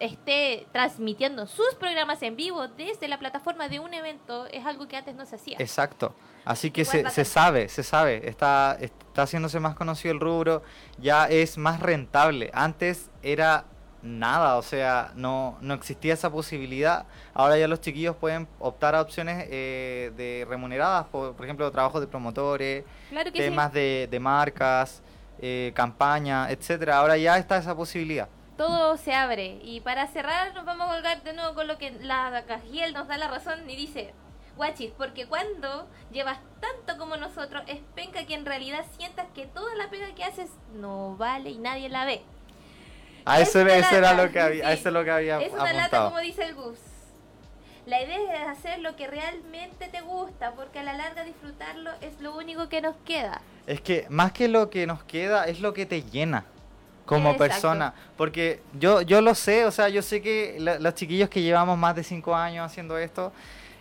esté 0.00 0.66
transmitiendo 0.72 1.46
sus 1.46 1.74
programas 1.78 2.22
en 2.22 2.34
vivo 2.34 2.66
desde 2.68 3.06
la 3.06 3.18
plataforma 3.18 3.68
de 3.68 3.78
un 3.78 3.92
evento 3.94 4.46
es 4.46 4.64
algo 4.64 4.88
que 4.88 4.96
antes 4.96 5.14
no 5.14 5.26
se 5.26 5.36
hacía. 5.36 5.56
Exacto. 5.60 6.14
Así 6.44 6.70
que 6.70 6.84
se, 6.84 7.08
se, 7.10 7.24
sabe, 7.24 7.68
se 7.68 7.82
sabe, 7.82 8.28
está, 8.28 8.76
está 8.80 9.22
haciéndose 9.22 9.60
más 9.60 9.76
conocido 9.76 10.12
el 10.14 10.20
rubro, 10.20 10.62
ya 10.98 11.26
es 11.28 11.58
más 11.58 11.80
rentable. 11.80 12.50
Antes 12.54 13.10
era 13.22 13.66
nada, 14.02 14.56
o 14.56 14.62
sea, 14.62 15.12
no, 15.14 15.58
no 15.60 15.74
existía 15.74 16.14
esa 16.14 16.30
posibilidad. 16.30 17.04
Ahora 17.34 17.58
ya 17.58 17.68
los 17.68 17.82
chiquillos 17.82 18.16
pueden 18.16 18.48
optar 18.58 18.94
a 18.94 19.02
opciones 19.02 19.46
eh, 19.50 20.12
de 20.16 20.46
remuneradas, 20.48 21.06
por, 21.08 21.34
por, 21.34 21.44
ejemplo, 21.44 21.70
trabajos 21.70 22.00
de 22.00 22.06
promotores, 22.06 22.84
temas 23.34 23.70
de, 23.74 24.08
de, 24.10 24.18
marcas, 24.18 25.02
eh, 25.40 25.72
campaña, 25.74 26.50
etcétera. 26.50 26.96
Ahora 26.98 27.18
ya 27.18 27.36
está 27.36 27.58
esa 27.58 27.76
posibilidad 27.76 28.28
todo 28.60 28.98
se 28.98 29.14
abre. 29.14 29.58
Y 29.62 29.80
para 29.80 30.06
cerrar, 30.06 30.52
nos 30.52 30.66
vamos 30.66 30.86
a 30.90 30.92
colgar 30.92 31.22
de 31.22 31.32
nuevo 31.32 31.54
con 31.54 31.66
lo 31.66 31.78
que 31.78 31.92
la 31.92 32.44
Cajiel 32.46 32.92
nos 32.92 33.08
da 33.08 33.16
la 33.16 33.28
razón 33.28 33.68
y 33.70 33.74
dice: 33.74 34.12
Guachis, 34.54 34.92
porque 34.98 35.26
cuando 35.26 35.88
llevas 36.12 36.38
tanto 36.60 36.98
como 36.98 37.16
nosotros, 37.16 37.62
es 37.68 37.78
penca 37.94 38.26
que 38.26 38.34
en 38.34 38.44
realidad 38.44 38.84
sientas 38.98 39.28
que 39.34 39.46
toda 39.46 39.74
la 39.76 39.88
pega 39.88 40.14
que 40.14 40.24
haces 40.24 40.50
no 40.74 41.16
vale 41.16 41.48
y 41.48 41.56
nadie 41.56 41.88
la 41.88 42.04
ve. 42.04 42.20
A 43.24 43.40
eso, 43.40 43.60
era 43.60 44.12
lo 44.12 44.30
que 44.30 44.40
había, 44.40 44.72
eso 44.72 44.88
es 44.88 44.94
lo 44.94 45.04
que 45.04 45.10
había 45.10 45.40
Es 45.40 45.52
una 45.52 45.72
lata 45.72 46.04
como 46.04 46.18
dice 46.18 46.44
el 46.44 46.54
Gus. 46.54 46.78
La 47.86 48.02
idea 48.02 48.42
es 48.42 48.48
hacer 48.58 48.80
lo 48.80 48.94
que 48.94 49.06
realmente 49.06 49.88
te 49.88 50.02
gusta, 50.02 50.52
porque 50.52 50.80
a 50.80 50.82
la 50.82 50.92
larga 50.92 51.24
disfrutarlo 51.24 51.92
es 52.02 52.20
lo 52.20 52.36
único 52.36 52.68
que 52.68 52.82
nos 52.82 52.94
queda. 53.06 53.40
Es 53.66 53.80
que 53.80 54.06
más 54.10 54.32
que 54.32 54.48
lo 54.48 54.68
que 54.68 54.86
nos 54.86 55.02
queda, 55.04 55.44
es 55.44 55.60
lo 55.60 55.72
que 55.72 55.86
te 55.86 56.02
llena 56.02 56.44
como 57.10 57.36
persona. 57.36 57.92
Porque 58.16 58.60
yo, 58.78 59.02
yo 59.02 59.20
lo 59.20 59.34
sé, 59.34 59.64
o 59.64 59.70
sea, 59.70 59.88
yo 59.88 60.00
sé 60.00 60.22
que 60.22 60.56
los 60.58 60.94
chiquillos 60.94 61.28
que 61.28 61.42
llevamos 61.42 61.76
más 61.76 61.96
de 61.96 62.04
cinco 62.04 62.34
años 62.34 62.64
haciendo 62.64 62.96
esto 62.96 63.32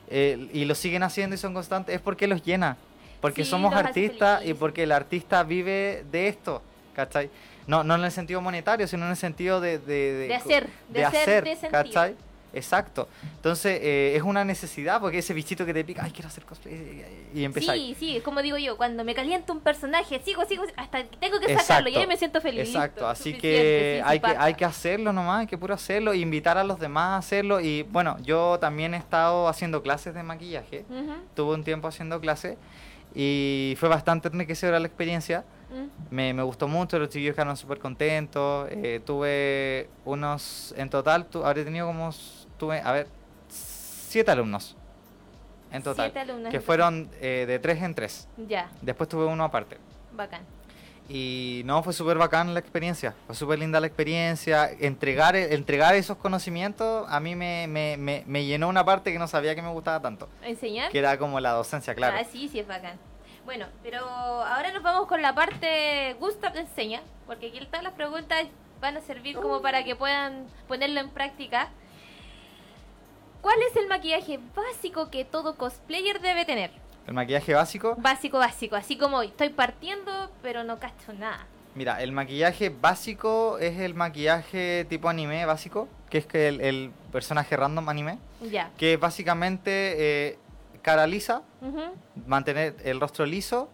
eh, 0.09 0.49
y 0.51 0.65
lo 0.65 0.73
siguen 0.73 1.03
haciendo 1.03 1.35
y 1.35 1.37
son 1.37 1.53
constantes, 1.53 1.95
es 1.95 2.01
porque 2.01 2.27
los 2.27 2.43
llena. 2.43 2.77
Porque 3.21 3.45
somos 3.45 3.73
artistas 3.73 4.43
y 4.45 4.53
porque 4.53 4.83
el 4.83 4.91
artista 4.91 5.43
vive 5.43 6.05
de 6.11 6.29
esto, 6.29 6.61
¿cachai? 6.95 7.29
No, 7.67 7.83
no 7.83 7.95
en 7.95 8.03
el 8.03 8.11
sentido 8.11 8.41
monetario, 8.41 8.87
sino 8.87 9.05
en 9.05 9.11
el 9.11 9.17
sentido 9.17 9.61
de... 9.61 9.77
De, 9.77 10.27
de, 10.27 10.35
hacer, 10.35 10.69
de, 10.87 11.05
hacer, 11.05 11.57
¿cachai? 11.69 12.15
Exacto. 12.53 13.07
Entonces 13.35 13.79
eh, 13.81 14.13
es 14.15 14.23
una 14.23 14.43
necesidad 14.43 14.99
porque 14.99 15.19
ese 15.19 15.33
bichito 15.33 15.65
que 15.65 15.73
te 15.73 15.83
pica, 15.83 16.03
ay, 16.03 16.11
quiero 16.11 16.27
hacer 16.27 16.45
cosplay 16.45 17.29
y 17.33 17.43
empezar. 17.43 17.75
Sí, 17.75 17.95
sí, 17.99 18.17
es 18.17 18.23
como 18.23 18.41
digo 18.41 18.57
yo, 18.57 18.77
cuando 18.77 19.03
me 19.03 19.13
calienta 19.13 19.53
un 19.53 19.59
personaje, 19.59 20.21
sigo, 20.23 20.45
sigo, 20.45 20.63
hasta 20.75 21.03
tengo 21.19 21.39
que 21.39 21.55
sacarlo 21.57 21.89
y 21.89 21.95
ahí 21.95 22.07
me 22.07 22.17
siento 22.17 22.41
feliz. 22.41 22.67
Exacto, 22.67 23.07
así 23.07 23.33
que 23.33 24.01
hay, 24.05 24.19
que 24.19 24.35
hay 24.37 24.53
que 24.55 24.65
hacerlo 24.65 25.13
nomás, 25.13 25.41
hay 25.41 25.47
que 25.47 25.57
puro 25.57 25.73
hacerlo, 25.73 26.13
invitar 26.13 26.57
a 26.57 26.63
los 26.63 26.79
demás 26.79 27.09
a 27.09 27.17
hacerlo. 27.17 27.59
Y 27.59 27.83
bueno, 27.83 28.17
yo 28.21 28.57
también 28.59 28.93
he 28.93 28.97
estado 28.97 29.47
haciendo 29.47 29.81
clases 29.81 30.13
de 30.13 30.23
maquillaje, 30.23 30.85
tuve 31.35 31.53
un 31.53 31.63
tiempo 31.63 31.87
haciendo 31.87 32.19
clases 32.19 32.57
y 33.13 33.75
fue 33.79 33.89
bastante 33.89 34.27
enriquecedora 34.27 34.79
la 34.79 34.87
experiencia. 34.87 35.43
Mm. 35.69 36.15
Me, 36.15 36.33
me, 36.33 36.43
gustó 36.43 36.67
mucho, 36.67 36.97
los 36.99 37.09
chicos 37.09 37.33
quedaron 37.33 37.57
súper 37.57 37.79
contentos. 37.79 38.67
Eh, 38.71 39.01
tuve 39.05 39.89
unos, 40.05 40.73
en 40.77 40.89
total, 40.89 41.25
tu, 41.25 41.43
habré 41.43 41.63
tenido 41.63 41.87
como 41.87 42.11
tuve, 42.59 42.79
a 42.79 42.91
ver, 42.91 43.07
siete 43.47 44.29
alumnos 44.29 44.75
en 45.71 45.83
total. 45.83 46.13
Que 46.51 46.59
fueron 46.61 47.09
eh, 47.21 47.45
de 47.47 47.59
tres 47.59 47.81
en 47.81 47.95
tres. 47.95 48.27
Ya. 48.47 48.69
Después 48.81 49.09
tuve 49.09 49.25
uno 49.25 49.43
aparte. 49.43 49.77
Bacán. 50.13 50.41
Y 51.07 51.63
no, 51.65 51.81
fue 51.81 51.91
súper 51.91 52.17
bacán 52.17 52.53
la 52.53 52.59
experiencia. 52.59 53.15
Fue 53.25 53.35
súper 53.35 53.57
linda 53.57 53.79
la 53.79 53.87
experiencia. 53.87 54.69
Entregar, 54.79 55.35
entregar 55.35 55.95
esos 55.95 56.17
conocimientos 56.17 57.07
a 57.09 57.19
mí 57.19 57.35
me, 57.35 57.65
me, 57.67 57.97
me, 57.97 58.23
me, 58.27 58.45
llenó 58.45 58.69
una 58.69 58.85
parte 58.85 59.11
que 59.11 59.17
no 59.17 59.27
sabía 59.27 59.55
que 59.55 59.63
me 59.63 59.69
gustaba 59.69 59.99
tanto. 59.99 60.29
¿Enseñar? 60.43 60.91
Que 60.91 60.99
era 60.99 61.17
como 61.17 61.39
la 61.39 61.51
docencia, 61.51 61.95
claro. 61.95 62.15
Ah, 62.19 62.23
sí, 62.31 62.47
sí, 62.47 62.59
es 62.59 62.67
bacán. 62.67 62.99
Bueno, 63.43 63.65
pero 63.81 64.01
ahora 64.07 64.71
nos 64.71 64.83
vamos 64.83 65.07
con 65.07 65.23
la 65.23 65.33
parte 65.33 66.15
Gustav 66.19 66.55
enseña, 66.55 67.01
porque 67.25 67.47
aquí 67.47 67.65
todas 67.65 67.81
las 67.81 67.93
preguntas 67.93 68.45
van 68.79 68.95
a 68.95 69.01
servir 69.01 69.35
como 69.35 69.63
para 69.63 69.83
que 69.83 69.95
puedan 69.95 70.45
ponerlo 70.67 70.99
en 70.99 71.09
práctica. 71.09 71.69
¿Cuál 73.41 73.57
es 73.69 73.75
el 73.75 73.87
maquillaje 73.87 74.39
básico 74.55 75.09
que 75.09 75.23
todo 75.23 75.55
cosplayer 75.55 76.19
debe 76.19 76.45
tener? 76.45 76.71
¿El 77.07 77.13
maquillaje 77.13 77.53
básico? 77.53 77.95
Básico, 77.97 78.37
básico. 78.37 78.75
Así 78.75 78.97
como 78.97 79.17
hoy. 79.17 79.27
Estoy 79.27 79.49
partiendo, 79.49 80.11
pero 80.41 80.63
no 80.63 80.79
cacho 80.79 81.13
nada. 81.13 81.47
Mira, 81.75 82.01
el 82.01 82.11
maquillaje 82.11 82.69
básico 82.69 83.57
es 83.59 83.79
el 83.79 83.93
maquillaje 83.93 84.85
tipo 84.89 85.07
anime 85.07 85.45
básico, 85.45 85.87
que 86.09 86.17
es 86.17 86.25
que 86.25 86.47
el, 86.49 86.91
personaje 87.11 87.55
random 87.55 87.87
anime. 87.87 88.19
Ya. 88.51 88.71
Que 88.77 88.97
básicamente 88.97 89.71
eh, 90.31 90.39
cara 90.81 91.07
lisa, 91.07 91.43
mantener 92.27 92.75
el 92.83 92.99
rostro 92.99 93.25
liso 93.25 93.69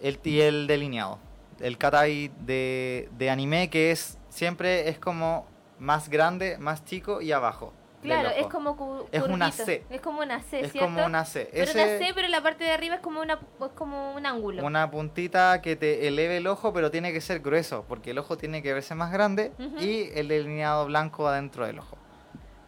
el, 0.00 0.20
y 0.24 0.40
el 0.40 0.66
delineado. 0.66 1.18
el 1.60 1.78
katai 1.78 2.30
de, 2.40 3.08
de 3.18 3.30
anime 3.30 3.70
que 3.70 3.90
es 3.90 4.18
siempre 4.28 4.88
es 4.88 4.98
como 4.98 5.46
más 5.78 6.08
grande, 6.08 6.58
más 6.58 6.84
chico 6.84 7.22
y 7.22 7.32
abajo. 7.32 7.72
Claro, 8.02 8.30
es 8.30 8.46
como 8.46 9.06
es 9.12 9.22
una 9.22 9.52
C. 9.52 9.84
Es 9.90 10.00
como 10.00 10.20
una 10.20 10.40
C, 10.40 10.60
es 10.60 10.72
como 10.72 11.04
una 11.04 11.24
C. 11.24 11.48
Pero 11.52 11.72
una 11.72 11.84
C, 11.84 12.12
pero 12.14 12.28
la 12.28 12.42
parte 12.42 12.64
de 12.64 12.70
arriba 12.70 12.94
es 12.96 13.00
como 13.00 13.20
una 13.20 13.34
es 13.34 13.72
como 13.74 14.14
un 14.14 14.24
ángulo. 14.24 14.64
Una 14.64 14.90
puntita 14.90 15.60
que 15.60 15.76
te 15.76 16.08
eleve 16.08 16.38
el 16.38 16.46
ojo, 16.46 16.72
pero 16.72 16.90
tiene 16.90 17.12
que 17.12 17.20
ser 17.20 17.40
grueso, 17.40 17.84
porque 17.88 18.12
el 18.12 18.18
ojo 18.18 18.36
tiene 18.36 18.62
que 18.62 18.72
verse 18.72 18.94
más 18.94 19.12
grande 19.12 19.52
y 19.80 20.10
el 20.14 20.28
delineado 20.28 20.86
blanco 20.86 21.28
adentro 21.28 21.66
del 21.66 21.78
ojo. 21.78 21.98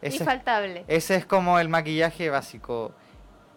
Ese, 0.02 0.18
Infaltable. 0.18 0.84
Ese 0.88 1.14
es 1.14 1.24
como 1.24 1.60
el 1.60 1.68
maquillaje 1.68 2.28
básico 2.28 2.92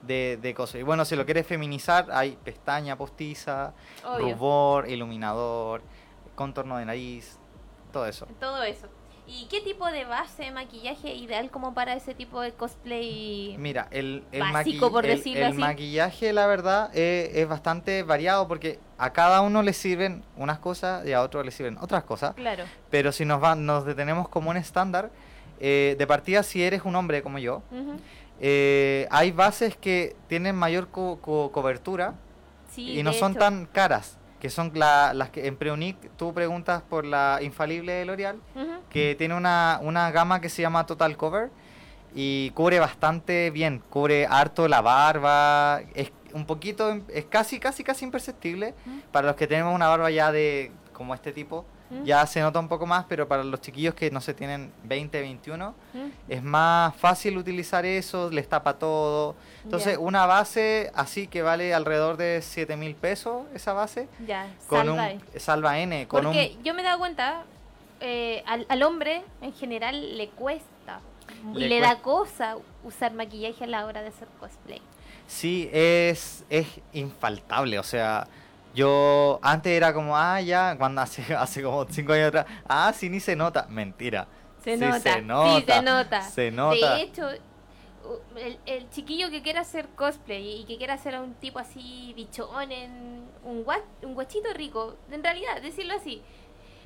de, 0.04 0.38
de 0.40 0.54
cosas. 0.54 0.80
Y 0.80 0.84
bueno, 0.84 1.04
si 1.04 1.16
lo 1.16 1.26
quieres 1.26 1.46
feminizar, 1.46 2.08
hay 2.12 2.38
pestaña 2.44 2.96
postiza, 2.96 3.74
rubor, 4.20 4.88
iluminador, 4.88 5.82
contorno 6.36 6.78
de 6.78 6.86
nariz, 6.86 7.40
todo 7.92 8.06
eso. 8.06 8.28
Todo 8.40 8.62
eso. 8.64 8.88
¿Y 9.28 9.46
qué 9.46 9.60
tipo 9.62 9.90
de 9.92 10.06
base 10.06 10.44
de 10.44 10.52
maquillaje 10.52 11.14
ideal 11.16 11.50
como 11.50 11.74
para 11.74 11.96
ese 11.96 12.14
tipo 12.14 12.42
de 12.42 12.52
cosplay 12.52 13.56
Mira, 13.58 13.88
el, 13.90 14.24
el, 14.32 14.42
básico, 14.52 14.92
por 14.92 15.06
decirlo 15.06 15.48
el, 15.48 15.56
maquillaje, 15.56 16.32
la 16.32 16.46
verdad, 16.46 16.92
eh, 16.94 17.32
es, 17.34 17.48
bastante 17.48 18.04
variado 18.04 18.48
porque 18.48 18.80
a 19.00 19.14
cada 19.14 19.42
uno 19.42 19.64
le 19.64 19.74
sirven 19.74 20.24
unas 20.38 20.60
cosas 20.60 21.06
y 21.08 21.14
a 21.14 21.22
otro 21.22 21.42
le 21.42 21.50
sirven 21.50 21.78
otras 21.80 22.04
cosas. 22.04 22.36
Claro. 22.36 22.66
Pero 22.92 23.12
si 23.12 23.26
nos, 23.26 23.42
van, 23.42 23.66
nos 23.66 23.86
detenemos 23.86 24.30
como 24.30 24.52
un 24.52 24.58
estándar, 24.58 25.10
eh, 25.60 25.96
de 25.98 26.08
partida 26.08 26.44
si 26.44 26.62
eres 26.62 26.84
un 26.86 26.96
hombre 26.96 27.24
como 27.24 27.40
yo, 27.40 27.64
eh, 28.40 29.08
hay 29.10 29.32
bases 29.32 29.76
que 29.76 30.16
tienen 30.28 30.56
mayor 30.56 30.90
cobertura 30.90 32.14
y 32.78 33.02
no 33.02 33.12
son 33.14 33.34
tan 33.34 33.66
caras 33.66 34.18
que 34.40 34.50
son 34.50 34.72
las 34.76 35.30
que 35.30 35.48
en 35.48 35.56
Preunic 35.56 35.98
tú 36.18 36.34
preguntas 36.34 36.82
por 36.82 37.06
la 37.06 37.40
infalible 37.42 37.94
de 37.94 38.06
L'Oreal, 38.06 38.40
que 38.90 39.16
tiene 39.16 39.36
una, 39.36 39.80
una 39.82 40.12
gama 40.12 40.42
que 40.42 40.50
se 40.50 40.62
llama 40.62 40.86
Total 40.86 41.16
Cover 41.18 41.50
y 42.14 42.52
cubre 42.52 42.80
bastante 42.80 43.50
bien, 43.52 43.82
cubre 43.90 44.26
harto 44.26 44.68
la 44.68 44.82
barba, 44.82 45.82
es 45.94 46.12
un 46.34 46.46
poquito, 46.46 47.02
es 47.10 47.26
casi, 47.26 47.60
casi, 47.60 47.84
casi 47.84 48.06
imperceptible 48.06 48.74
para 49.12 49.28
los 49.28 49.36
que 49.36 49.48
tenemos 49.48 49.74
una 49.74 49.88
barba 49.88 50.12
ya 50.12 50.32
de 50.32 50.72
como 50.94 51.14
este 51.14 51.32
tipo 51.32 51.66
ya 52.04 52.26
se 52.26 52.42
nota 52.42 52.60
un 52.60 52.68
poco 52.68 52.86
más, 52.86 53.06
pero 53.08 53.28
para 53.28 53.44
los 53.44 53.62
chiquillos 53.62 53.94
que 53.94 54.10
no 54.10 54.20
se 54.22 54.34
tienen 54.34 54.72
20, 54.84 55.22
21, 55.22 55.76
es 56.28 56.44
más 56.44 56.96
fácil 56.96 57.38
utilizar 57.38 57.86
eso, 57.86 58.30
les 58.32 58.50
tapa 58.50 58.78
todo. 58.78 59.36
Entonces, 59.64 59.98
una 60.00 60.26
base 60.26 60.92
así 60.96 61.28
que 61.28 61.42
vale 61.42 61.74
alrededor 61.74 62.18
de 62.18 62.42
7 62.42 62.76
mil 62.76 62.96
pesos, 62.96 63.46
esa 63.54 63.74
base. 63.74 64.08
Ya, 64.26 64.48
con 64.68 64.86
salva. 64.86 65.12
Un, 65.12 65.40
salva 65.40 65.80
N. 65.80 66.08
Con 66.08 66.24
Porque 66.24 66.58
yo 66.64 66.74
me 66.74 66.82
he 66.82 66.86
dado 66.86 67.00
cuenta, 67.00 67.44
eh, 68.00 68.44
al, 68.46 68.84
hombre 68.84 69.24
en 69.42 69.54
general 69.54 70.18
le 70.18 70.30
cuesta 70.30 71.02
y 71.56 71.66
le, 71.66 71.80
da 71.80 72.02
cosa 72.02 72.58
usar 72.84 73.14
maquillaje 73.14 73.64
a 73.64 73.68
la 73.68 73.86
hora 73.86 74.02
de 74.02 74.10
hacer 74.10 74.28
cosplay. 74.40 74.82
Sí, 75.28 75.70
es, 75.74 76.46
es 76.50 76.68
infaltable, 76.94 77.80
o 77.80 77.84
sea 77.84 78.28
yo 78.76 79.40
antes 79.42 79.72
era 79.72 79.94
como, 79.94 80.16
ah, 80.16 80.40
ya, 80.42 80.76
cuando 80.78 81.02
hace, 81.02 81.34
hace 81.36 81.64
como 81.64 81.86
cinco 81.90 82.14
años 82.14 82.28
atrás, 82.28 82.46
ah, 82.68 82.94
sí, 82.94 83.10
ni 83.10 83.20
se 83.20 83.36
nota. 83.36 83.66
Mentira. 83.70 84.28
Se 84.64 84.78
nota. 84.78 85.00
Se 85.00 85.22
nota. 85.22 85.60
Sí, 85.60 85.66
se 85.66 85.82
nota. 85.82 86.22
Se 86.22 86.52
nota. 86.52 86.96
De 86.96 87.02
hecho, 87.02 87.30
el, 88.38 88.60
el, 88.66 88.90
chiquillo 88.90 89.30
que 89.30 89.42
quiera 89.42 89.62
hacer 89.62 89.88
cosplay 89.96 90.62
y 90.62 90.66
que 90.66 90.78
quiera 90.78 90.96
hacer 90.96 91.16
a 91.16 91.22
un 91.22 91.34
tipo 91.36 91.60
así 91.60 92.14
bichón, 92.16 92.72
en 92.72 93.24
un, 93.44 93.64
guach, 93.64 93.84
un 94.04 94.14
guachito 94.14 94.52
rico, 94.54 94.96
en 95.12 95.24
realidad, 95.24 95.62
decirlo 95.62 95.94
así, 95.94 96.22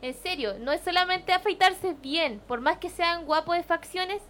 en 0.02 0.14
serio, 0.14 0.56
no 0.60 0.72
es 0.72 0.82
solamente 0.82 1.34
afeitarse 1.34 1.96
bien, 2.02 2.42
por 2.48 2.62
más 2.62 2.78
que 2.78 2.90
sean 2.90 3.26
guapos 3.26 3.58
de 3.58 3.64
facciones. 3.64 4.22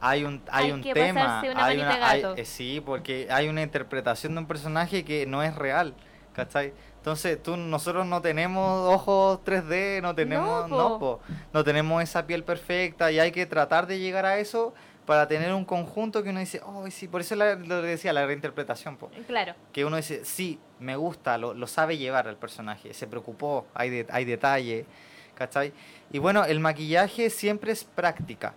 Hay 0.00 0.24
un, 0.24 0.42
hay, 0.50 0.72
un 0.72 0.82
tema, 0.82 1.40
hay 1.40 1.78
una, 1.78 2.34
eh, 2.36 2.44
sí, 2.44 2.82
porque 2.84 3.28
hay 3.30 3.48
una 3.48 3.62
interpretación 3.62 4.34
de 4.34 4.40
un 4.40 4.46
personaje 4.46 5.04
que 5.04 5.26
no 5.26 5.44
es 5.44 5.54
real. 5.54 5.94
¿Cachai? 6.32 6.72
Entonces, 6.96 7.42
tú, 7.42 7.56
nosotros 7.56 8.06
no 8.06 8.22
tenemos 8.22 8.88
ojos 8.88 9.40
3D, 9.44 10.00
no 10.02 10.14
tenemos, 10.14 10.68
no, 10.68 11.20
no, 11.52 11.64
tenemos 11.64 12.02
esa 12.02 12.26
piel 12.26 12.44
perfecta 12.44 13.10
y 13.10 13.18
hay 13.18 13.32
que 13.32 13.44
tratar 13.46 13.86
de 13.86 13.98
llegar 13.98 14.24
a 14.24 14.38
eso 14.38 14.72
para 15.04 15.26
tener 15.26 15.52
un 15.52 15.64
conjunto 15.64 16.22
que 16.22 16.30
uno 16.30 16.38
dice, 16.38 16.60
oh, 16.64 16.88
sí, 16.90 17.08
por 17.08 17.20
eso 17.22 17.34
lo 17.34 17.82
decía, 17.82 18.12
la 18.12 18.24
reinterpretación. 18.24 18.96
Po. 18.96 19.10
Claro. 19.26 19.54
Que 19.72 19.84
uno 19.84 19.96
dice, 19.96 20.24
sí, 20.24 20.60
me 20.78 20.94
gusta, 20.94 21.38
lo, 21.38 21.54
lo 21.54 21.66
sabe 21.66 21.98
llevar 21.98 22.28
al 22.28 22.36
personaje, 22.36 22.94
se 22.94 23.06
preocupó, 23.08 23.66
hay, 23.74 23.90
de, 23.90 24.06
hay 24.10 24.24
detalle, 24.24 24.86
¿cachai? 25.34 25.72
Y 26.12 26.18
bueno, 26.18 26.44
el 26.44 26.60
maquillaje 26.60 27.30
siempre 27.30 27.72
es 27.72 27.84
práctica. 27.84 28.54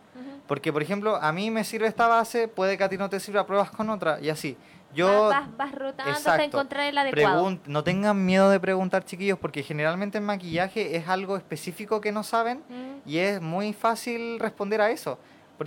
Porque, 0.47 0.71
por 0.71 0.83
ejemplo, 0.83 1.15
a 1.15 1.31
mí 1.31 1.49
me 1.49 1.63
sirve 1.63 1.87
esta 1.87 2.07
base, 2.07 2.47
puede 2.47 2.77
que 2.77 2.83
a 2.83 2.89
ti 2.89 2.97
no 2.97 3.09
te 3.09 3.19
sirva, 3.19 3.47
pruebas 3.47 3.71
con 3.71 3.89
otra 3.89 4.19
y 4.21 4.29
así. 4.29 4.55
Yo, 4.95 5.29
vas, 5.29 5.71
rotando 5.73 6.11
hasta 6.11 6.43
encontrar 6.43 6.87
el 6.87 6.97
adecuado. 6.97 7.59
no 7.65 7.83
tengan 7.83 8.25
miedo 8.25 8.49
de 8.49 8.59
preguntar, 8.59 9.03
chiquillos, 9.03 9.37
porque 9.37 9.61
generalmente 9.61 10.17
en 10.17 10.25
maquillaje 10.25 10.95
es 10.95 11.07
algo 11.07 11.37
específico 11.37 12.01
que 12.01 12.11
no 12.11 12.23
saben 12.23 12.63
mm. 12.69 13.09
y 13.09 13.17
es 13.17 13.41
muy 13.41 13.73
fácil 13.73 14.39
responder 14.39 14.81
a 14.81 14.89
eso. 14.91 15.19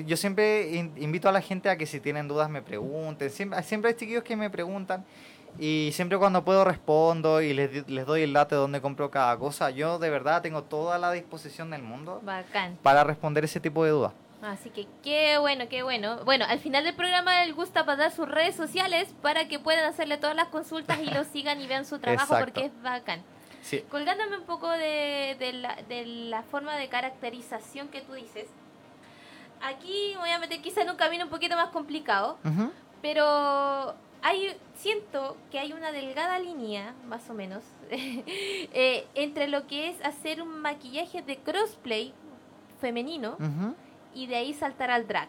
Yo 0.05 0.17
siempre 0.17 0.69
invito 0.97 1.29
a 1.29 1.33
la 1.33 1.41
gente 1.41 1.71
a 1.71 1.77
que 1.77 1.87
si 1.87 2.01
tienen 2.01 2.29
dudas 2.29 2.51
me 2.51 2.61
pregunten. 2.61 3.31
Siempre, 3.31 3.63
siempre 3.63 3.91
hay 3.91 3.97
chiquillos 3.97 4.23
que 4.23 4.37
me 4.37 4.51
preguntan 4.51 5.05
y 5.59 5.91
siempre 5.93 6.19
cuando 6.19 6.45
puedo 6.45 6.65
respondo 6.65 7.41
y 7.41 7.55
les, 7.55 7.89
les 7.89 8.07
doy 8.07 8.23
el 8.23 8.33
dato 8.33 8.55
de 8.55 8.61
dónde 8.61 8.81
compro 8.81 9.11
cada 9.11 9.37
cosa. 9.39 9.71
Yo 9.71 9.99
de 9.99 10.11
verdad 10.11 10.43
tengo 10.43 10.63
toda 10.63 10.99
la 10.99 11.13
disposición 11.13 11.71
del 11.71 11.83
mundo 11.83 12.23
para 12.83 13.05
responder 13.05 13.45
ese 13.45 13.61
tipo 13.61 13.85
de 13.85 13.91
dudas. 13.91 14.13
Así 14.43 14.71
que 14.71 14.87
qué 15.03 15.39
bueno, 15.39 15.69
qué 15.69 15.83
bueno. 15.83 16.25
Bueno, 16.25 16.45
al 16.49 16.61
final 16.61 16.85
del 16.85 16.95
programa 16.95 17.43
él 17.43 17.55
gusta 17.55 17.85
pasar 17.85 18.13
sus 18.13 18.29
redes 18.29 18.55
sociales 18.55 19.13
para 19.21 19.49
que 19.49 19.59
puedan 19.59 19.85
hacerle 19.85 20.17
todas 20.17 20.37
las 20.37 20.49
consultas 20.49 21.01
y 21.01 21.07
lo 21.07 21.25
sigan 21.33 21.61
y 21.61 21.67
vean 21.67 21.85
su 21.85 21.99
trabajo 21.99 22.37
porque 22.39 22.67
es 22.67 22.83
bacán. 22.83 23.23
Sí. 23.63 23.85
Colgándome 23.91 24.39
un 24.39 24.45
poco 24.45 24.69
de, 24.71 25.37
la, 25.55 25.77
de 25.89 26.07
la 26.07 26.43
forma 26.43 26.77
de 26.77 26.89
caracterización 26.89 27.89
que 27.89 28.01
tú 28.01 28.13
dices, 28.13 28.47
aquí 29.61 30.15
voy 30.19 30.31
a 30.31 30.39
meter 30.39 30.61
quizá 30.63 30.83
en 30.83 30.91
un 30.91 30.97
camino 30.97 31.25
un 31.25 31.31
poquito 31.31 31.57
más 31.57 31.71
complicado, 31.71 32.39
pero 33.03 33.95
hay 34.23 34.57
siento 34.77 35.37
que 35.51 35.59
hay 35.59 35.73
una 35.73 35.91
delgada 35.91 36.39
línea, 36.39 36.95
más 37.07 37.29
o 37.29 37.35
menos, 37.35 37.65
eh, 37.91 39.07
entre 39.15 39.49
lo 39.49 39.67
que 39.67 39.89
es 39.89 40.01
hacer 40.05 40.41
un 40.41 40.61
maquillaje 40.61 41.23
de 41.23 41.37
crossplay 41.39 42.15
femenino 42.81 43.37
y 44.19 44.27
de 44.27 44.35
ahí 44.35 44.53
saltar 44.53 44.91
al 44.91 45.07
drag. 45.07 45.29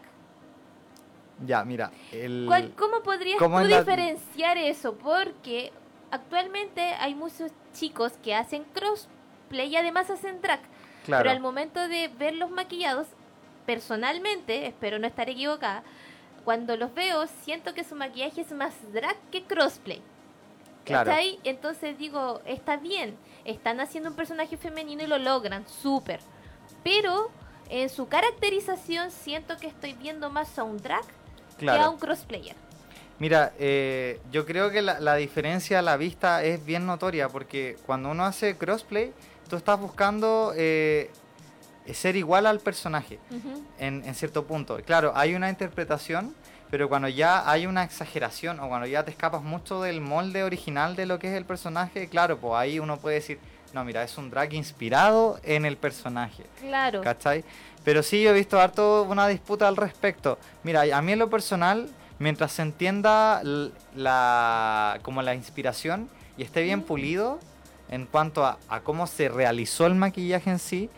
Ya, 1.46 1.64
mira. 1.64 1.92
El... 2.10 2.48
¿Cómo 2.76 3.02
podrías 3.02 3.38
tú 3.38 3.58
diferenciar 3.60 4.58
eso? 4.58 4.94
Porque 4.96 5.72
actualmente 6.10 6.80
hay 6.80 7.14
muchos 7.14 7.52
chicos 7.72 8.14
que 8.22 8.34
hacen 8.34 8.64
crossplay 8.74 9.68
y 9.68 9.76
además 9.76 10.10
hacen 10.10 10.42
drag. 10.42 10.60
Pero 11.06 11.30
al 11.30 11.38
momento 11.38 11.86
de 11.86 12.08
verlos 12.08 12.50
maquillados, 12.50 13.06
personalmente, 13.64 14.66
espero 14.66 14.98
no 14.98 15.06
estar 15.06 15.30
equivocada, 15.30 15.84
cuando 16.44 16.76
los 16.76 16.92
veo 16.92 17.28
siento 17.44 17.74
que 17.74 17.84
su 17.84 17.94
maquillaje 17.94 18.40
es 18.40 18.52
más 18.52 18.74
drag 18.92 19.16
que 19.30 19.44
crossplay. 19.44 20.02
Claro. 20.84 21.12
ahí? 21.12 21.38
Entonces 21.44 21.96
digo, 21.96 22.40
está 22.44 22.76
bien, 22.76 23.16
están 23.44 23.78
haciendo 23.78 24.10
un 24.10 24.16
personaje 24.16 24.56
femenino 24.56 25.04
y 25.04 25.06
lo 25.06 25.18
logran, 25.18 25.68
súper. 25.68 26.18
Pero 26.82 27.30
en 27.70 27.88
su 27.88 28.08
caracterización 28.08 29.10
siento 29.10 29.56
que 29.56 29.68
estoy 29.68 29.94
viendo 29.94 30.28
más 30.28 30.58
a 30.58 30.64
un 30.64 30.78
drag 30.78 31.04
que 31.58 31.70
a 31.70 31.88
un 31.88 31.98
crossplayer. 31.98 32.56
Mira, 33.18 33.52
eh, 33.58 34.18
yo 34.32 34.46
creo 34.46 34.70
que 34.70 34.82
la, 34.82 35.14
diferencia 35.16 35.78
a 35.78 35.82
la 35.82 35.96
vista 35.96 36.42
es 36.42 36.64
bien 36.64 36.86
notoria 36.86 37.28
porque 37.28 37.76
cuando 37.86 38.10
uno 38.10 38.24
hace 38.24 38.56
crossplay, 38.56 39.12
tú 39.48 39.56
estás 39.56 39.78
buscando 39.78 40.52
eh, 40.56 41.10
ser 41.92 42.16
igual 42.16 42.46
al 42.46 42.60
personaje 42.60 43.18
en, 43.78 44.02
en, 44.04 44.14
cierto 44.14 44.46
punto. 44.46 44.78
Claro, 44.86 45.12
hay 45.14 45.34
una 45.34 45.50
interpretación, 45.50 46.34
pero 46.70 46.88
cuando 46.88 47.08
ya 47.08 47.48
hay 47.48 47.66
una 47.66 47.84
exageración 47.84 48.58
o 48.58 48.68
cuando 48.68 48.86
ya 48.86 49.04
te 49.04 49.10
escapas 49.10 49.42
mucho 49.42 49.82
del 49.82 50.00
molde 50.00 50.42
original 50.42 50.96
de 50.96 51.04
lo 51.04 51.18
que 51.18 51.28
es 51.28 51.34
el 51.34 51.44
personaje, 51.44 52.08
claro, 52.08 52.38
pues 52.38 52.54
ahí 52.54 52.78
uno 52.78 52.96
puede 52.96 53.16
decir, 53.16 53.38
no, 53.72 53.84
mira, 53.84 54.02
es 54.02 54.16
un 54.18 54.30
drag 54.30 54.52
inspirado 54.54 55.38
en 55.42 55.64
el 55.64 55.76
personaje. 55.76 56.44
Claro. 56.60 57.00
¿Cachai? 57.02 57.44
Pero 57.84 58.02
sí, 58.02 58.22
yo 58.22 58.30
he 58.30 58.34
visto 58.34 58.60
harto 58.60 59.04
una 59.04 59.28
disputa 59.28 59.68
al 59.68 59.76
respecto. 59.76 60.38
Mira, 60.62 60.82
a 60.92 61.02
mí 61.02 61.12
en 61.12 61.18
lo 61.18 61.30
personal, 61.30 61.88
mientras 62.18 62.52
se 62.52 62.62
entienda 62.62 63.42
la, 63.94 64.98
como 65.02 65.22
la 65.22 65.34
inspiración 65.34 66.08
y 66.36 66.42
esté 66.42 66.62
bien 66.62 66.82
pulido 66.82 67.38
en 67.88 68.06
cuanto 68.06 68.44
a, 68.44 68.58
cómo 68.84 69.06
se 69.06 69.28
realizó 69.28 69.86
el 69.86 69.94
maquillaje 69.94 70.50
en 70.50 70.58
sí, 70.58 70.90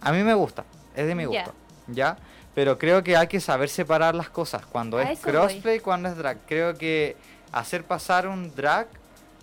a 0.00 0.12
mí 0.12 0.22
me 0.22 0.34
gusta, 0.34 0.64
es 0.96 1.06
de 1.06 1.14
mi 1.14 1.26
gusto, 1.26 1.52
¿ya? 1.86 2.16
Pero 2.54 2.78
creo 2.78 3.04
que 3.04 3.16
hay 3.16 3.26
que 3.26 3.40
saber 3.40 3.68
separar 3.68 4.14
las 4.14 4.30
cosas, 4.30 4.64
cuando 4.64 4.98
es 4.98 5.20
crossplay 5.20 5.76
y 5.76 5.80
cuando 5.80 6.08
es 6.08 6.16
drag. 6.16 6.38
Creo 6.46 6.74
que 6.74 7.16
hacer 7.52 7.84
pasar 7.84 8.26
un 8.26 8.54
drag 8.54 8.88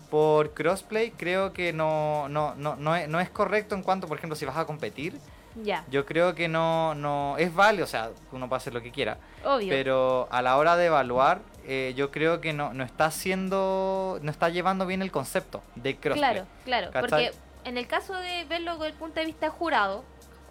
por 0.10 0.53
crossplay 0.53 1.12
creo 1.12 1.53
que 1.53 1.74
no, 1.74 2.30
no, 2.30 2.55
no, 2.55 2.76
no, 2.76 2.95
es, 2.95 3.08
no 3.08 3.20
es 3.20 3.30
correcto 3.30 3.76
en 3.76 3.84
cuanto, 3.84 4.08
por 4.08 4.18
ejemplo, 4.18 4.36
si 4.36 4.45
vas 4.45 4.58
a 4.58 4.66
competir. 4.66 5.20
Ya. 5.64 5.84
Yo 5.89 6.05
creo 6.05 6.36
que 6.36 6.47
no, 6.47 6.93
no 6.93 7.36
es 7.38 7.53
válido, 7.53 7.86
o 7.86 7.88
sea, 7.88 8.12
uno 8.32 8.47
puede 8.47 8.58
hacer 8.58 8.74
lo 8.74 8.82
que 8.82 8.91
quiera. 8.91 9.18
Obvio. 9.43 9.70
Pero 9.70 10.28
a 10.30 10.41
la 10.43 10.58
hora 10.58 10.76
de 10.78 10.86
evaluar, 10.86 11.41
eh, 11.66 11.93
yo 11.97 12.12
creo 12.12 12.41
que 12.41 12.53
no, 12.53 12.74
no 12.74 12.84
está 12.84 13.05
haciendo, 13.05 14.20
no 14.22 14.30
está 14.30 14.49
llevando 14.49 14.86
bien 14.86 15.01
el 15.01 15.12
concepto 15.12 15.64
de 15.76 15.95
crossplay. 15.97 16.32
Claro, 16.32 16.47
claro, 16.64 16.91
porque 16.99 17.32
en 17.66 17.78
el 17.78 17.88
caso 17.88 18.14
de 18.14 18.45
verlo 18.45 18.74
desde 18.74 18.88
el 18.88 18.93
punto 18.93 19.20
de 19.20 19.26
vista 19.26 19.49
jurado, 19.49 20.03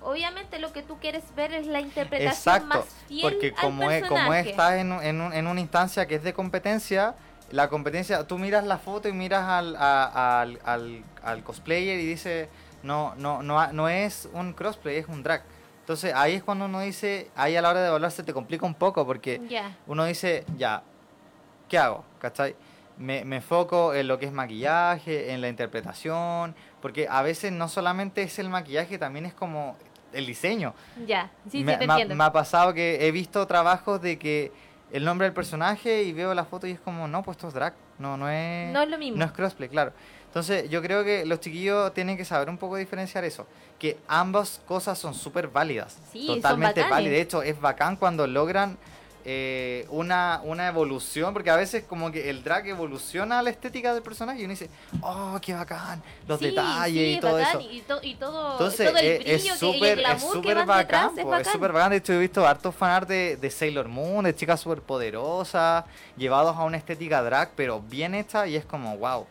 obviamente 0.02 0.58
lo 0.58 0.72
que 0.72 0.82
tú 0.82 0.98
quieres 0.98 1.24
ver 1.34 1.52
es 1.52 1.66
la 1.66 1.80
interpretación 1.80 2.68
más 2.68 2.84
fiel 3.08 3.22
porque 3.22 3.52
como 3.52 3.90
es, 3.90 4.06
como 4.06 4.34
estás 4.34 4.74
en, 4.74 4.92
en, 4.92 5.32
en, 5.32 5.46
una 5.46 5.60
instancia 5.60 6.06
que 6.06 6.16
es 6.16 6.22
de 6.22 6.32
competencia, 6.34 7.14
la 7.50 7.68
competencia, 7.68 8.26
tú 8.26 8.38
miras 8.38 8.64
la 8.64 8.78
foto 8.78 9.08
y 9.08 9.12
miras 9.12 9.44
al, 9.44 9.76
al, 9.76 10.58
al, 10.64 11.04
al 11.22 11.42
cosplayer 11.44 11.98
y 12.00 12.06
dice 12.06 12.48
no, 12.82 13.14
no, 13.16 13.42
no, 13.42 13.72
no 13.72 13.88
es 13.88 14.28
un 14.32 14.52
crossplay, 14.52 14.96
es 14.96 15.08
un 15.08 15.22
drag. 15.22 15.42
Entonces 15.80 16.12
ahí 16.14 16.34
es 16.34 16.42
cuando 16.42 16.64
uno 16.64 16.80
dice, 16.80 17.30
ahí 17.36 17.54
a 17.56 17.62
la 17.62 17.70
hora 17.70 17.80
de 17.80 17.88
evaluar 17.88 18.10
se 18.10 18.22
te 18.22 18.32
complica 18.32 18.66
un 18.66 18.74
poco 18.74 19.06
porque 19.06 19.40
uno 19.86 20.04
dice, 20.04 20.44
ya, 20.56 20.82
¿qué 21.68 21.78
hago? 21.78 22.04
¿Cachai? 22.20 22.56
Me, 22.98 23.24
me 23.24 23.36
enfoco 23.36 23.92
en 23.92 24.08
lo 24.08 24.18
que 24.18 24.26
es 24.26 24.32
maquillaje, 24.32 25.32
en 25.32 25.40
la 25.42 25.48
interpretación, 25.48 26.56
porque 26.80 27.06
a 27.10 27.22
veces 27.22 27.52
no 27.52 27.68
solamente 27.68 28.22
es 28.22 28.38
el 28.38 28.48
maquillaje, 28.48 28.98
también 28.98 29.26
es 29.26 29.34
como 29.34 29.76
el 30.12 30.26
diseño. 30.26 30.74
Ya, 31.06 31.30
sí, 31.50 31.62
me, 31.62 31.74
sí, 31.74 31.78
te 31.78 31.84
entiendo. 31.84 32.14
me 32.14 32.24
ha 32.24 32.32
pasado 32.32 32.72
que 32.72 33.06
he 33.06 33.12
visto 33.12 33.46
trabajos 33.46 34.00
de 34.00 34.18
que 34.18 34.50
el 34.92 35.04
nombre 35.04 35.26
del 35.26 35.34
personaje 35.34 36.02
y 36.02 36.12
veo 36.12 36.32
la 36.34 36.44
foto 36.44 36.66
y 36.66 36.72
es 36.72 36.80
como, 36.80 37.08
no, 37.08 37.22
pues 37.22 37.36
esto 37.36 37.48
es 37.48 37.54
drag, 37.54 37.74
no, 37.98 38.16
no 38.16 38.28
es... 38.28 38.72
No 38.72 38.82
es 38.82 38.88
lo 38.88 38.98
mismo. 38.98 39.18
No 39.18 39.24
es 39.24 39.32
crossplay, 39.32 39.68
claro. 39.68 39.92
Entonces 40.26 40.68
yo 40.68 40.82
creo 40.82 41.02
que 41.02 41.24
los 41.24 41.40
chiquillos 41.40 41.94
tienen 41.94 42.16
que 42.16 42.24
saber 42.24 42.50
un 42.50 42.58
poco 42.58 42.76
diferenciar 42.76 43.24
eso, 43.24 43.46
que 43.78 43.98
ambas 44.06 44.60
cosas 44.66 44.98
son 44.98 45.14
súper 45.14 45.48
válidas, 45.48 45.98
sí, 46.12 46.26
totalmente 46.26 46.82
válidas. 46.82 47.12
De 47.12 47.20
hecho, 47.20 47.42
es 47.42 47.58
bacán 47.60 47.96
cuando 47.96 48.26
logran 48.26 48.76
eh, 49.28 49.86
una, 49.90 50.40
una 50.44 50.68
evolución, 50.68 51.32
porque 51.32 51.50
a 51.50 51.56
veces 51.56 51.82
como 51.82 52.12
que 52.12 52.30
el 52.30 52.44
drag 52.44 52.68
evoluciona 52.68 53.42
la 53.42 53.50
estética 53.50 53.92
del 53.92 54.04
personaje 54.04 54.40
y 54.40 54.44
uno 54.44 54.52
dice, 54.52 54.70
oh, 55.00 55.36
qué 55.42 55.52
bacán, 55.52 56.00
los 56.28 56.38
detalles 56.38 57.18
y 57.18 57.20
todo 57.20 57.36
eso. 57.40 57.60
Y, 57.60 57.78
y, 57.78 58.14
todo, 58.14 58.52
Entonces, 58.52 58.88
todo 58.88 58.98
el 58.98 59.18
brillo 59.18 59.32
es 59.34 59.58
súper 60.22 60.64
bacán, 60.64 61.10
es 61.18 61.24
bacán. 61.24 61.40
Es 61.40 61.48
súper 61.48 61.72
bacán. 61.72 61.90
De 61.90 61.96
hecho, 61.96 62.12
he 62.12 62.18
visto 62.20 62.46
hartos 62.46 62.72
fanart 62.72 63.08
de, 63.08 63.36
de 63.36 63.50
Sailor 63.50 63.88
Moon, 63.88 64.24
de 64.24 64.32
chicas 64.32 64.60
súper 64.60 64.80
poderosas, 64.80 65.84
llevados 66.16 66.56
a 66.56 66.62
una 66.62 66.76
estética 66.76 67.20
drag, 67.20 67.50
pero 67.56 67.80
bien 67.80 68.14
hecha 68.14 68.46
y 68.46 68.54
es 68.54 68.64
como, 68.64 68.96
wow, 68.96 69.26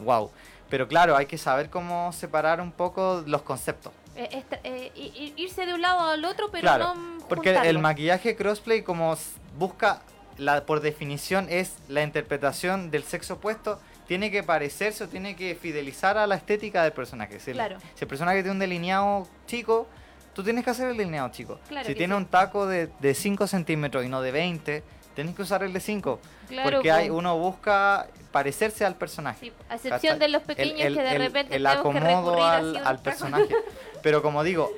wow. 0.00 0.30
Pero 0.68 0.86
claro, 0.86 1.16
hay 1.16 1.24
que 1.24 1.38
saber 1.38 1.70
cómo 1.70 2.12
separar 2.12 2.60
un 2.60 2.72
poco 2.72 3.24
los 3.26 3.40
conceptos. 3.40 3.94
Eh, 4.22 4.44
eh, 4.64 5.32
irse 5.36 5.64
de 5.64 5.72
un 5.72 5.80
lado 5.80 6.00
al 6.00 6.24
otro, 6.24 6.50
pero 6.50 6.78
no 6.78 7.20
porque 7.30 7.54
el 7.54 7.78
maquillaje 7.78 8.36
crossplay 8.36 8.82
como 8.82 9.16
busca, 9.56 10.02
la, 10.36 10.66
por 10.66 10.80
definición, 10.80 11.46
es 11.48 11.76
la 11.88 12.02
interpretación 12.02 12.90
del 12.90 13.04
sexo 13.04 13.34
opuesto, 13.34 13.80
tiene 14.08 14.32
que 14.32 14.42
parecerse 14.42 15.04
o 15.04 15.08
tiene 15.08 15.36
que 15.36 15.54
fidelizar 15.54 16.18
a 16.18 16.26
la 16.26 16.34
estética 16.34 16.82
del 16.82 16.92
personaje. 16.92 17.38
Si, 17.38 17.52
claro. 17.52 17.76
el, 17.76 17.80
si 17.80 18.04
el 18.04 18.08
personaje 18.08 18.38
tiene 18.38 18.50
un 18.50 18.58
delineado 18.58 19.28
chico, 19.46 19.86
tú 20.34 20.42
tienes 20.42 20.64
que 20.64 20.70
hacer 20.70 20.88
el 20.88 20.96
delineado 20.96 21.28
chico. 21.30 21.60
si 21.86 21.94
tiene 21.94 22.16
un 22.16 22.26
taco 22.26 22.66
de, 22.66 22.88
de 22.98 23.14
5 23.14 23.46
centímetros 23.46 24.04
y 24.04 24.08
no 24.08 24.20
de 24.22 24.32
20, 24.32 24.82
tienes 25.14 25.34
que 25.34 25.42
usar 25.42 25.62
el 25.62 25.72
de 25.72 25.80
5. 25.80 26.20
porque 26.64 26.90
hay, 26.90 27.10
uno 27.10 27.38
busca 27.38 28.08
parecerse 28.32 28.84
al 28.84 28.96
personaje. 28.96 29.46
Sí, 29.46 29.52
a 29.68 29.76
excepción 29.76 30.18
de 30.18 30.28
los 30.28 30.42
pequeños 30.42 30.78
que 30.78 31.02
de 31.02 31.18
repente 31.18 31.56
el 31.56 31.66
acomodo 31.66 32.42
al, 32.42 32.76
al 32.76 32.98
personaje. 33.00 33.54
Pero 34.02 34.22
como 34.22 34.42
digo, 34.42 34.70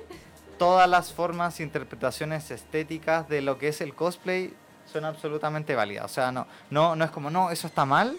todas 0.59 0.89
las 0.89 1.13
formas 1.13 1.61
e 1.61 1.63
interpretaciones 1.63 2.51
estéticas 2.51 3.29
de 3.29 3.43
lo 3.43 3.59
que 3.59 3.69
es 3.69 3.81
el 3.81 3.95
cosplay 3.95 4.55
son 4.93 5.05
absolutamente 5.05 5.75
válidas. 5.75 6.05
O 6.05 6.09
sea, 6.09 6.33
no, 6.33 6.47
no, 6.71 6.97
no 6.97 7.05
es 7.05 7.11
como, 7.11 7.31
no, 7.31 7.51
eso 7.51 7.67
está 7.67 7.85
mal. 7.85 8.17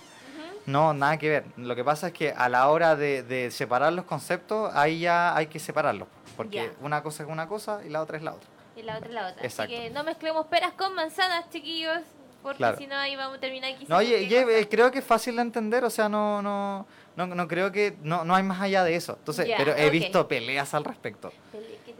No, 0.66 0.93
nada 0.93 1.18
que 1.18 1.30
ver. 1.30 1.45
Lo 1.58 1.76
que 1.76 1.84
pasa 1.84 2.08
es 2.08 2.14
que 2.14 2.32
a 2.32 2.47
la 2.47 2.70
hora 2.70 2.95
de, 2.95 3.49
separar 3.51 3.91
los 3.93 4.06
conceptos, 4.06 4.72
ahí 4.74 5.01
ya 5.01 5.36
hay 5.36 5.47
que 5.47 5.60
separarlos. 5.60 6.08
Porque 6.38 6.72
una 6.82 7.04
cosa 7.04 7.24
es 7.24 7.30
una 7.30 7.47
cosa 7.47 7.82
y 7.86 7.89
la 7.89 8.01
otra 8.01 8.18
es 8.18 8.24
la 8.24 8.34
otra. 8.34 8.49
Y 8.76 8.82
la 8.82 8.97
otra 8.97 9.08
es 9.08 9.14
la 9.14 9.28
otra. 9.28 9.45
Así 9.45 9.68
que 9.68 9.89
no 9.89 10.04
mezclemos 10.04 10.47
peras 10.47 10.74
con 10.74 10.95
manzanas, 10.95 11.49
chiquillos. 11.49 11.99
Porque 12.44 12.76
si 12.78 12.88
no, 12.88 12.96
ahí 12.96 13.16
vamos 13.16 13.38
a 13.38 13.39
terminar 13.39 13.74
quizás. 13.74 13.89
No, 13.89 13.98
oye, 13.98 14.28
eh, 14.28 14.68
creo 14.70 14.91
que 14.91 15.00
es 15.00 15.06
fácil 15.06 15.38
de 15.38 15.41
entender. 15.41 15.84
O 15.84 15.89
sea, 15.89 16.10
no, 16.10 16.41
no, 16.41 16.86
no, 17.16 17.28
no 17.28 17.48
creo 17.48 17.72
que. 17.72 17.96
No, 18.04 18.24
no 18.26 18.36
hay 18.36 18.44
más 18.44 18.62
allá 18.62 18.84
de 18.84 18.96
eso. 18.96 19.16
Entonces, 19.18 19.50
pero 19.58 19.76
he 19.76 19.89
visto 19.89 20.28
peleas 20.28 20.74
al 20.74 20.84
respecto. 20.84 21.32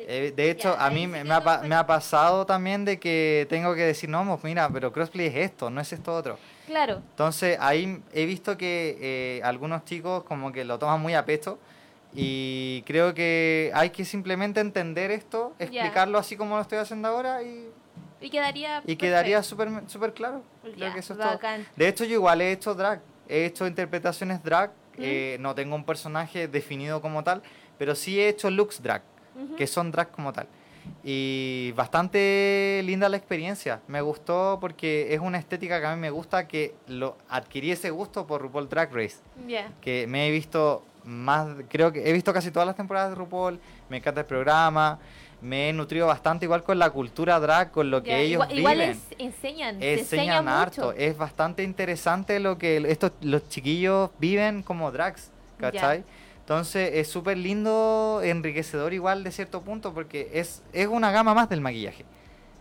Eh, 0.06 0.34
de 0.36 0.52
hecho, 0.52 0.76
a 0.78 0.89
mí 0.89 1.08
me, 1.08 1.20
ha, 1.20 1.62
me, 1.64 1.76
ha, 1.76 1.88
pasado 1.88 2.46
también 2.46 2.84
de 2.84 3.00
que 3.00 3.48
tengo 3.50 3.74
que 3.74 3.84
decir, 3.84 4.10
no, 4.10 4.26
pues 4.26 4.44
mira, 4.44 4.70
pero 4.70 4.91
crossplay 4.91 5.28
es 5.28 5.36
esto, 5.36 5.70
no 5.70 5.80
es 5.80 5.94
esto 5.94 6.14
otro. 6.14 6.38
Claro. 6.68 6.96
Entonces, 7.12 7.58
ahí 7.62 8.02
he 8.12 8.26
visto 8.26 8.58
que 8.58 8.98
eh, 9.00 9.41
algunos 9.44 9.86
chicos 9.86 10.24
como 10.24 10.52
que 10.52 10.66
lo 10.66 10.78
toman 10.78 11.02
muy 11.02 11.14
a 11.14 11.26
pecho 11.26 11.58
y 12.14 12.84
creo 12.86 13.14
que 13.14 13.72
hay 13.74 13.89
que 13.89 14.06
simplemente 14.06 14.60
entender 14.60 15.10
esto, 15.12 15.54
explicarlo 15.58 16.18
así 16.18 16.36
como 16.36 16.56
lo 16.56 16.62
estoy 16.62 16.80
haciendo 16.80 17.08
ahora 17.08 17.41
y... 17.41 17.70
Y 18.24 18.30
quedaría 18.30 18.82
Y 18.86 18.96
quedaría 18.96 19.44
súper 19.44 19.70
super 19.88 20.14
claro. 20.14 20.44
Creo 20.62 20.94
que 20.94 21.00
eso 21.00 21.14
es 21.14 21.20
todo. 21.20 21.40
De 21.76 21.88
hecho, 21.88 22.06
yo 22.06 22.14
igual 22.14 22.42
he 22.42 22.52
hecho 22.52 22.74
drag, 22.74 23.02
he 23.28 23.46
hecho 23.46 23.68
interpretaciones 23.68 24.42
drag, 24.44 24.72
eh, 24.98 25.38
no 25.40 25.54
tengo 25.54 25.76
un 25.76 25.84
personaje 25.84 26.48
definido 26.48 27.02
como 27.02 27.24
tal, 27.24 27.42
pero 27.78 27.96
sí 27.96 28.20
he 28.20 28.30
hecho 28.30 28.50
looks 28.50 28.82
drag 28.82 29.02
que 29.58 29.68
son 29.68 29.92
drag 29.92 30.12
como 30.12 30.32
tal. 30.32 30.48
Y 31.04 31.74
bastante 31.76 32.82
linda 32.84 33.08
la 33.10 33.18
experiencia. 33.18 33.82
Me 33.88 34.02
gustó 34.02 34.58
porque 34.60 35.14
es 35.14 35.20
una 35.20 35.38
estética 35.38 35.80
que 35.80 35.86
a 35.88 35.96
mí 35.96 36.02
me 36.02 36.10
gusta 36.10 36.48
que 36.48 36.76
lo 36.88 37.18
adquirí 37.30 37.72
ese 37.72 37.90
gusto 37.90 38.28
por 38.28 38.42
RuPaul 38.42 38.70
Drag 38.70 38.94
Race. 38.94 39.18
Que 39.82 40.08
me 40.08 40.28
he 40.28 40.32
visto 40.32 40.84
más, 41.06 41.48
creo 41.70 41.92
que 41.92 42.10
he 42.10 42.14
visto 42.14 42.34
casi 42.34 42.52
todas 42.52 42.66
las 42.66 42.76
temporadas 42.76 43.10
de 43.10 43.16
RuPaul, 43.16 43.60
me 43.90 43.98
encanta 43.98 44.22
el 44.22 44.26
programa, 44.26 45.00
me 45.44 45.70
he 45.70 45.74
nutrido 45.74 46.08
bastante 46.08 46.46
igual 46.46 46.64
con 46.64 46.80
la 46.80 46.89
cultura 46.89 47.39
drag, 47.39 47.72
con 47.72 47.91
lo 47.91 48.02
que 48.02 48.22
ellos 48.22 48.48
viven. 48.48 48.60
Igual 48.60 48.98
enseñan, 49.20 49.84
enseñan 49.84 50.48
harto. 50.48 50.94
Es 50.94 51.18
bastante 51.18 51.64
interesante 51.64 52.39
lo 52.39 52.58
que 52.58 52.78
estos 52.88 53.12
los 53.22 53.48
chiquillos 53.50 54.10
viven 54.20 54.64
como 54.64 54.91
drags, 54.91 55.32
¿cachai? 55.60 56.04
Entonces 56.39 56.91
es 56.94 57.10
súper 57.10 57.38
lindo, 57.38 58.22
enriquecedor 58.24 58.94
igual 58.94 59.24
de 59.24 59.32
cierto 59.32 59.62
punto 59.62 59.94
porque 59.94 60.30
es, 60.34 60.62
es 60.74 60.88
una 60.88 61.12
gama 61.12 61.34
más 61.34 61.50
del 61.50 61.62
maquillaje. 61.62 62.06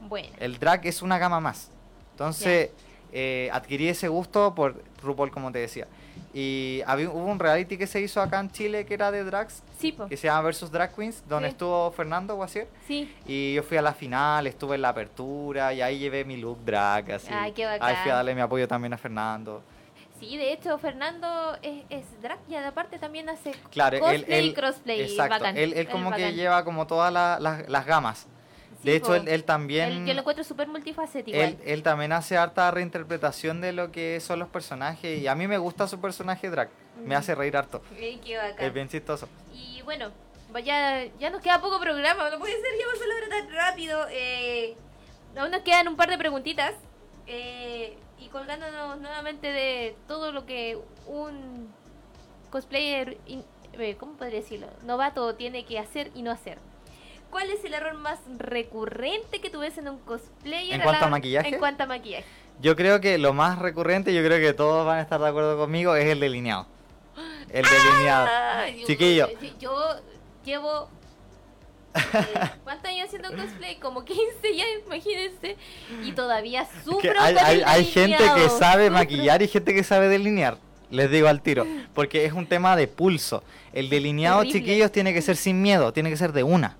Bueno. 0.08 0.28
El 0.38 0.58
drag 0.58 0.86
es 0.86 1.02
una 1.02 1.18
gama 1.18 1.40
más. 1.40 1.70
Entonces 2.12 2.70
eh, 3.12 3.50
adquirí 3.52 3.88
ese 3.88 4.08
gusto 4.08 4.54
por 4.54 4.82
RuPaul, 5.02 5.30
como 5.30 5.52
te 5.52 5.58
decía. 5.58 5.86
Y 6.34 6.80
había, 6.86 7.10
hubo 7.10 7.26
un 7.26 7.38
reality 7.38 7.76
que 7.76 7.86
se 7.86 8.00
hizo 8.00 8.20
acá 8.22 8.40
en 8.40 8.50
Chile 8.50 8.86
que 8.86 8.94
era 8.94 9.10
de 9.10 9.22
drags, 9.22 9.62
sí, 9.78 9.94
que 10.08 10.16
se 10.16 10.28
llama 10.28 10.42
Versus 10.42 10.70
Drag 10.70 10.94
Queens, 10.94 11.22
donde 11.28 11.48
estuvo 11.48 11.90
Fernando 11.90 12.34
Guasier. 12.36 12.68
Sí. 12.86 13.14
Y 13.26 13.52
yo 13.54 13.62
fui 13.62 13.76
a 13.76 13.82
la 13.82 13.92
final, 13.92 14.46
estuve 14.46 14.76
en 14.76 14.82
la 14.82 14.88
apertura 14.88 15.74
y 15.74 15.82
ahí 15.82 15.98
llevé 15.98 16.24
mi 16.24 16.38
look 16.38 16.64
drag, 16.64 17.12
así. 17.12 17.28
Ay, 17.30 17.52
qué 17.52 17.66
bacán. 17.66 17.86
Ahí 17.86 17.96
fui 18.02 18.10
a 18.10 18.14
darle 18.14 18.34
mi 18.34 18.40
apoyo 18.40 18.66
también 18.66 18.94
a 18.94 18.98
Fernando. 18.98 19.62
Sí, 20.18 20.36
de 20.36 20.52
hecho, 20.52 20.78
Fernando 20.78 21.58
es, 21.62 21.84
es 21.90 22.22
drag 22.22 22.38
y 22.48 22.54
aparte 22.54 22.98
también 22.98 23.28
hace 23.28 23.52
claro, 23.70 23.98
cosplay 23.98 24.46
y 24.46 24.54
crossplay. 24.54 25.00
Exacto, 25.02 25.44
él, 25.46 25.88
como 25.90 26.12
que 26.12 26.32
lleva 26.32 26.64
como 26.64 26.86
todas 26.86 27.12
las 27.42 27.86
gamas. 27.86 28.26
De 28.82 28.96
hecho, 28.96 29.14
él, 29.14 29.44
también... 29.44 30.06
yo 30.06 30.14
lo 30.14 30.20
encuentro 30.20 30.44
súper 30.44 30.68
multifacético. 30.68 31.36
Él, 31.36 31.82
también 31.82 32.12
hace 32.12 32.36
harta 32.36 32.70
reinterpretación 32.70 33.60
de 33.60 33.72
lo 33.72 33.92
que 33.92 34.20
son 34.20 34.38
los 34.38 34.48
personajes 34.48 35.20
y 35.20 35.26
a 35.26 35.34
mí 35.34 35.46
me 35.46 35.58
gusta 35.58 35.86
su 35.88 36.00
personaje 36.00 36.50
drag. 36.50 36.70
Me 37.04 37.14
hace 37.14 37.34
reír 37.34 37.56
harto. 37.56 37.82
Es 38.58 38.72
bien 38.72 38.88
chistoso. 38.88 39.28
Y 39.52 39.82
bueno, 39.82 40.10
ya, 40.64 41.04
ya 41.18 41.30
nos 41.30 41.40
queda 41.40 41.60
poco 41.60 41.80
programa. 41.80 42.30
No 42.30 42.38
puede 42.38 42.54
ser, 42.54 42.70
ya 42.78 42.86
vamos 42.86 43.00
a 43.02 43.30
tan 43.30 43.52
rápido. 43.52 44.06
Eh, 44.10 44.76
aún 45.36 45.50
nos 45.50 45.62
quedan 45.62 45.88
un 45.88 45.96
par 45.96 46.10
de 46.10 46.18
preguntitas. 46.18 46.74
Eh, 47.26 47.96
y 48.18 48.28
colgándonos 48.28 49.00
nuevamente 49.00 49.48
de 49.48 49.96
todo 50.06 50.32
lo 50.32 50.44
que 50.44 50.78
un 51.06 51.72
cosplayer, 52.50 53.16
eh, 53.26 53.96
¿cómo 53.96 54.14
podría 54.14 54.40
decirlo? 54.40 54.68
Novato 54.84 55.34
tiene 55.34 55.64
que 55.64 55.78
hacer 55.78 56.10
y 56.14 56.22
no 56.22 56.30
hacer. 56.30 56.58
¿Cuál 57.32 57.50
es 57.50 57.64
el 57.64 57.72
error 57.72 57.94
más 57.94 58.20
recurrente 58.36 59.40
que 59.40 59.48
tú 59.48 59.60
ves 59.60 59.78
en 59.78 59.88
un 59.88 59.98
cosplayer? 60.00 60.74
¿En 60.74 60.82
cuanto 60.82 61.06
a 61.06 61.08
maquillaje? 61.08 61.48
En 61.48 61.58
cuanto 61.58 61.82
a 61.82 61.86
maquillaje. 61.86 62.26
Yo 62.60 62.76
creo 62.76 63.00
que 63.00 63.16
lo 63.16 63.32
más 63.32 63.58
recurrente, 63.58 64.12
yo 64.12 64.22
creo 64.22 64.38
que 64.38 64.52
todos 64.52 64.86
van 64.86 64.98
a 64.98 65.00
estar 65.00 65.18
de 65.18 65.28
acuerdo 65.28 65.56
conmigo, 65.56 65.96
es 65.96 66.04
el 66.04 66.20
delineado. 66.20 66.66
El 67.48 67.64
delineado. 67.64 68.28
Chiquillo. 68.86 69.28
Yo 69.58 69.74
llevo 70.44 70.90
¿Cuántos 72.64 72.90
años 72.90 73.06
haciendo 73.06 73.30
cosplay? 73.30 73.76
Como 73.76 74.04
15 74.04 74.22
ya, 74.54 74.64
imagínense. 74.86 75.56
Y 76.04 76.12
todavía 76.12 76.68
sufro 76.84 77.12
hay, 77.18 77.36
hay, 77.36 77.62
hay 77.64 77.84
gente 77.84 78.24
que 78.34 78.48
sabe 78.50 78.90
maquillar 78.90 79.40
y 79.40 79.48
gente 79.48 79.74
que 79.74 79.84
sabe 79.84 80.08
delinear. 80.08 80.58
Les 80.90 81.10
digo 81.10 81.28
al 81.28 81.40
tiro. 81.40 81.66
Porque 81.94 82.26
es 82.26 82.34
un 82.34 82.46
tema 82.46 82.76
de 82.76 82.88
pulso. 82.88 83.42
El 83.72 83.88
delineado, 83.88 84.44
chiquillos, 84.44 84.92
tiene 84.92 85.14
que 85.14 85.22
ser 85.22 85.36
sin 85.36 85.62
miedo. 85.62 85.94
Tiene 85.94 86.10
que 86.10 86.16
ser 86.18 86.32
de 86.32 86.42
una. 86.42 86.76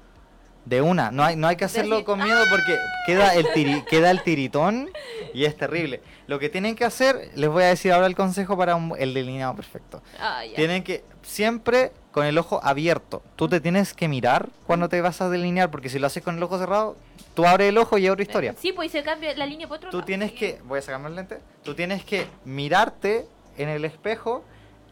De 0.65 0.81
una, 0.81 1.11
no 1.11 1.25
hay, 1.25 1.35
no 1.35 1.49
hay 1.49 1.57
que 1.57 1.65
hacerlo 1.65 2.05
con 2.05 2.23
miedo 2.23 2.45
porque 2.49 2.77
queda 3.05 3.35
el, 3.35 3.85
queda 3.85 4.11
el 4.13 4.23
tiritón 4.23 4.91
y 5.35 5.45
es 5.45 5.57
terrible. 5.57 6.01
Lo 6.29 6.39
que 6.39 6.49
tienen 6.49 6.77
que 6.77 6.85
hacer, 6.85 7.31
les 7.35 7.51
voy 7.51 7.65
a 7.65 7.67
decir 7.67 7.93
ahora 7.93 8.07
el 8.07 8.15
consejo 8.15 8.57
para 8.57 8.79
el 8.99 9.13
delineado 9.13 9.57
perfecto. 9.57 10.03
Ah, 10.21 10.43
tienen 10.55 10.85
que 10.85 11.05
siempre 11.23 11.93
con 12.13 12.27
el 12.27 12.39
ojo 12.39 12.61
abierto. 12.63 13.23
Tú 13.37 13.49
te 13.49 13.61
tienes 13.61 13.93
que 13.95 14.07
mirar 14.07 14.51
cuando 14.67 14.89
te 14.89 15.01
vas 15.01 15.21
a 15.21 15.29
delinear 15.29 15.71
porque 15.71 15.89
si 15.89 15.99
lo 15.99 16.07
haces 16.07 16.23
con 16.23 16.37
el 16.37 16.43
ojo 16.43 16.59
cerrado, 16.59 16.97
tú 17.35 17.45
abres 17.45 17.71
el 17.71 17.79
ojo 17.79 17.99
y 17.99 18.09
otra 18.09 18.23
historia. 18.23 18.55
Sí, 18.59 18.73
pues 18.73 18.93
se 18.93 19.03
cambia 19.03 19.35
la 19.37 19.47
línea 19.47 19.67
por 19.67 19.79
otro 19.79 19.91
Tú 19.91 20.03
tienes 20.03 20.33
que, 20.33 20.61
voy 20.65 20.79
a 20.79 20.83
sacarme 20.83 21.09
el 21.09 21.17
lente, 21.17 21.41
tú 21.65 21.75
tienes 21.75 22.05
que 22.05 22.27
mirarte 22.45 23.27
en 23.57 23.69
el 23.69 23.85
espejo 23.85 24.45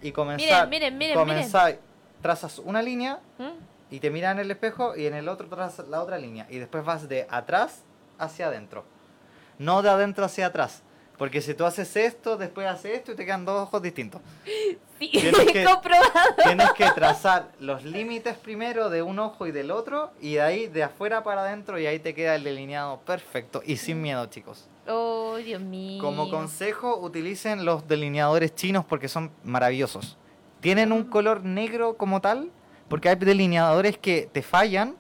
y 0.03 0.13
comenzar, 0.13 0.69
miren, 0.69 0.97
miren, 0.97 1.15
comenzar, 1.15 1.79
trazas 2.23 2.59
una 2.59 2.83
línea. 2.83 3.21
¿Mm? 3.39 3.70
Y 3.91 4.01
te 4.01 4.11
miras 4.11 4.33
en 4.33 4.41
el 4.41 4.51
espejo 4.51 4.97
y 4.97 5.07
en 5.07 5.15
el 5.15 5.29
otro 5.29 5.49
tras 5.49 5.79
la 5.89 6.03
otra 6.03 6.19
línea. 6.19 6.47
Y 6.49 6.59
después 6.59 6.85
vas 6.85 7.09
de 7.09 7.27
atrás 7.29 7.83
hacia 8.19 8.47
adentro. 8.47 8.85
No 9.59 9.83
de 9.83 9.91
adentro 9.91 10.25
hacia 10.25 10.47
atrás. 10.47 10.83
Porque 11.21 11.43
si 11.43 11.53
tú 11.53 11.67
haces 11.67 11.97
esto, 11.97 12.39
después 12.39 12.67
haces 12.67 12.97
esto 12.97 13.13
y 13.13 13.15
te 13.15 13.27
quedan 13.27 13.45
dos 13.45 13.65
ojos 13.65 13.83
distintos. 13.83 14.23
Sí, 14.99 15.11
tienes 15.11 15.35
que, 15.53 15.65
comprobado. 15.65 16.35
Tienes 16.43 16.73
que 16.73 16.91
trazar 16.95 17.53
los 17.61 17.85
límites 17.85 18.39
primero 18.39 18.89
de 18.89 19.03
un 19.03 19.19
ojo 19.19 19.47
y 19.47 19.53
del 19.53 19.71
otro 19.71 20.13
y 20.19 20.37
de 20.37 20.41
ahí 20.41 20.67
de 20.67 20.83
afuera 20.83 21.23
para 21.23 21.43
adentro 21.43 21.79
y 21.79 21.85
ahí 21.85 21.99
te 21.99 22.15
queda 22.15 22.37
el 22.37 22.45
delineado 22.45 23.01
perfecto 23.01 23.61
y 23.67 23.77
sin 23.77 24.01
miedo, 24.01 24.25
chicos. 24.27 24.67
Oh, 24.89 25.37
Dios 25.37 25.61
mío. 25.61 26.03
Como 26.03 26.31
consejo, 26.31 26.97
utilicen 26.97 27.67
los 27.67 27.87
delineadores 27.87 28.55
chinos 28.55 28.87
porque 28.87 29.09
son 29.09 29.31
maravillosos. 29.45 30.17
Tienen 30.61 30.91
un 30.91 31.05
color 31.05 31.45
negro 31.45 31.99
como 31.99 32.23
tal, 32.23 32.51
porque 32.91 33.09
hay 33.09 33.15
delineadores 33.15 33.97
que 33.97 34.29
te 34.31 34.43
fallan. 34.43 34.97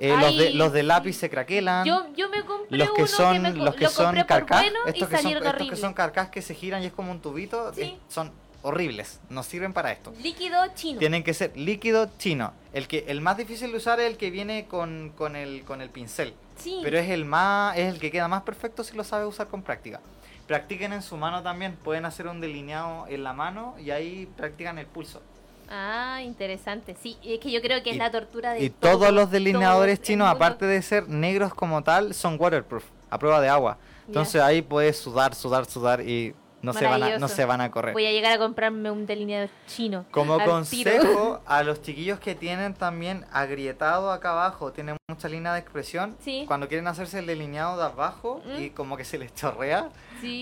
Eh, 0.00 0.16
los, 0.16 0.36
de, 0.36 0.50
los 0.54 0.72
de 0.72 0.84
lápiz 0.84 1.14
se 1.14 1.28
craquelan. 1.28 1.84
Yo, 1.84 2.06
yo 2.14 2.30
me 2.30 2.44
compré 2.44 2.78
los 2.78 2.90
que 2.92 3.02
uno 3.02 3.08
son, 3.08 3.42
que 3.42 3.50
los 3.50 3.74
que 3.74 3.88
son 3.88 4.14
carcas, 4.22 4.64
estos, 4.86 5.08
que 5.08 5.18
son, 5.18 5.32
estos 5.32 5.68
que 5.68 5.76
son 5.76 5.92
carcas 5.92 6.28
que 6.28 6.40
se 6.40 6.54
giran 6.54 6.84
y 6.84 6.86
es 6.86 6.92
como 6.92 7.10
un 7.10 7.20
tubito, 7.20 7.72
eh, 7.76 7.98
son 8.06 8.30
horribles, 8.62 9.18
no 9.28 9.42
sirven 9.42 9.72
para 9.72 9.90
esto. 9.90 10.12
Líquido 10.22 10.56
chino. 10.76 11.00
Tienen 11.00 11.24
que 11.24 11.34
ser 11.34 11.56
líquido 11.56 12.08
chino. 12.16 12.52
El 12.72 12.86
que 12.86 13.06
el 13.08 13.20
más 13.20 13.36
difícil 13.36 13.72
de 13.72 13.78
usar 13.78 13.98
es 13.98 14.06
el 14.06 14.16
que 14.16 14.30
viene 14.30 14.66
con, 14.66 15.12
con, 15.16 15.34
el, 15.34 15.64
con 15.64 15.80
el 15.80 15.90
pincel. 15.90 16.34
Sí. 16.56 16.78
Pero 16.84 16.96
es 16.96 17.10
el 17.10 17.24
más 17.24 17.76
es 17.76 17.92
el 17.92 17.98
que 17.98 18.12
queda 18.12 18.28
más 18.28 18.42
perfecto 18.42 18.84
si 18.84 18.96
lo 18.96 19.02
sabe 19.02 19.26
usar 19.26 19.48
con 19.48 19.62
práctica. 19.62 20.00
Practiquen 20.46 20.92
en 20.92 21.02
su 21.02 21.16
mano 21.16 21.42
también, 21.42 21.74
pueden 21.74 22.04
hacer 22.04 22.28
un 22.28 22.40
delineado 22.40 23.06
en 23.08 23.24
la 23.24 23.32
mano 23.32 23.74
y 23.80 23.90
ahí 23.90 24.28
practican 24.36 24.78
el 24.78 24.86
pulso. 24.86 25.22
Ah, 25.70 26.20
interesante. 26.22 26.96
Sí, 27.00 27.16
es 27.24 27.40
que 27.40 27.50
yo 27.50 27.60
creo 27.60 27.82
que 27.82 27.90
es 27.90 27.96
la 27.96 28.10
tortura 28.10 28.52
de. 28.52 28.64
Y 28.64 28.70
todos 28.70 29.12
los 29.12 29.30
delineadores 29.30 30.00
chinos, 30.00 30.28
aparte 30.28 30.66
de 30.66 30.80
ser 30.82 31.08
negros 31.08 31.54
como 31.54 31.82
tal, 31.82 32.14
son 32.14 32.36
waterproof, 32.38 32.84
a 33.10 33.18
prueba 33.18 33.40
de 33.40 33.48
agua. 33.48 33.78
Entonces 34.06 34.40
ahí 34.40 34.62
puedes 34.62 34.96
sudar, 34.96 35.34
sudar, 35.34 35.66
sudar 35.66 36.00
y 36.00 36.34
no 36.62 36.72
se, 36.72 36.86
van 36.86 37.02
a, 37.02 37.18
no 37.18 37.28
se 37.28 37.44
van 37.44 37.60
a 37.60 37.70
correr. 37.70 37.92
Voy 37.92 38.06
a 38.06 38.10
llegar 38.10 38.32
a 38.32 38.38
comprarme 38.38 38.90
un 38.90 39.06
delineador 39.06 39.50
chino. 39.66 40.06
Como 40.10 40.42
consejo 40.42 41.40
a 41.46 41.62
los 41.62 41.82
chiquillos 41.82 42.18
que 42.18 42.34
tienen 42.34 42.74
también 42.74 43.24
agrietado 43.32 44.10
acá 44.10 44.30
abajo, 44.30 44.72
tienen 44.72 44.96
mucha 45.08 45.28
línea 45.28 45.52
de 45.52 45.60
expresión, 45.60 46.16
cuando 46.46 46.68
quieren 46.68 46.86
hacerse 46.86 47.20
el 47.20 47.26
delineado 47.26 47.76
de 47.76 47.84
abajo 47.84 48.42
mm. 48.44 48.62
y 48.62 48.70
como 48.70 48.96
que 48.96 49.04
se 49.04 49.18
les 49.18 49.34
chorrea, 49.34 49.90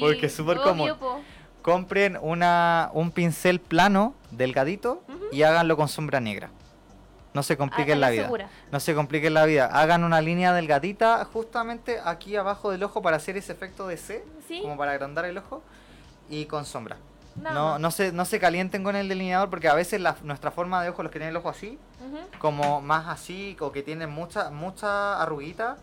porque 0.01 0.27
es 0.27 0.35
súper 0.35 0.59
cómodo 0.59 0.97
compren 1.67 2.17
una, 2.23 2.91
un 2.95 3.11
pincel 3.11 3.59
plano, 3.59 4.15
delgadito, 4.31 5.03
y 5.33 5.43
háganlo 5.43 5.77
con 5.77 5.89
sombra 5.89 6.21
negra. 6.21 6.49
No 7.35 7.43
se 7.43 7.57
compliquen 7.57 8.01
la 8.01 8.11
vida. 8.11 8.31
No 8.71 8.79
se 8.79 8.95
compliquen 8.95 9.35
la 9.35 9.45
vida. 9.47 9.67
Hagan 9.67 10.05
una 10.05 10.21
línea 10.21 10.53
delgadita 10.53 11.25
justamente 11.25 11.99
aquí 12.05 12.37
abajo 12.37 12.71
del 12.71 12.85
ojo 12.85 13.03
para 13.03 13.17
hacer 13.17 13.37
ese 13.37 13.53
efecto 13.53 13.89
de 13.89 13.97
C, 13.97 14.25
como 14.63 14.77
para 14.77 14.93
agrandar 14.93 15.25
el 15.25 15.39
ojo, 15.39 15.61
y 16.31 16.47
con 16.47 16.65
sombra. 16.65 16.99
No, 17.37 17.79
no, 17.79 17.91
se, 17.91 18.13
no 18.13 18.25
se 18.25 18.39
calienten 18.39 18.83
con 18.83 18.97
el 18.97 19.09
delineador 19.09 19.51
porque 19.51 19.69
a 19.69 19.75
veces 19.75 20.01
la, 20.01 20.17
nuestra 20.23 20.51
forma 20.51 20.83
de 20.83 20.89
ojo, 20.89 21.03
los 21.03 21.13
que 21.13 21.19
tienen 21.19 21.31
el 21.31 21.37
ojo 21.37 21.49
así, 21.49 21.79
como 22.39 22.81
más 22.81 23.09
así, 23.09 23.57
o 23.61 23.73
que 23.73 23.83
tienen 23.83 24.11
mucha, 24.11 24.51
mucha 24.51 25.21
arruguita, 25.23 25.77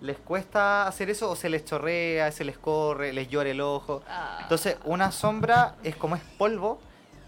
les 0.00 0.18
cuesta 0.18 0.86
hacer 0.86 1.10
eso 1.10 1.30
o 1.30 1.36
se 1.36 1.48
les 1.48 1.64
chorrea, 1.64 2.30
se 2.32 2.44
les 2.44 2.58
corre, 2.58 3.12
les 3.12 3.28
llora 3.28 3.50
el 3.50 3.60
ojo. 3.60 4.02
Ah. 4.08 4.38
Entonces, 4.42 4.76
una 4.84 5.12
sombra 5.12 5.74
es 5.82 5.96
como 5.96 6.16
es 6.16 6.22
polvo, 6.38 6.80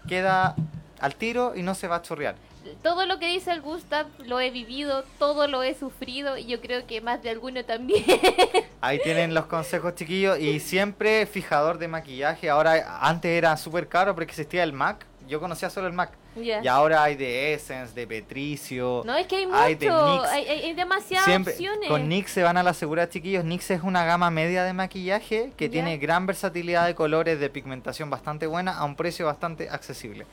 queda 0.07 0.55
al 0.99 1.15
tiro 1.15 1.53
y 1.55 1.61
no 1.61 1.75
se 1.75 1.87
va 1.87 1.97
a 1.97 2.01
chorrear 2.01 2.46
todo 2.83 3.05
lo 3.05 3.19
que 3.19 3.27
dice 3.27 3.51
el 3.51 3.61
Gustav 3.61 4.07
lo 4.25 4.39
he 4.39 4.51
vivido, 4.51 5.03
todo 5.19 5.47
lo 5.47 5.63
he 5.63 5.73
sufrido 5.73 6.37
y 6.37 6.45
yo 6.45 6.61
creo 6.61 6.85
que 6.85 7.01
más 7.01 7.21
de 7.23 7.29
alguno 7.29 7.63
también. 7.65 8.03
Ahí 8.81 8.99
tienen 9.03 9.33
los 9.33 9.45
consejos 9.45 9.95
chiquillos 9.95 10.39
y 10.39 10.59
siempre 10.59 11.25
fijador 11.25 11.77
de 11.77 11.87
maquillaje. 11.87 12.49
Ahora, 12.49 12.99
antes 13.01 13.31
era 13.31 13.55
súper 13.57 13.87
caro 13.87 14.13
porque 14.13 14.31
existía 14.31 14.63
el 14.63 14.73
MAC. 14.73 15.05
Yo 15.27 15.39
conocía 15.39 15.69
solo 15.69 15.87
el 15.87 15.93
MAC. 15.93 16.11
Y 16.37 16.67
ahora 16.67 17.03
hay 17.03 17.15
de 17.15 17.53
Essence, 17.53 17.93
de 17.93 18.05
Petricio. 18.05 19.01
No, 19.05 19.15
es 19.15 19.25
que 19.27 19.37
hay 19.37 19.47
mucho, 19.47 20.23
hay, 20.23 20.73
demasiadas 20.73 21.27
opciones. 21.47 21.89
Con 21.89 22.07
NYX 22.07 22.31
se 22.31 22.43
van 22.43 22.57
a 22.57 22.63
la 22.63 22.73
seguridad, 22.73 23.09
chiquillos. 23.09 23.43
NYX 23.43 23.71
es 23.71 23.83
una 23.83 24.05
gama 24.05 24.29
media 24.29 24.63
de 24.63 24.73
maquillaje 24.73 25.51
que 25.57 25.67
tiene 25.67 25.97
gran 25.97 26.27
versatilidad 26.27 26.85
de 26.85 26.95
colores, 26.95 27.39
de 27.39 27.49
pigmentación 27.49 28.09
bastante 28.09 28.45
buena 28.45 28.77
a 28.77 28.85
un 28.85 28.95
precio 28.95 29.25
bastante 29.25 29.69
accesible 29.69 30.25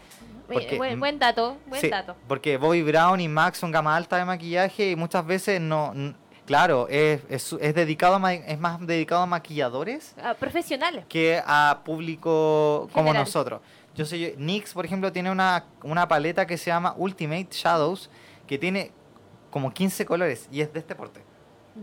buen, 0.47 1.18
dato, 1.18 1.57
buen 1.66 1.90
dato. 1.90 2.16
Porque 2.28 2.57
Bobby 2.57 2.82
Brown 2.82 3.20
y 3.20 3.28
Max 3.28 3.59
son 3.59 3.70
gama 3.70 3.97
alta 3.97 4.16
de 4.16 4.24
maquillaje 4.24 4.90
y 4.90 4.97
muchas 4.97 5.24
veces 5.26 5.61
no, 5.61 5.92
claro, 6.47 6.86
es, 6.88 7.22
es, 7.28 7.74
dedicado 7.74 8.20
es 8.28 8.59
más 8.59 8.86
dedicado 8.86 9.22
a 9.22 9.26
maquilladores. 9.26 10.14
profesionales. 10.38 11.05
Que 11.09 11.42
a 11.45 11.80
público 11.84 12.88
como 12.92 13.12
nosotros. 13.12 13.61
Yo 13.95 14.05
sé, 14.05 14.34
NYX, 14.38 14.74
por 14.74 14.84
ejemplo, 14.84 15.12
tiene 15.12 15.30
una, 15.30 15.66
una 15.82 16.09
paleta 16.09 16.47
que 16.47 16.59
se 16.59 16.66
llama 16.66 16.95
Ultimate 16.97 17.49
Shadows, 17.51 18.11
que 18.47 18.59
tiene 18.59 18.90
como 19.51 19.72
15 19.72 20.05
colores 20.05 20.49
y 20.51 20.61
es 20.62 20.72
de 20.72 20.80
este 20.80 20.97
porte. 20.97 21.22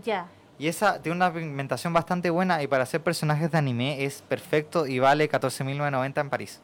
Ya. 0.03 0.27
Y 0.59 0.67
esa 0.67 1.01
tiene 1.01 1.15
una 1.15 1.33
pigmentación 1.33 1.93
bastante 1.93 2.29
buena 2.29 2.61
y 2.61 2.67
para 2.67 2.83
hacer 2.83 3.01
personajes 3.01 3.49
de 3.49 3.57
anime 3.57 4.03
es 4.03 4.21
perfecto 4.21 4.85
y 4.85 4.99
vale 4.99 5.29
14.990 5.29 6.21
en 6.21 6.29
París. 6.29 6.61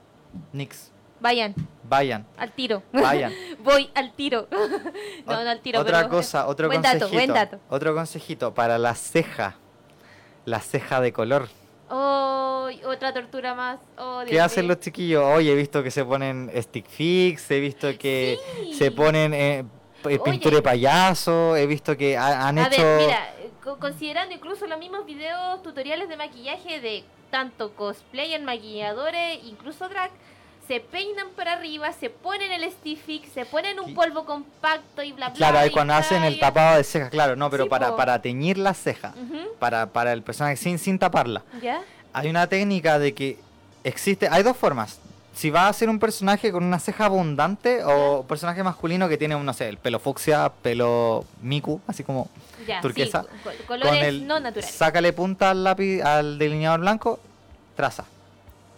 NYX. 0.51 0.91
Vayan. 1.19 1.55
Vayan. 1.83 2.25
Al 2.37 2.51
tiro. 2.51 2.83
Vayan. 2.91 3.33
Voy 3.63 3.89
al 3.95 4.13
tiro. 4.13 4.47
no, 5.25 5.43
no 5.43 5.49
al 5.49 5.61
tiro. 5.61 5.79
Otra 5.79 6.07
cosa, 6.09 6.47
otro 6.47 6.67
buen 6.67 6.81
consejito. 6.81 7.05
Dato, 7.05 7.15
buen 7.15 7.33
dato. 7.33 7.59
Otro 7.69 7.95
consejito 7.95 8.53
para 8.53 8.77
la 8.77 8.93
ceja. 8.95 9.55
La 10.45 10.59
ceja 10.59 11.01
de 11.01 11.11
color. 11.13 11.49
Oh, 11.89 12.69
otra 12.85 13.13
tortura 13.13 13.55
más. 13.55 13.79
Oh, 13.97 14.23
¿Qué 14.27 14.39
hacen 14.41 14.67
los 14.67 14.79
chiquillos? 14.79 15.23
Hoy 15.23 15.49
he 15.49 15.55
visto 15.55 15.81
que 15.81 15.91
se 15.91 16.03
ponen 16.03 16.51
stick 16.55 16.87
fix, 16.87 17.49
he 17.51 17.59
visto 17.59 17.87
que 17.97 18.37
se 18.77 18.91
ponen 18.91 19.33
eh, 19.33 19.65
pintura 20.23 20.57
de 20.57 20.61
payaso, 20.61 21.55
he 21.55 21.65
visto 21.65 21.95
que 21.95 22.17
han 22.17 22.57
hecho... 22.57 22.81
Ver, 22.81 23.07
mira, 23.07 23.33
considerando 23.79 24.33
incluso 24.33 24.67
los 24.67 24.79
mismos 24.79 25.05
videos 25.05 25.61
tutoriales 25.63 26.09
de 26.09 26.17
maquillaje 26.17 26.79
de 26.79 27.03
tanto 27.29 27.73
cosplay 27.73 28.33
en 28.33 28.45
maquilladores, 28.45 29.43
incluso 29.43 29.87
drag, 29.89 30.11
se 30.67 30.81
peinan 30.81 31.29
para 31.35 31.53
arriba, 31.53 31.91
se 31.93 32.09
ponen 32.09 32.51
el 32.51 32.69
stick 32.71 33.25
se 33.33 33.45
ponen 33.45 33.79
un 33.79 33.93
polvo 33.93 34.25
compacto 34.25 35.01
y 35.01 35.13
bla 35.13 35.29
bla. 35.29 35.37
Claro, 35.37 35.59
ahí 35.59 35.69
cuando 35.69 35.93
hacen 35.93 36.23
el 36.23 36.39
tapado 36.39 36.77
de 36.77 36.83
cejas, 36.83 37.09
claro, 37.09 37.35
no, 37.35 37.49
pero 37.49 37.69
para, 37.69 37.95
para 37.95 38.21
teñir 38.21 38.57
la 38.57 38.73
ceja, 38.73 39.13
para, 39.59 39.87
para 39.87 40.11
el 40.13 40.23
personaje 40.23 40.57
sin, 40.57 40.77
sin 40.77 40.99
taparla. 40.99 41.43
¿Ya? 41.61 41.81
Hay 42.11 42.29
una 42.29 42.47
técnica 42.47 42.99
de 42.99 43.13
que 43.13 43.37
existe, 43.83 44.27
hay 44.29 44.43
dos 44.43 44.57
formas. 44.57 44.99
Si 45.33 45.51
va 45.51 45.67
a 45.67 45.73
ser 45.73 45.87
un 45.87 45.99
personaje 45.99 46.51
con 46.51 46.63
una 46.63 46.79
ceja 46.79 47.05
abundante 47.05 47.83
o 47.83 48.21
un 48.21 48.27
personaje 48.27 48.63
masculino 48.63 49.07
que 49.07 49.17
tiene, 49.17 49.35
no 49.35 49.53
sé, 49.53 49.69
el 49.69 49.77
pelo 49.77 49.99
fucsia, 49.99 50.51
pelo 50.63 51.25
miku, 51.43 51.79
así 51.85 52.03
como 52.03 52.27
turquesa. 52.81 53.23
colores 53.67 54.21
no 54.23 54.39
naturales. 54.39 54.75
Sácale 54.75 55.13
punta 55.13 55.51
al 55.51 55.63
lápiz, 55.63 56.01
al 56.01 56.39
delineador 56.39 56.79
blanco, 56.79 57.19
traza 57.75 58.05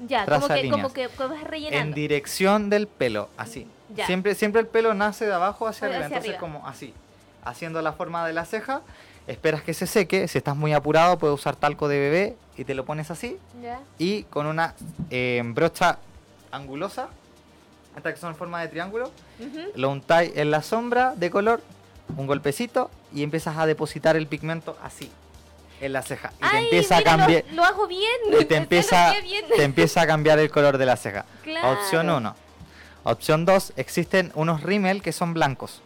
ya, 0.07 0.25
como 0.25 0.47
que, 0.47 0.69
como 0.69 0.93
que, 0.93 1.07
vas 1.07 1.43
rellenando. 1.43 1.87
En 1.87 1.93
dirección 1.93 2.69
del 2.69 2.87
pelo, 2.87 3.29
así. 3.37 3.67
Siempre, 4.05 4.35
siempre 4.35 4.61
el 4.61 4.67
pelo 4.67 4.93
nace 4.93 5.25
de 5.25 5.33
abajo 5.33 5.67
hacia 5.67 5.87
arriba, 5.87 6.05
entonces 6.05 6.35
como 6.35 6.67
así, 6.67 6.93
haciendo 7.43 7.81
la 7.81 7.93
forma 7.93 8.25
de 8.25 8.33
la 8.33 8.45
ceja, 8.45 8.81
esperas 9.27 9.63
que 9.63 9.73
se 9.73 9.87
seque, 9.87 10.27
si 10.27 10.37
estás 10.37 10.55
muy 10.55 10.73
apurado 10.73 11.17
puedes 11.17 11.33
usar 11.33 11.55
talco 11.55 11.87
de 11.87 11.99
bebé 11.99 12.35
y 12.55 12.65
te 12.65 12.75
lo 12.75 12.85
pones 12.85 13.09
así, 13.09 13.37
y 13.97 14.23
con 14.23 14.45
una 14.45 14.75
eh, 15.09 15.41
brocha 15.43 15.97
angulosa, 16.51 17.09
esta 17.95 18.13
que 18.13 18.19
son 18.19 18.29
en 18.29 18.35
forma 18.35 18.61
de 18.61 18.67
triángulo, 18.67 19.11
lo 19.75 19.89
untáis 19.89 20.31
en 20.35 20.51
la 20.51 20.61
sombra 20.61 21.15
de 21.15 21.31
color, 21.31 21.61
un 22.15 22.27
golpecito, 22.27 22.89
y 23.13 23.23
empiezas 23.23 23.57
a 23.57 23.65
depositar 23.65 24.15
el 24.15 24.27
pigmento 24.27 24.77
así. 24.83 25.09
En 25.82 25.93
la 25.93 26.01
ceja. 26.01 26.32
Y 26.38 26.49
te 26.49 26.57
empieza 26.57 26.97
a 26.97 27.03
cambiar. 27.03 27.43
Lo, 27.53 27.63
hago 27.63 27.88
bien. 27.88 28.09
Y 28.39 28.45
te 28.45 28.55
empieza, 28.57 29.13
te 29.55 29.63
empieza 29.63 30.01
a 30.01 30.07
cambiar 30.07 30.39
el 30.39 30.49
color 30.49 30.77
de 30.77 30.86
la 30.86 30.97
ceja. 30.97 31.25
Opción 31.63 32.09
1. 32.09 32.36
Opción 33.03 33.45
2. 33.45 33.73
Existen 33.75 34.32
unos 34.36 34.63
rímel 34.63 35.01
que 35.01 35.11
son 35.11 35.34
blancos. 35.34 35.82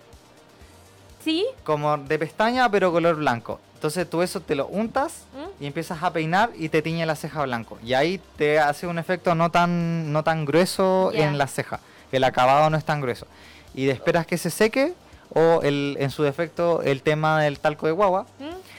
¿Sí? 1.24 1.46
Como 1.64 1.98
de 1.98 2.20
pestaña, 2.20 2.70
pero 2.70 2.92
color 2.92 3.16
blanco. 3.16 3.60
Entonces 3.76 4.10
tú 4.10 4.22
eso 4.22 4.42
te 4.42 4.56
lo 4.56 4.68
untas 4.68 5.26
¿Mm? 5.34 5.64
y 5.64 5.68
empiezas 5.68 6.02
a 6.04 6.12
peinar 6.12 6.52
y 6.56 6.70
te 6.70 6.82
tiñe 6.82 7.06
la 7.06 7.16
ceja 7.16 7.44
blanco. 7.44 7.78
Y 7.84 7.94
ahí 7.94 8.20
te 8.38 8.60
hace 8.60 8.88
un 8.88 8.98
efecto 8.98 9.36
no 9.36 9.52
tan, 9.52 10.12
no 10.12 10.24
tan 10.24 10.46
grueso 10.46 11.12
en 11.14 11.38
la 11.38 11.48
ceja. 11.48 11.80
El 12.12 12.24
acabado 12.24 12.70
no 12.70 12.78
es 12.78 12.86
tan 12.86 13.02
grueso. 13.02 13.28
Y 13.74 13.90
esperas 13.90 14.26
que 14.26 14.38
se 14.38 14.50
seque 14.50 14.94
o 15.34 15.62
el, 15.64 15.98
en 16.00 16.12
su 16.12 16.24
defecto 16.24 16.82
el 16.82 17.02
tema 17.02 17.42
del 17.42 17.60
talco 17.60 17.88
de 17.88 17.92
guagua. 17.92 18.26
¿Mm? 18.40 18.73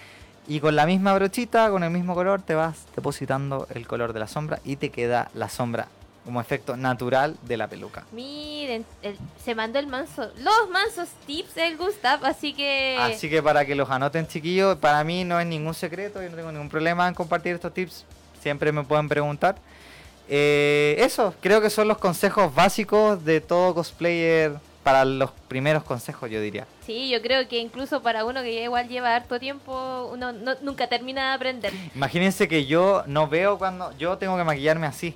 Y 0.47 0.61
con 0.61 0.77
la 0.77 0.87
misma 0.87 1.15
brochita, 1.15 1.71
con 1.71 1.85
el 1.85 1.91
mismo 1.91 2.15
color, 2.15 2.43
te 2.43 2.55
vas 2.55 2.85
depositando 2.95 3.67
el 3.75 3.87
color 3.87 4.13
de 4.13 4.21
la 4.21 4.29
sombra 4.29 4.61
y 4.65 4.77
te 4.77 4.91
queda 4.91 5.31
la 5.35 5.49
sombra 5.49 5.89
como 6.25 6.41
efecto 6.41 6.77
natural 6.77 7.37
de 7.43 7.57
la 7.57 7.69
peluca. 7.69 8.05
Miren, 8.13 8.85
se 9.43 9.55
mandó 9.55 9.79
el 9.79 9.87
manso, 9.87 10.31
los 10.39 10.71
mansos 10.71 11.09
tips 11.27 11.55
del 11.55 11.77
Gustav, 11.77 12.25
así 12.25 12.55
que... 12.55 12.97
Así 12.99 13.29
que 13.29 13.43
para 13.43 13.65
que 13.65 13.75
los 13.75 13.91
anoten 13.91 14.27
chiquillos, 14.27 14.77
para 14.79 15.05
mí 15.05 15.25
no 15.25 15.39
es 15.39 15.47
ningún 15.47 15.75
secreto, 15.75 16.23
yo 16.23 16.31
no 16.31 16.37
tengo 16.37 16.51
ningún 16.51 16.71
problema 16.71 17.07
en 17.09 17.15
compartir 17.15 17.55
estos 17.55 17.75
tips, 17.75 18.05
siempre 18.41 18.73
me 18.73 18.85
pueden 18.85 19.09
preguntar. 19.09 19.57
Eh, 20.29 20.97
eso, 20.99 21.35
creo 21.43 21.61
que 21.61 21.69
son 21.69 21.89
los 21.89 21.99
consejos 21.99 22.55
básicos 22.55 23.23
de 23.25 23.43
todo 23.43 23.75
cosplayer 23.75 24.53
para 24.85 25.05
los 25.05 25.31
primeros 25.49 25.83
consejos, 25.83 26.31
yo 26.31 26.41
diría. 26.41 26.67
Sí, 26.87 27.09
yo 27.11 27.21
creo 27.23 27.49
que 27.49 27.59
incluso 27.59 28.03
para 28.03 28.25
uno 28.25 28.43
que 28.43 28.63
igual 28.63 28.87
lleva 28.87 29.17
harto 29.17 29.41
tiempo, 29.41 30.11
uno 30.13 30.33
nunca 30.63 30.87
termina 30.87 31.31
de 31.31 31.35
aprender. 31.35 31.73
Imagínense 31.95 32.47
que 32.47 32.67
yo 32.67 33.03
no 33.07 33.27
veo 33.27 33.59
cuando 33.59 33.97
yo 33.97 34.19
tengo 34.19 34.37
que 34.37 34.45
maquillarme 34.45 34.87
así. 34.87 35.15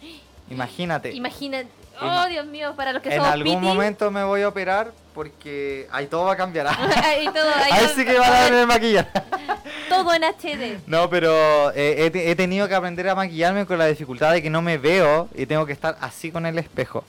Imagínate. 0.50 1.12
Imagínate. 1.12 1.68
Oh, 2.02 2.26
Dios 2.28 2.46
mío, 2.46 2.72
para 2.76 2.94
los 2.94 3.02
que 3.02 3.10
en 3.10 3.16
somos 3.16 3.34
En 3.34 3.40
algún 3.40 3.62
momento 3.62 4.10
me 4.10 4.24
voy 4.24 4.40
a 4.40 4.48
operar 4.48 4.92
porque 5.14 5.86
ahí 5.92 6.06
todo 6.06 6.24
va 6.24 6.32
a 6.32 6.36
cambiar. 6.36 6.66
ahí, 7.04 7.26
todo, 7.26 7.50
ahí, 7.70 7.88
sí 7.94 8.06
que 8.06 8.18
va 8.18 8.26
a 8.26 8.30
darme 8.30 8.64
maquillar. 8.64 9.10
todo 9.90 10.14
en 10.14 10.24
HD. 10.24 10.80
No, 10.86 11.10
pero 11.10 11.72
eh, 11.72 12.10
he, 12.12 12.34
tenido 12.36 12.66
que 12.68 12.74
aprender 12.74 13.06
a 13.10 13.14
maquillarme 13.14 13.66
con 13.66 13.76
la 13.76 13.86
dificultad 13.86 14.32
de 14.32 14.42
que 14.42 14.48
no 14.48 14.62
me 14.62 14.78
veo 14.78 15.28
y 15.34 15.44
tengo 15.44 15.66
que 15.66 15.74
estar 15.74 15.98
así 16.00 16.30
con 16.30 16.46
el 16.46 16.58
espejo. 16.58 17.04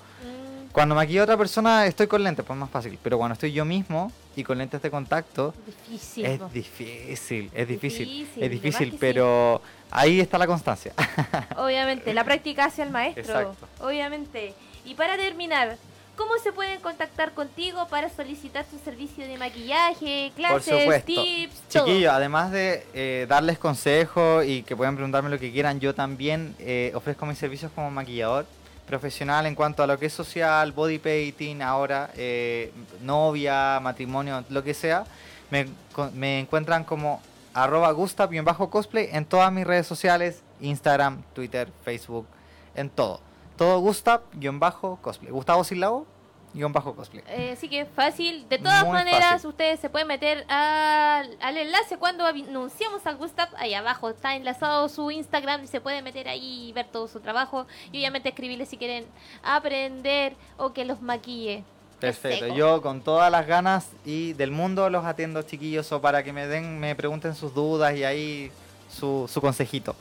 Cuando 0.71 0.95
maquillo 0.95 1.21
a 1.21 1.23
otra 1.23 1.37
persona 1.37 1.85
estoy 1.85 2.07
con 2.07 2.23
lentes, 2.23 2.45
pues 2.45 2.57
más 2.57 2.69
fácil. 2.69 2.97
Pero 3.01 3.17
cuando 3.17 3.33
estoy 3.33 3.51
yo 3.51 3.65
mismo 3.65 4.11
y 4.35 4.43
con 4.43 4.57
lentes 4.57 4.81
de 4.81 4.89
contacto, 4.89 5.53
difícil, 5.65 6.25
es 6.25 6.53
difícil, 6.53 7.51
es 7.53 7.67
difícil, 7.67 8.29
es 8.37 8.51
difícil, 8.51 8.97
pero 8.99 9.61
ahí 9.89 10.19
está 10.19 10.37
la 10.37 10.47
constancia. 10.47 10.93
Obviamente, 11.57 12.13
la 12.13 12.23
práctica 12.23 12.65
hace 12.65 12.83
el 12.83 12.89
maestro. 12.89 13.55
Obviamente. 13.79 14.53
Y 14.85 14.95
para 14.95 15.17
terminar, 15.17 15.77
¿cómo 16.15 16.37
se 16.41 16.53
pueden 16.53 16.79
contactar 16.79 17.33
contigo 17.33 17.87
para 17.89 18.09
solicitar 18.09 18.65
tu 18.65 18.79
servicio 18.79 19.27
de 19.27 19.37
maquillaje, 19.37 20.31
clases, 20.35 21.05
tips? 21.05 21.67
Chiquillo, 21.67 22.11
además 22.13 22.51
de 22.51 22.85
eh, 22.93 23.25
darles 23.27 23.59
consejos 23.59 24.45
y 24.45 24.63
que 24.63 24.75
puedan 24.75 24.95
preguntarme 24.95 25.29
lo 25.29 25.37
que 25.37 25.51
quieran, 25.51 25.81
yo 25.81 25.93
también 25.93 26.55
eh, 26.59 26.93
ofrezco 26.95 27.25
mis 27.25 27.37
servicios 27.37 27.71
como 27.75 27.91
maquillador 27.91 28.45
profesional 28.91 29.45
en 29.45 29.55
cuanto 29.55 29.81
a 29.81 29.87
lo 29.87 29.97
que 29.97 30.07
es 30.07 30.13
social, 30.13 30.73
body 30.73 30.99
painting, 30.99 31.61
ahora, 31.61 32.11
eh, 32.17 32.73
novia, 33.01 33.79
matrimonio, 33.81 34.43
lo 34.49 34.61
que 34.65 34.73
sea. 34.73 35.05
Me, 35.49 35.65
me 36.13 36.41
encuentran 36.41 36.83
como 36.83 37.21
arroba 37.53 37.89
gustav-cosplay 37.93 39.07
en 39.13 39.23
todas 39.23 39.49
mis 39.53 39.65
redes 39.65 39.87
sociales, 39.87 40.41
Instagram, 40.59 41.23
Twitter, 41.33 41.69
Facebook, 41.85 42.27
en 42.75 42.89
todo. 42.89 43.21
Todo 43.55 43.79
Gustav-cosplay. 43.79 45.31
Gustavo 45.31 45.63
Silao, 45.63 46.05
guion 46.53 46.73
bajo 46.73 46.95
cosplay. 46.95 47.23
Eh, 47.27 47.51
así 47.53 47.69
que 47.69 47.85
fácil. 47.85 48.47
De 48.49 48.57
todas 48.57 48.87
maneras, 48.87 49.43
ustedes 49.45 49.79
se 49.79 49.89
pueden 49.89 50.07
meter 50.07 50.45
al, 50.49 51.37
al, 51.39 51.57
enlace 51.57 51.97
cuando 51.97 52.25
anunciamos 52.25 53.05
al 53.05 53.17
Gustav. 53.17 53.49
Ahí 53.57 53.73
abajo 53.73 54.09
está 54.09 54.35
enlazado 54.35 54.89
su 54.89 55.11
Instagram 55.11 55.63
y 55.63 55.67
se 55.67 55.81
pueden 55.81 56.03
meter 56.03 56.27
ahí 56.27 56.69
y 56.69 56.73
ver 56.73 56.87
todo 56.87 57.07
su 57.07 57.19
trabajo. 57.19 57.65
Y 57.91 57.99
obviamente 57.99 58.29
escribirle 58.29 58.65
si 58.65 58.77
quieren 58.77 59.05
aprender 59.43 60.35
o 60.57 60.73
que 60.73 60.85
los 60.85 61.01
maquille. 61.01 61.63
Perfecto, 61.99 62.47
yo 62.47 62.81
con 62.81 63.01
todas 63.01 63.31
las 63.31 63.45
ganas 63.45 63.91
y 64.03 64.33
del 64.33 64.49
mundo 64.49 64.89
los 64.89 65.05
atiendo 65.05 65.43
chiquillos 65.43 65.91
o 65.91 66.01
para 66.01 66.23
que 66.23 66.33
me 66.33 66.47
den, 66.47 66.79
me 66.79 66.95
pregunten 66.95 67.35
sus 67.35 67.53
dudas 67.53 67.95
y 67.95 68.03
ahí 68.03 68.51
su, 68.89 69.29
su 69.31 69.39
consejito. 69.39 69.95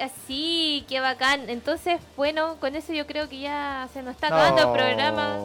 Así, 0.00 0.84
qué 0.88 1.00
bacán. 1.00 1.48
Entonces, 1.48 2.00
bueno, 2.16 2.56
con 2.60 2.76
eso 2.76 2.92
yo 2.92 3.06
creo 3.06 3.28
que 3.28 3.40
ya 3.40 3.88
se 3.92 4.02
nos 4.02 4.14
está 4.14 4.26
acabando 4.26 4.62
el 4.62 4.78
programa. 4.78 5.38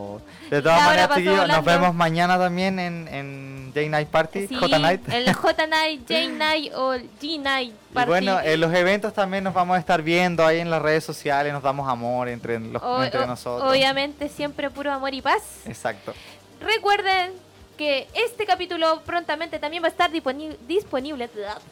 De 0.49 0.61
todas 0.61 0.83
maneras, 0.83 1.09
chiquillos, 1.15 1.47
nos 1.47 1.65
vemos 1.65 1.95
mañana 1.95 2.37
también 2.37 2.79
en, 2.79 3.07
en 3.07 3.71
J-Night 3.73 4.09
Party, 4.09 4.47
J-Night. 4.47 5.09
El 5.13 5.33
J-Night, 5.33 6.01
J-Night 6.07 6.73
o 6.75 6.93
G-Night 7.21 7.73
Party. 7.93 8.07
Y 8.07 8.09
bueno, 8.09 8.39
en 8.41 8.59
los 8.59 8.73
eventos 8.73 9.13
también 9.13 9.43
nos 9.43 9.53
vamos 9.53 9.77
a 9.77 9.79
estar 9.79 10.01
viendo 10.01 10.45
ahí 10.45 10.59
en 10.59 10.69
las 10.69 10.81
redes 10.81 11.03
sociales, 11.03 11.53
nos 11.53 11.63
damos 11.63 11.87
amor 11.89 12.27
entre, 12.29 12.59
los, 12.59 12.81
entre 13.03 13.25
nosotros. 13.25 13.71
Obviamente, 13.71 14.29
siempre 14.29 14.69
puro 14.69 14.91
amor 14.91 15.13
y 15.13 15.21
paz. 15.21 15.41
Exacto. 15.65 16.13
Recuerden 16.59 17.31
que 17.77 18.07
este 18.13 18.45
capítulo 18.45 19.01
prontamente 19.05 19.57
también 19.57 19.81
va 19.81 19.87
a 19.87 19.91
estar 19.91 20.11
disponible, 20.11 20.57
disponible 20.67 21.29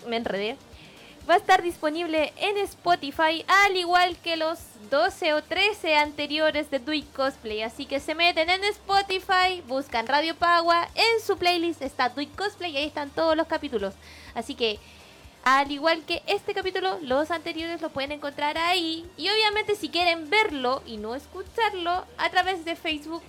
me 0.07 0.17
enredé, 0.17 0.57
va 1.28 1.36
a 1.36 1.38
estar 1.38 1.61
disponible 1.61 2.34
en 2.38 2.57
Spotify, 2.57 3.43
al 3.47 3.76
igual 3.76 4.17
que 4.17 4.36
los 4.36 4.59
12 4.89 5.34
o 5.34 5.43
13 5.43 5.95
anteriores 5.95 6.70
de 6.72 6.80
Duit 6.80 7.11
Cosplay. 7.13 7.61
Así 7.61 7.86
que 7.86 7.99
se 7.99 8.15
meten 8.15 8.49
en 8.49 8.63
Spotify, 8.65 9.61
buscan 9.67 10.07
Radio 10.07 10.36
Pagua, 10.36 10.88
en 10.95 11.26
su 11.26 11.38
playlist 11.38 11.82
está 11.82 12.09
Duit 12.09 12.36
Cosplay 12.36 12.72
y 12.72 12.78
ahí 12.78 12.88
están 12.88 13.09
todos 13.09 13.36
los 13.36 13.47
capítulos. 13.47 13.93
Así 14.34 14.55
que, 14.55 14.80
al 15.43 15.72
igual 15.72 16.03
que 16.05 16.22
este 16.28 16.53
capítulo, 16.53 16.99
los 17.01 17.32
anteriores 17.32 17.82
lo 17.82 17.89
pueden 17.89 18.11
encontrar 18.11 18.57
ahí. 18.57 19.09
Y 19.17 19.30
obviamente 19.30 19.76
si 19.76 19.89
quieren 19.89 20.30
verlo 20.30 20.82
y 20.86 20.97
no 20.97 21.15
escucharlo, 21.15 22.05
a 22.17 22.30
través 22.30 22.65
de 22.65 22.76
Facebook 22.76 23.24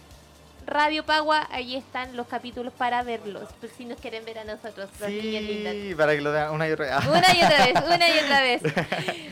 Radio 0.71 1.05
Pagua, 1.05 1.49
ahí 1.51 1.75
están 1.75 2.17
los 2.17 2.29
capítulos 2.29 2.73
para 2.73 3.03
verlos, 3.03 3.49
pues 3.59 3.73
si 3.77 3.85
nos 3.85 3.99
quieren 3.99 4.25
ver 4.25 4.39
a 4.39 4.45
nosotros, 4.45 4.89
sí, 5.05 5.95
para 5.97 6.15
que 6.15 6.21
lo 6.21 6.31
vean 6.31 6.53
una 6.53 6.69
y 6.69 6.73
otra 6.73 6.97
vez. 6.97 7.09
Una 7.09 7.35
y 7.35 7.43
otra 7.43 7.67
vez, 7.67 7.75
una 7.97 8.09
y 8.09 8.19
otra 8.21 8.41
vez. 8.41 8.63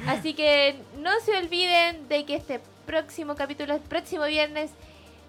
Así 0.08 0.34
que 0.34 0.80
no 0.98 1.10
se 1.24 1.36
olviden 1.36 2.08
de 2.08 2.24
que 2.24 2.34
este 2.34 2.60
próximo 2.86 3.36
capítulo, 3.36 3.74
el 3.74 3.80
próximo 3.80 4.24
viernes, 4.24 4.72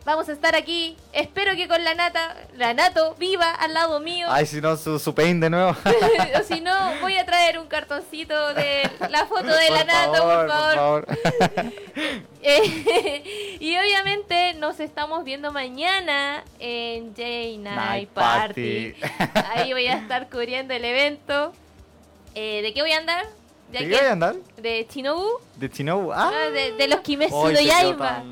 Vamos 0.05 0.29
a 0.29 0.31
estar 0.31 0.55
aquí. 0.55 0.95
Espero 1.13 1.55
que 1.55 1.67
con 1.67 1.83
la 1.83 1.93
nata, 1.93 2.35
la 2.57 2.73
nato, 2.73 3.15
viva 3.19 3.51
al 3.51 3.73
lado 3.73 3.99
mío. 3.99 4.27
Ay, 4.29 4.45
si 4.45 4.61
no, 4.61 4.75
su, 4.77 4.97
su 4.97 5.13
pain 5.13 5.39
de 5.39 5.49
nuevo. 5.49 5.75
o 6.39 6.43
si 6.43 6.61
no, 6.61 6.73
voy 7.01 7.17
a 7.17 7.25
traer 7.25 7.59
un 7.59 7.67
cartoncito 7.67 8.53
de 8.53 8.89
la 9.09 9.25
foto 9.25 9.47
de 9.47 9.69
la 9.69 9.83
nato, 9.83 10.23
por 10.23 10.47
favor. 10.47 11.07
Eh, 12.41 13.57
y 13.59 13.77
obviamente 13.77 14.53
nos 14.53 14.79
estamos 14.79 15.25
viendo 15.25 15.51
mañana 15.51 16.45
en 16.59 17.09
J 17.09 17.59
Night, 17.59 18.07
Party. 18.11 18.95
Ahí 19.53 19.73
voy 19.73 19.87
a 19.87 19.97
estar 19.97 20.29
cubriendo 20.29 20.73
el 20.73 20.85
evento. 20.85 21.51
Eh, 22.35 22.61
¿De 22.61 22.73
qué 22.73 22.81
voy 22.81 22.93
a 22.93 22.99
andar? 22.99 23.25
¿De 23.73 23.79
qué 23.79 23.87
voy 23.97 24.07
a 24.07 24.11
andar? 24.13 24.35
De 24.55 24.87
Chinobu. 24.87 25.27
De 25.57 25.69
Chinobu, 25.69 26.13
ah. 26.13 26.31
ah 26.33 26.49
de, 26.49 26.71
de, 26.71 26.87
los 26.87 27.01
Kimetsu 27.01 27.51
no 27.51 27.59
Yaiba 27.59 28.23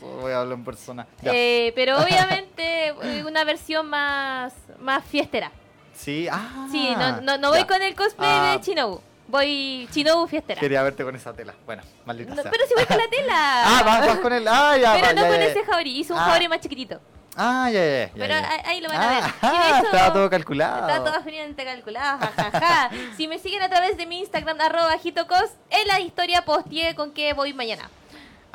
voy 0.00 0.32
a 0.32 0.40
hablar 0.40 0.58
en 0.58 0.64
persona. 0.64 1.06
Eh, 1.22 1.72
pero 1.74 1.98
obviamente 1.98 2.88
eh, 2.88 3.24
una 3.26 3.44
versión 3.44 3.86
más, 3.88 4.52
más 4.78 5.04
fiestera. 5.04 5.52
Sí, 5.94 6.28
ah. 6.30 6.68
Sí, 6.70 6.94
no, 7.22 7.38
no, 7.38 7.50
voy 7.50 7.64
con 7.64 7.82
el 7.82 7.94
cosplay 7.94 8.28
de 8.28 8.56
ah. 8.56 8.60
Chinobu. 8.60 9.00
Voy 9.28 9.88
Chinobu 9.90 10.26
fiestera. 10.26 10.60
Quería 10.60 10.82
verte 10.82 11.02
con 11.02 11.16
esa 11.16 11.32
tela. 11.32 11.54
Bueno, 11.64 11.82
maldita 12.04 12.34
sea. 12.34 12.50
Pero 12.50 12.66
si 12.66 12.74
voy 12.74 12.84
con 12.84 12.98
la 12.98 13.08
tela. 13.08 13.32
ah, 13.64 13.82
vas, 13.84 14.18
con 14.18 14.32
el. 14.32 14.46
Ah, 14.46 14.76
ya, 14.76 14.94
Pero 14.94 15.20
no 15.20 15.26
con 15.26 15.42
ese 15.42 15.64
Jauri. 15.64 15.98
Hizo 15.98 16.14
un 16.14 16.20
ah. 16.20 16.38
más 16.48 16.60
chiquitito. 16.60 17.00
Ah, 17.38 17.68
ya, 17.70 18.06
ya, 18.06 18.10
Pero 18.14 18.34
ahí 18.64 18.80
lo 18.80 18.88
van 18.88 19.02
a 19.02 19.08
ver. 19.08 19.24
Ah, 19.42 19.82
estaba 19.84 20.12
todo 20.12 20.30
calculado. 20.30 20.88
Estaba 20.88 21.10
todo 21.10 21.22
finamente 21.22 21.64
calculado, 21.64 22.18
jajaja. 22.18 22.90
si 23.16 23.28
me 23.28 23.38
siguen 23.38 23.62
a 23.62 23.68
través 23.68 23.98
de 23.98 24.06
mi 24.06 24.20
Instagram, 24.20 24.58
arroba 24.58 24.96
hitocos, 25.02 25.50
en 25.68 25.86
la 25.86 26.00
historia 26.00 26.46
posteé 26.46 26.94
con 26.94 27.12
que 27.12 27.34
voy 27.34 27.52
mañana. 27.52 27.90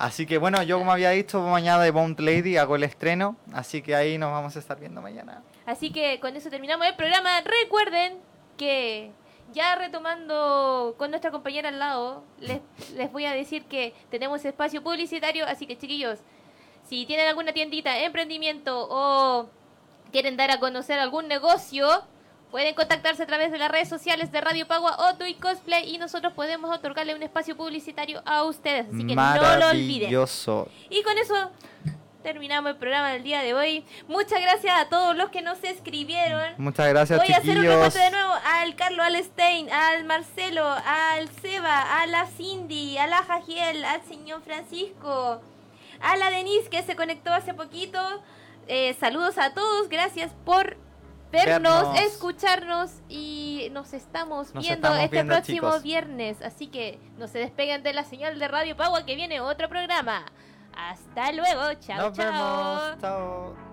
Así 0.02 0.26
que 0.26 0.40
bueno, 0.40 0.64
yo 0.64 0.80
como 0.80 0.92
había 0.92 1.12
dicho, 1.12 1.40
mañana 1.42 1.84
de 1.84 1.92
Bond 1.92 2.20
Lady 2.20 2.58
hago 2.58 2.76
el 2.76 2.82
estreno, 2.82 3.36
así 3.54 3.84
que 3.84 3.94
ahí 3.94 4.18
nos 4.18 4.32
vamos 4.32 4.56
a 4.56 4.60
estar 4.60 4.80
viendo 4.80 5.00
mañana. 5.00 5.44
Así 5.68 5.92
que 5.92 6.20
con 6.20 6.36
eso 6.36 6.50
terminamos 6.50 6.88
el 6.88 6.96
programa. 6.96 7.30
Recuerden 7.42 8.18
que 8.58 9.12
ya 9.54 9.76
retomando 9.76 10.96
con 10.98 11.12
nuestra 11.12 11.30
compañera 11.30 11.70
al 11.70 11.78
lado, 11.78 12.24
les, 12.40 12.62
les 12.96 13.12
voy 13.12 13.26
a 13.26 13.34
decir 13.34 13.66
que 13.66 13.94
tenemos 14.10 14.44
espacio 14.44 14.82
publicitario, 14.82 15.46
así 15.46 15.68
que 15.68 15.78
chiquillos, 15.78 16.18
si 16.90 17.06
tienen 17.06 17.28
alguna 17.28 17.54
tiendita, 17.54 18.00
emprendimiento 18.00 18.88
o 18.90 19.50
quieren 20.12 20.36
dar 20.36 20.50
a 20.50 20.60
conocer 20.60 20.98
algún 20.98 21.28
negocio, 21.28 21.88
Pueden 22.52 22.76
contactarse 22.76 23.24
a 23.24 23.26
través 23.26 23.50
de 23.52 23.58
las 23.58 23.72
redes 23.72 23.88
sociales 23.88 24.30
de 24.32 24.42
Radio 24.42 24.68
Pagua 24.68 24.98
o 25.00 25.16
Tui 25.16 25.36
Cosplay 25.36 25.90
y 25.90 25.98
nosotros 25.98 26.34
podemos 26.34 26.76
otorgarle 26.76 27.16
un 27.16 27.24
espacio 27.24 27.56
publicitario 27.56 28.22
a 28.26 28.44
ustedes. 28.44 28.88
Así 28.88 29.08
que 29.08 29.16
no 29.16 29.58
lo 29.58 29.70
olviden. 29.70 30.10
Y 30.90 31.02
con 31.02 31.18
eso 31.18 31.50
terminamos 32.22 32.72
el 32.72 32.78
programa 32.78 33.12
del 33.12 33.24
día 33.24 33.42
de 33.42 33.54
hoy. 33.54 33.86
Muchas 34.10 34.42
gracias 34.42 34.78
a 34.78 34.90
todos 34.90 35.16
los 35.16 35.30
que 35.30 35.42
nos 35.42 35.64
escribieron. 35.64 36.54
Muchas 36.58 36.90
gracias, 36.90 37.20
Voy 37.20 37.34
a 37.34 37.38
hacer 37.38 37.58
un 37.58 37.66
reporte 37.66 38.00
de 38.00 38.12
nuevo 38.12 38.34
al 38.44 38.76
Carlos 38.76 39.06
Alstein, 39.06 39.70
al 39.72 40.04
Marcelo, 40.04 40.68
al 40.68 41.30
Seba, 41.42 42.02
a 42.02 42.06
la 42.06 42.28
Cindy, 42.28 42.98
a 42.98 43.08
la 43.08 43.24
Jajiel, 43.24 43.86
al 43.86 44.04
señor 44.04 44.42
Francisco, 44.44 45.42
a 46.02 46.18
la 46.18 46.30
Denise 46.30 46.70
que 46.70 46.84
se 46.84 46.98
conectó 46.98 47.32
hace 47.32 47.54
poquito. 47.54 48.00
Eh, 48.68 48.94
saludos 49.00 49.38
a 49.38 49.54
todos, 49.54 49.88
gracias 49.88 50.34
por 50.46 50.78
vernos, 51.32 52.00
escucharnos 52.00 52.92
y 53.10 53.70
nos 53.72 53.94
estamos 53.94 54.54
viendo 54.54 54.94
este 54.96 55.24
próximo 55.24 55.80
viernes. 55.80 56.42
Así 56.42 56.68
que 56.68 57.00
no 57.18 57.28
se 57.28 57.40
despeguen 57.40 57.84
de 57.84 57.94
la 57.94 58.04
señal 58.04 58.40
de 58.40 58.48
Radio 58.48 58.76
Pagua 58.76 59.06
que 59.06 59.16
viene 59.16 59.40
otro 59.42 59.70
programa. 59.70 60.26
Hasta 60.76 61.32
luego, 61.32 61.74
chao, 61.80 62.12
chao. 62.14 62.98
Chao. 63.00 63.71